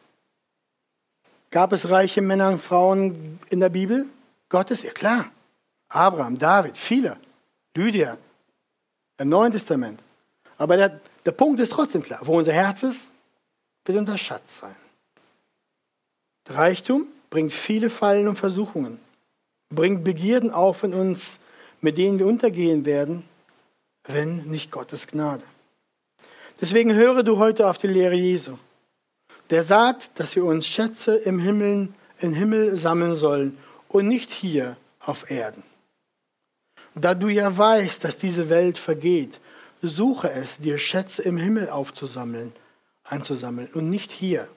Gab 1.50 1.72
es 1.72 1.88
reiche 1.88 2.20
Männer 2.20 2.50
und 2.50 2.60
Frauen 2.60 3.38
in 3.48 3.60
der 3.60 3.70
Bibel? 3.70 4.06
Gottes, 4.48 4.82
ja 4.82 4.92
klar. 4.92 5.30
Abraham, 5.88 6.36
David, 6.36 6.76
viele. 6.76 7.16
Lydia, 7.74 8.18
im 9.18 9.28
Neuen 9.28 9.52
Testament. 9.52 10.00
Aber 10.58 10.76
der, 10.76 11.00
der 11.24 11.32
Punkt 11.32 11.60
ist 11.60 11.72
trotzdem 11.72 12.02
klar. 12.02 12.20
Wo 12.22 12.36
unser 12.36 12.52
Herz 12.52 12.82
ist, 12.82 13.08
wird 13.84 13.98
unser 13.98 14.18
Schatz 14.18 14.60
sein. 14.60 14.76
Reichtum 16.48 17.06
bringt 17.30 17.52
viele 17.52 17.90
Fallen 17.90 18.26
und 18.26 18.36
Versuchungen, 18.36 18.98
bringt 19.70 20.04
Begierden 20.04 20.50
auf 20.50 20.82
in 20.82 20.94
uns, 20.94 21.38
mit 21.80 21.98
denen 21.98 22.18
wir 22.18 22.26
untergehen 22.26 22.84
werden, 22.84 23.24
wenn 24.04 24.44
nicht 24.46 24.70
Gottes 24.70 25.06
Gnade. 25.06 25.44
Deswegen 26.60 26.94
höre 26.94 27.22
du 27.22 27.38
heute 27.38 27.68
auf 27.68 27.78
die 27.78 27.86
Lehre 27.86 28.14
Jesu. 28.14 28.58
Der 29.50 29.62
sagt, 29.62 30.18
dass 30.18 30.34
wir 30.34 30.44
uns 30.44 30.66
Schätze 30.66 31.16
im 31.16 31.38
Himmel, 31.38 31.88
im 32.20 32.32
Himmel 32.32 32.76
sammeln 32.76 33.14
sollen 33.14 33.58
und 33.88 34.08
nicht 34.08 34.30
hier 34.30 34.76
auf 35.00 35.30
Erden. 35.30 35.62
Da 36.94 37.14
du 37.14 37.28
ja 37.28 37.56
weißt, 37.56 38.02
dass 38.02 38.18
diese 38.18 38.48
Welt 38.48 38.76
vergeht, 38.76 39.40
suche 39.80 40.30
es, 40.30 40.58
dir 40.58 40.78
Schätze 40.78 41.22
im 41.22 41.36
Himmel 41.36 41.70
aufzusammeln, 41.70 42.52
einzusammeln 43.04 43.68
und 43.74 43.88
nicht 43.88 44.10
hier. 44.10 44.48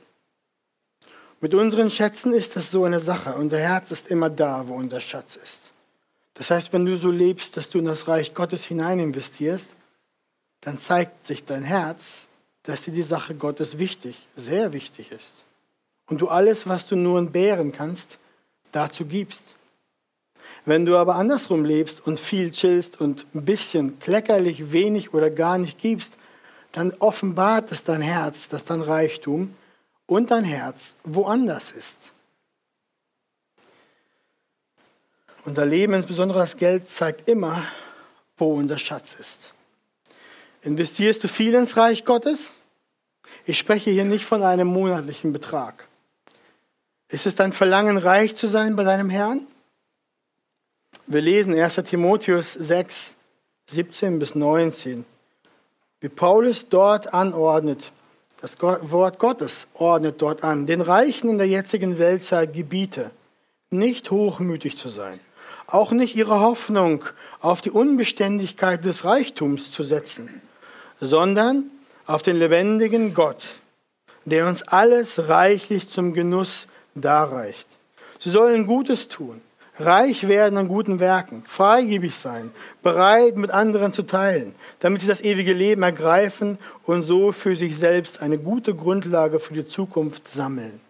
Mit 1.44 1.56
unseren 1.56 1.90
Schätzen 1.90 2.34
ist 2.34 2.56
das 2.56 2.70
so 2.70 2.84
eine 2.86 3.00
Sache. 3.00 3.34
Unser 3.34 3.58
Herz 3.58 3.90
ist 3.90 4.12
immer 4.12 4.30
da, 4.30 4.68
wo 4.68 4.76
unser 4.76 5.02
Schatz 5.02 5.36
ist. 5.36 5.60
Das 6.36 6.52
heißt, 6.52 6.72
wenn 6.72 6.86
du 6.86 6.96
so 6.96 7.10
lebst, 7.10 7.58
dass 7.58 7.72
du 7.72 7.80
in 7.80 7.86
das 7.86 8.08
Reich 8.08 8.36
Gottes 8.36 8.64
hinein 8.64 9.00
investierst, 9.00 9.76
dann 10.62 10.80
zeigt 10.80 11.26
sich 11.26 11.44
dein 11.44 11.64
Herz, 11.64 12.28
dass 12.62 12.84
dir 12.84 12.92
die 12.92 13.02
Sache 13.02 13.34
Gottes 13.34 13.80
wichtig, 13.80 14.28
sehr 14.38 14.72
wichtig 14.72 15.12
ist. 15.12 15.34
Und 16.06 16.22
du 16.22 16.28
alles, 16.28 16.68
was 16.68 16.86
du 16.86 16.96
nur 16.96 17.18
entbehren 17.18 17.72
kannst, 17.72 18.20
dazu 18.72 19.06
gibst. 19.06 19.44
Wenn 20.66 20.86
du 20.86 20.96
aber 20.96 21.16
andersrum 21.16 21.66
lebst 21.66 22.06
und 22.06 22.20
viel 22.20 22.52
chillst 22.52 23.02
und 23.02 23.26
ein 23.34 23.46
bisschen 23.46 23.98
kleckerlich 24.00 24.72
wenig 24.74 25.16
oder 25.16 25.32
gar 25.32 25.58
nicht 25.58 25.80
gibst, 25.80 26.14
dann 26.72 26.94
offenbart 27.00 27.72
es 27.72 27.84
dein 27.84 28.04
Herz, 28.04 28.48
dass 28.48 28.64
dein 28.64 28.82
Reichtum 28.82 29.56
und 30.12 30.30
dein 30.30 30.44
Herz 30.44 30.94
woanders 31.06 31.72
ist. 31.72 32.12
Unser 35.46 35.66
Leben, 35.66 35.94
insbesondere 35.94 36.40
das 36.40 36.58
Geld, 36.58 36.90
zeigt 36.90 37.30
immer, 37.30 37.64
wo 38.36 38.54
unser 38.54 38.78
Schatz 38.78 39.14
ist. 39.14 39.54
Investierst 40.64 41.24
du 41.24 41.30
viel 41.30 41.54
ins 41.54 41.78
Reich 41.78 42.04
Gottes? 42.04 42.42
Ich 43.46 43.58
spreche 43.58 43.90
hier 43.90 44.04
nicht 44.04 44.26
von 44.26 44.44
einem 44.44 44.68
monatlichen 44.68 45.32
Betrag. 45.32 45.88
Ist 47.08 47.26
es 47.26 47.36
dein 47.36 47.54
Verlangen, 47.54 47.96
reich 47.96 48.36
zu 48.36 48.48
sein 48.48 48.76
bei 48.76 48.84
deinem 48.84 49.10
Herrn? 49.10 49.48
Wir 51.08 51.22
lesen 51.22 51.58
1 51.58 51.76
Timotheus 51.86 52.52
6, 52.52 53.16
17 53.68 54.20
bis 54.20 54.36
19, 54.36 55.06
wie 56.02 56.10
Paulus 56.10 56.68
dort 56.68 57.14
anordnet, 57.14 57.94
das 58.42 58.60
Wort 58.60 59.20
Gottes 59.20 59.68
ordnet 59.76 60.22
dort 60.22 60.44
an, 60.44 60.66
den 60.66 60.82
Reichen 60.82 61.30
in 61.30 61.38
der 61.38 61.48
jetzigen 61.48 62.00
Weltzeit 62.00 62.54
gebiete, 62.54 63.12
nicht 63.70 64.10
hochmütig 64.10 64.78
zu 64.78 64.90
sein, 64.90 65.20
auch 65.68 65.92
nicht 65.92 66.16
ihre 66.16 66.40
Hoffnung 66.40 67.06
auf 67.40 67.62
die 67.62 67.70
Unbeständigkeit 67.70 68.84
des 68.84 69.06
Reichtums 69.06 69.72
zu 69.72 69.84
setzen, 69.84 70.42
sondern 71.00 71.70
auf 72.08 72.24
den 72.24 72.38
lebendigen 72.38 73.14
Gott, 73.14 73.44
der 74.26 74.48
uns 74.48 74.64
alles 74.64 75.30
reichlich 75.30 75.90
zum 75.90 76.14
Genuss 76.14 76.68
darreicht. 76.96 77.68
Sie 78.18 78.32
sollen 78.32 78.66
Gutes 78.66 79.08
tun, 79.08 79.42
reich 79.86 80.28
werden 80.28 80.58
an 80.58 80.68
guten 80.68 81.00
Werken, 81.00 81.44
freigebig 81.46 82.16
sein, 82.16 82.52
bereit 82.82 83.36
mit 83.38 83.52
anderen 83.52 83.94
zu 83.94 84.04
teilen, 84.04 84.56
damit 84.80 85.02
sie 85.02 85.08
das 85.08 85.22
ewige 85.22 85.54
Leben 85.54 85.84
ergreifen 85.84 86.58
und 86.84 87.04
so 87.04 87.32
für 87.32 87.56
sich 87.56 87.78
selbst 87.78 88.22
eine 88.22 88.38
gute 88.38 88.74
Grundlage 88.76 89.40
für 89.40 89.54
die 89.54 89.66
Zukunft 89.66 90.28
sammeln. 90.28 90.82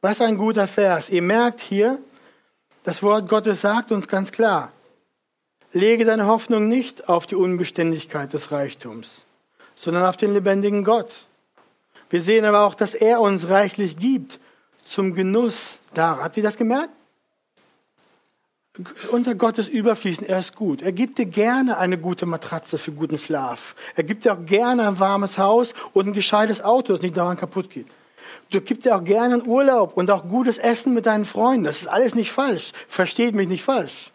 Was 0.00 0.20
ein 0.20 0.36
guter 0.36 0.66
Vers. 0.66 1.10
Ihr 1.10 1.22
merkt 1.22 1.60
hier, 1.60 1.98
das 2.82 3.02
Wort 3.02 3.28
Gottes 3.28 3.60
sagt 3.60 3.92
uns 3.92 4.08
ganz 4.08 4.32
klar, 4.32 4.72
lege 5.72 6.04
deine 6.04 6.26
Hoffnung 6.26 6.68
nicht 6.68 7.08
auf 7.08 7.26
die 7.26 7.36
Unbeständigkeit 7.36 8.32
des 8.32 8.50
Reichtums, 8.50 9.22
sondern 9.74 10.04
auf 10.04 10.16
den 10.16 10.32
lebendigen 10.32 10.84
Gott. 10.84 11.26
Wir 12.10 12.20
sehen 12.20 12.44
aber 12.44 12.62
auch, 12.62 12.74
dass 12.74 12.94
er 12.94 13.20
uns 13.20 13.48
reichlich 13.48 13.96
gibt 13.96 14.38
zum 14.84 15.14
Genuss 15.14 15.78
da. 15.94 16.18
Habt 16.20 16.36
ihr 16.36 16.42
das 16.42 16.56
gemerkt? 16.56 16.92
Unser 19.10 19.34
Gott 19.34 19.58
ist 19.58 19.68
überfließend, 19.68 20.30
er 20.30 20.38
ist 20.38 20.56
gut. 20.56 20.80
Er 20.80 20.92
gibt 20.92 21.18
dir 21.18 21.26
gerne 21.26 21.76
eine 21.76 21.98
gute 21.98 22.24
Matratze 22.24 22.78
für 22.78 22.92
guten 22.92 23.18
Schlaf. 23.18 23.74
Er 23.96 24.04
gibt 24.04 24.24
dir 24.24 24.32
auch 24.32 24.46
gerne 24.46 24.88
ein 24.88 24.98
warmes 24.98 25.36
Haus 25.36 25.74
und 25.92 26.06
ein 26.06 26.12
gescheites 26.14 26.64
Auto, 26.64 26.94
das 26.94 27.02
nicht 27.02 27.16
dauernd 27.16 27.38
kaputt 27.38 27.68
geht. 27.68 27.86
Du 28.50 28.62
gibst 28.62 28.86
dir 28.86 28.96
auch 28.96 29.04
gerne 29.04 29.34
einen 29.34 29.46
Urlaub 29.46 29.96
und 29.96 30.10
auch 30.10 30.26
gutes 30.26 30.56
Essen 30.56 30.94
mit 30.94 31.04
deinen 31.04 31.26
Freunden. 31.26 31.64
Das 31.64 31.82
ist 31.82 31.86
alles 31.86 32.14
nicht 32.14 32.32
falsch. 32.32 32.72
Versteht 32.88 33.34
mich 33.34 33.48
nicht 33.48 33.62
falsch. 33.62 34.11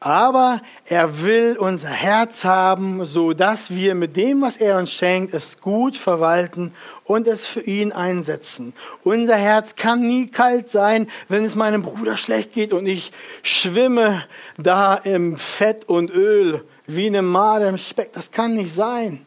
Aber 0.00 0.62
er 0.84 1.22
will 1.24 1.56
unser 1.58 1.88
Herz 1.88 2.44
haben, 2.44 3.04
so 3.04 3.32
dass 3.32 3.70
wir 3.70 3.96
mit 3.96 4.16
dem, 4.16 4.42
was 4.42 4.56
er 4.56 4.78
uns 4.78 4.92
schenkt, 4.92 5.34
es 5.34 5.60
gut 5.60 5.96
verwalten 5.96 6.72
und 7.02 7.26
es 7.26 7.48
für 7.48 7.62
ihn 7.62 7.90
einsetzen. 7.90 8.74
Unser 9.02 9.34
Herz 9.34 9.74
kann 9.74 10.06
nie 10.06 10.28
kalt 10.28 10.68
sein, 10.68 11.08
wenn 11.28 11.44
es 11.44 11.56
meinem 11.56 11.82
Bruder 11.82 12.16
schlecht 12.16 12.52
geht 12.52 12.72
und 12.72 12.86
ich 12.86 13.12
schwimme 13.42 14.24
da 14.56 14.94
im 14.94 15.36
Fett 15.36 15.88
und 15.88 16.10
Öl 16.10 16.64
wie 16.86 17.08
eine 17.08 17.22
Made 17.22 17.66
im 17.66 17.78
Speck. 17.78 18.12
Das 18.12 18.30
kann 18.30 18.54
nicht 18.54 18.74
sein. 18.74 19.26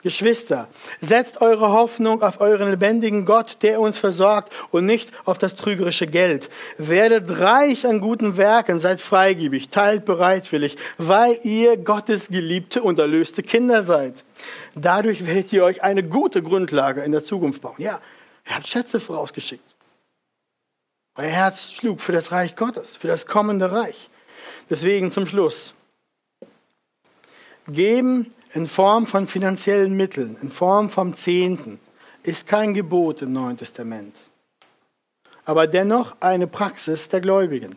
Geschwister, 0.00 0.68
setzt 1.00 1.40
eure 1.40 1.72
Hoffnung 1.72 2.22
auf 2.22 2.40
euren 2.40 2.70
lebendigen 2.70 3.24
Gott, 3.24 3.58
der 3.62 3.80
uns 3.80 3.98
versorgt 3.98 4.52
und 4.70 4.86
nicht 4.86 5.10
auf 5.24 5.38
das 5.38 5.56
trügerische 5.56 6.06
Geld. 6.06 6.50
Werdet 6.76 7.40
reich 7.40 7.84
an 7.84 8.00
guten 8.00 8.36
Werken, 8.36 8.78
seid 8.78 9.00
freigebig, 9.00 9.70
teilt 9.70 10.04
bereitwillig, 10.04 10.76
weil 10.98 11.40
ihr 11.42 11.76
Gottes 11.76 12.28
geliebte 12.28 12.80
und 12.80 13.00
erlöste 13.00 13.42
Kinder 13.42 13.82
seid. 13.82 14.14
Dadurch 14.76 15.26
werdet 15.26 15.52
ihr 15.52 15.64
euch 15.64 15.82
eine 15.82 16.04
gute 16.04 16.44
Grundlage 16.44 17.02
in 17.02 17.10
der 17.10 17.24
Zukunft 17.24 17.60
bauen. 17.60 17.74
Ja, 17.78 18.00
ihr 18.48 18.54
habt 18.54 18.68
Schätze 18.68 19.00
vorausgeschickt. 19.00 19.74
Euer 21.16 21.26
Herz 21.26 21.72
schlug 21.72 22.00
für 22.00 22.12
das 22.12 22.30
Reich 22.30 22.54
Gottes, 22.54 22.96
für 22.96 23.08
das 23.08 23.26
kommende 23.26 23.72
Reich. 23.72 24.08
Deswegen 24.70 25.10
zum 25.10 25.26
Schluss. 25.26 25.74
Geben 27.66 28.32
in 28.58 28.66
Form 28.66 29.06
von 29.06 29.28
finanziellen 29.28 29.94
Mitteln, 29.94 30.36
in 30.42 30.50
Form 30.50 30.90
vom 30.90 31.14
Zehnten, 31.14 31.78
ist 32.24 32.48
kein 32.48 32.74
Gebot 32.74 33.22
im 33.22 33.32
Neuen 33.32 33.56
Testament, 33.56 34.16
aber 35.44 35.68
dennoch 35.68 36.16
eine 36.18 36.48
Praxis 36.48 37.08
der 37.08 37.20
Gläubigen. 37.20 37.76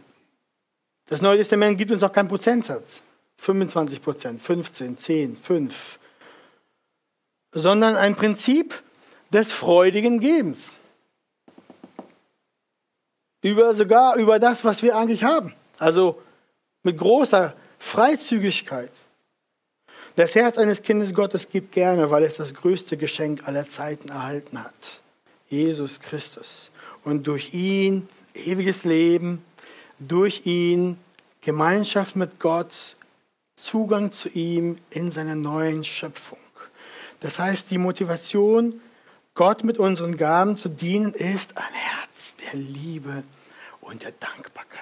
Das 1.06 1.22
Neue 1.22 1.38
Testament 1.38 1.78
gibt 1.78 1.92
uns 1.92 2.02
auch 2.02 2.12
keinen 2.12 2.30
Prozentsatz, 2.30 3.04
25 3.38 4.02
Prozent, 4.02 4.42
15, 4.42 4.98
10, 4.98 5.36
5, 5.36 6.00
sondern 7.52 7.96
ein 7.96 8.16
Prinzip 8.16 8.82
des 9.32 9.54
freudigen 9.54 10.20
Gebens. 10.20 10.80
Über 13.44 13.76
sogar 13.76 14.16
über 14.16 14.40
das, 14.40 14.66
was 14.66 14.82
wir 14.82 14.98
eigentlich 14.98 15.24
haben. 15.24 15.54
Also 15.78 16.20
mit 16.82 16.98
großer 16.98 17.54
Freizügigkeit. 17.78 18.92
Das 20.16 20.36
Herz 20.36 20.58
eines 20.58 20.82
Kindes 20.82 21.14
Gottes 21.14 21.50
gibt 21.50 21.72
gerne, 21.72 22.12
weil 22.12 22.24
es 22.24 22.36
das 22.36 22.54
größte 22.54 22.98
Geschenk 22.98 23.48
aller 23.48 23.68
Zeiten 23.70 24.10
erhalten 24.10 24.62
hat. 24.62 25.02
Jesus 25.48 26.00
Christus. 26.00 26.72
Und 27.04 27.28
durch 27.28 27.54
ihn 27.54 28.10
ewiges 28.34 28.84
Leben, 28.84 29.44
durch 30.00 30.46
ihn 30.46 30.98
Gemeinschaft 31.42 32.16
mit 32.16 32.40
Gott, 32.40 32.96
Zugang 33.56 34.12
zu 34.12 34.30
ihm 34.30 34.78
in 34.90 35.12
seiner 35.12 35.36
neuen 35.36 35.84
Schöpfung. 35.84 36.40
Das 37.20 37.40
heißt, 37.40 37.70
die 37.70 37.78
Motivation, 37.78 38.82
Gott 39.36 39.64
mit 39.64 39.78
unseren 39.78 40.18
Gaben 40.18 40.58
zu 40.58 40.70
dienen, 40.70 41.14
ist 41.14 41.56
ein 41.56 41.74
Herz 41.74 42.36
der 42.44 42.60
Liebe 42.60 43.24
und 43.80 44.02
der 44.04 44.12
Dankbarkeit, 44.14 44.82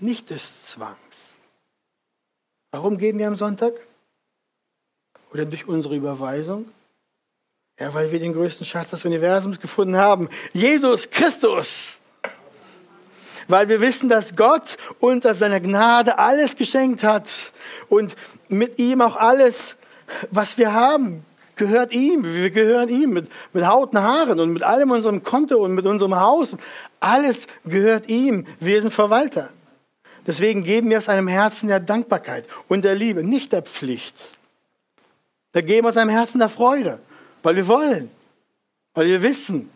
nicht 0.00 0.30
des 0.30 0.66
Zwangs. 0.66 0.96
Warum 2.70 2.98
geben 2.98 3.18
wir 3.18 3.26
am 3.28 3.36
Sonntag? 3.36 3.74
Oder 5.32 5.44
durch 5.44 5.66
unsere 5.66 5.96
Überweisung? 5.96 6.66
Ja, 7.80 7.92
weil 7.94 8.12
wir 8.12 8.18
den 8.18 8.32
größten 8.32 8.66
Schatz 8.66 8.90
des 8.90 9.04
Universums 9.04 9.58
gefunden 9.58 9.96
haben. 9.96 10.28
Jesus 10.52 11.10
Christus. 11.10 11.98
Weil 13.48 13.68
wir 13.68 13.80
wissen, 13.80 14.08
dass 14.08 14.36
Gott 14.36 14.76
uns 15.00 15.26
aus 15.26 15.38
seiner 15.38 15.58
Gnade 15.58 16.18
alles 16.18 16.56
geschenkt 16.56 17.02
hat 17.02 17.28
und 17.88 18.14
mit 18.48 18.78
ihm 18.78 19.00
auch 19.00 19.16
alles, 19.16 19.76
was 20.30 20.58
wir 20.58 20.72
haben, 20.72 21.24
gehört 21.56 21.92
ihm. 21.92 22.24
Wir 22.24 22.50
gehören 22.50 22.88
ihm 22.88 23.10
mit, 23.10 23.28
mit 23.52 23.66
Haut 23.66 23.92
und 23.92 24.00
Haaren 24.00 24.38
und 24.38 24.52
mit 24.52 24.62
allem 24.62 24.90
unserem 24.90 25.24
Konto 25.24 25.56
und 25.56 25.74
mit 25.74 25.86
unserem 25.86 26.18
Haus. 26.18 26.56
Alles 27.00 27.46
gehört 27.64 28.08
ihm. 28.08 28.46
Wir 28.60 28.80
sind 28.80 28.92
Verwalter. 28.92 29.50
Deswegen 30.26 30.62
geben 30.62 30.90
wir 30.90 30.98
aus 30.98 31.08
einem 31.08 31.26
Herzen 31.26 31.68
der 31.68 31.80
Dankbarkeit 31.80 32.46
und 32.68 32.84
der 32.84 32.94
Liebe, 32.94 33.24
nicht 33.24 33.52
der 33.52 33.62
Pflicht. 33.62 34.14
Da 35.52 35.60
geben 35.60 35.84
wir 35.84 35.90
aus 35.90 35.96
einem 35.96 36.10
Herzen 36.10 36.38
der 36.38 36.48
Freude, 36.48 36.98
weil 37.42 37.56
wir 37.56 37.68
wollen, 37.68 38.10
weil 38.94 39.06
wir 39.06 39.22
wissen, 39.22 39.70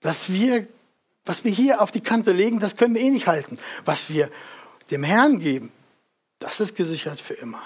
dass 0.00 0.32
wir, 0.32 0.66
was 1.24 1.44
wir 1.44 1.52
hier 1.52 1.80
auf 1.80 1.90
die 1.90 2.00
Kante 2.00 2.32
legen, 2.32 2.58
das 2.58 2.76
können 2.76 2.94
wir 2.94 3.02
eh 3.02 3.10
nicht 3.10 3.26
halten. 3.26 3.58
Was 3.84 4.08
wir 4.08 4.30
dem 4.90 5.02
Herrn 5.02 5.38
geben, 5.38 5.70
das 6.38 6.60
ist 6.60 6.74
gesichert 6.74 7.20
für 7.20 7.34
immer. 7.34 7.62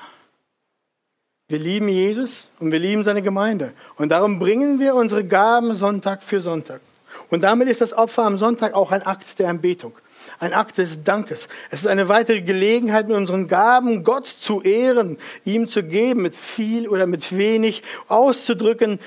Wir 1.48 1.58
lieben 1.58 1.88
Jesus 1.88 2.48
und 2.58 2.72
wir 2.72 2.78
lieben 2.78 3.04
seine 3.04 3.22
Gemeinde. 3.22 3.74
Und 3.96 4.08
darum 4.08 4.38
bringen 4.38 4.80
wir 4.80 4.94
unsere 4.94 5.24
Gaben 5.24 5.74
Sonntag 5.74 6.22
für 6.22 6.40
Sonntag. 6.40 6.80
Und 7.28 7.42
damit 7.42 7.68
ist 7.68 7.80
das 7.80 7.92
Opfer 7.92 8.24
am 8.24 8.38
Sonntag 8.38 8.74
auch 8.74 8.90
ein 8.90 9.02
Akt 9.02 9.38
der 9.38 9.50
Anbetung 9.50 9.92
ein 10.38 10.52
Akt 10.52 10.78
des 10.78 11.04
Dankes. 11.04 11.48
Es 11.70 11.80
ist 11.80 11.86
eine 11.86 12.08
weitere 12.08 12.42
Gelegenheit, 12.42 13.08
mit 13.08 13.16
unseren 13.16 13.48
Gaben 13.48 14.04
Gott 14.04 14.26
zu 14.26 14.62
ehren, 14.62 15.18
ihm 15.44 15.68
zu 15.68 15.82
geben, 15.82 16.22
mit 16.22 16.34
viel 16.34 16.88
oder 16.88 17.06
mit 17.06 17.36
wenig 17.36 17.82
auszudrücken, 18.08 18.98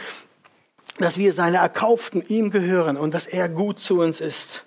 dass 0.99 1.17
wir 1.17 1.33
seine 1.33 1.57
Erkauften 1.57 2.23
ihm 2.27 2.51
gehören 2.51 2.97
und 2.97 3.13
dass 3.13 3.27
er 3.27 3.49
gut 3.49 3.79
zu 3.79 3.99
uns 3.99 4.21
ist. 4.21 4.65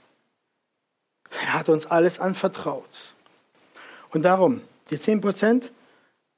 Er 1.30 1.54
hat 1.54 1.68
uns 1.68 1.86
alles 1.86 2.18
anvertraut. 2.18 3.14
Und 4.10 4.22
darum, 4.22 4.62
die 4.90 4.96
10% 4.96 5.70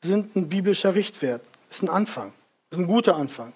sind 0.03 0.37
ein 0.37 0.49
biblischer 0.49 0.95
Richtwert. 0.95 1.43
Ist 1.71 1.83
ein 1.83 1.89
Anfang. 1.89 2.33
Ist 2.71 2.79
ein 2.79 2.87
guter 2.87 3.17
Anfang. 3.17 3.53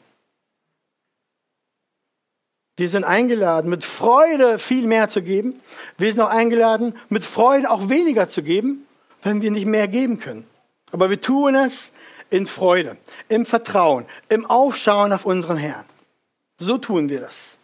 Wir 2.76 2.88
sind 2.88 3.04
eingeladen, 3.04 3.70
mit 3.70 3.84
Freude 3.84 4.58
viel 4.58 4.86
mehr 4.86 5.08
zu 5.08 5.22
geben. 5.22 5.60
Wir 5.96 6.10
sind 6.12 6.20
auch 6.20 6.30
eingeladen, 6.30 6.94
mit 7.08 7.24
Freude 7.24 7.70
auch 7.70 7.88
weniger 7.88 8.28
zu 8.28 8.42
geben, 8.42 8.86
wenn 9.22 9.42
wir 9.42 9.52
nicht 9.52 9.66
mehr 9.66 9.86
geben 9.86 10.18
können. 10.18 10.46
Aber 10.90 11.08
wir 11.08 11.20
tun 11.20 11.54
es 11.54 11.92
in 12.30 12.46
Freude, 12.46 12.96
im 13.28 13.46
Vertrauen, 13.46 14.06
im 14.28 14.44
Aufschauen 14.46 15.12
auf 15.12 15.24
unseren 15.24 15.56
Herrn. 15.56 15.84
So 16.58 16.78
tun 16.78 17.08
wir 17.08 17.20
das. 17.20 17.58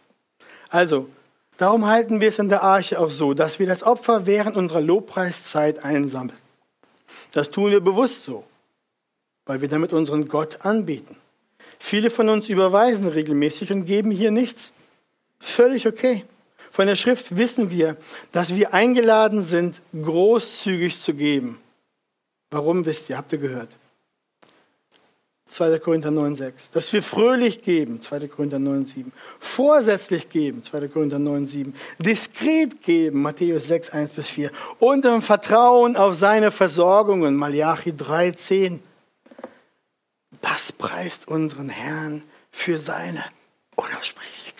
Also, 0.69 1.09
darum 1.57 1.87
halten 1.87 2.21
wir 2.21 2.29
es 2.29 2.39
in 2.39 2.47
der 2.47 2.63
Arche 2.63 2.97
auch 2.97 3.09
so, 3.09 3.33
dass 3.33 3.59
wir 3.59 3.67
das 3.67 3.83
Opfer 3.83 4.25
während 4.25 4.55
unserer 4.55 4.81
Lobpreiszeit 4.81 5.83
einsammeln. 5.83 6.39
Das 7.33 7.51
tun 7.51 7.71
wir 7.71 7.81
bewusst 7.81 8.23
so, 8.23 8.45
weil 9.45 9.59
wir 9.59 9.67
damit 9.67 9.91
unseren 9.91 10.29
Gott 10.29 10.65
anbieten. 10.65 11.17
Viele 11.79 12.09
von 12.09 12.29
uns 12.29 12.47
überweisen 12.47 13.07
regelmäßig 13.07 13.71
und 13.73 13.85
geben 13.85 14.11
hier 14.11 14.31
nichts. 14.31 14.71
Völlig 15.41 15.87
okay. 15.87 16.23
Von 16.71 16.87
der 16.87 16.95
Schrift 16.95 17.35
wissen 17.35 17.69
wir, 17.69 17.97
dass 18.31 18.55
wir 18.55 18.73
eingeladen 18.73 19.43
sind, 19.43 19.81
großzügig 19.93 21.01
zu 21.01 21.13
geben. 21.13 21.59
Warum 22.49 22.85
wisst 22.85 23.09
ihr? 23.09 23.17
Habt 23.17 23.33
ihr 23.33 23.39
gehört? 23.39 23.69
2. 25.47 25.79
Korinther 25.79 26.11
9, 26.11 26.35
6. 26.35 26.71
Dass 26.71 26.93
wir 26.93 27.03
fröhlich 27.03 27.61
geben, 27.61 28.01
2. 28.01 28.27
Korinther 28.29 28.59
9, 28.59 28.85
7. 28.85 29.11
Vorsätzlich 29.39 30.29
geben, 30.29 30.63
2. 30.63 30.87
Korinther 30.87 31.19
9, 31.19 31.47
7. 31.47 31.75
Diskret 31.99 32.81
geben, 32.81 33.21
Matthäus 33.21 33.67
6, 33.67 33.89
1 33.89 34.13
bis 34.13 34.27
4. 34.27 34.51
Und 34.79 35.03
im 35.03 35.21
Vertrauen 35.21 35.97
auf 35.97 36.15
seine 36.15 36.51
Versorgungen, 36.51 37.35
Malachi 37.35 37.93
3, 37.95 38.31
10. 38.31 38.83
Das 40.39 40.71
preist 40.71 41.27
unseren 41.27 41.67
Herrn 41.67 42.23
für 42.49 42.77
seine 42.77 43.23
unaussprechliche 43.75 44.53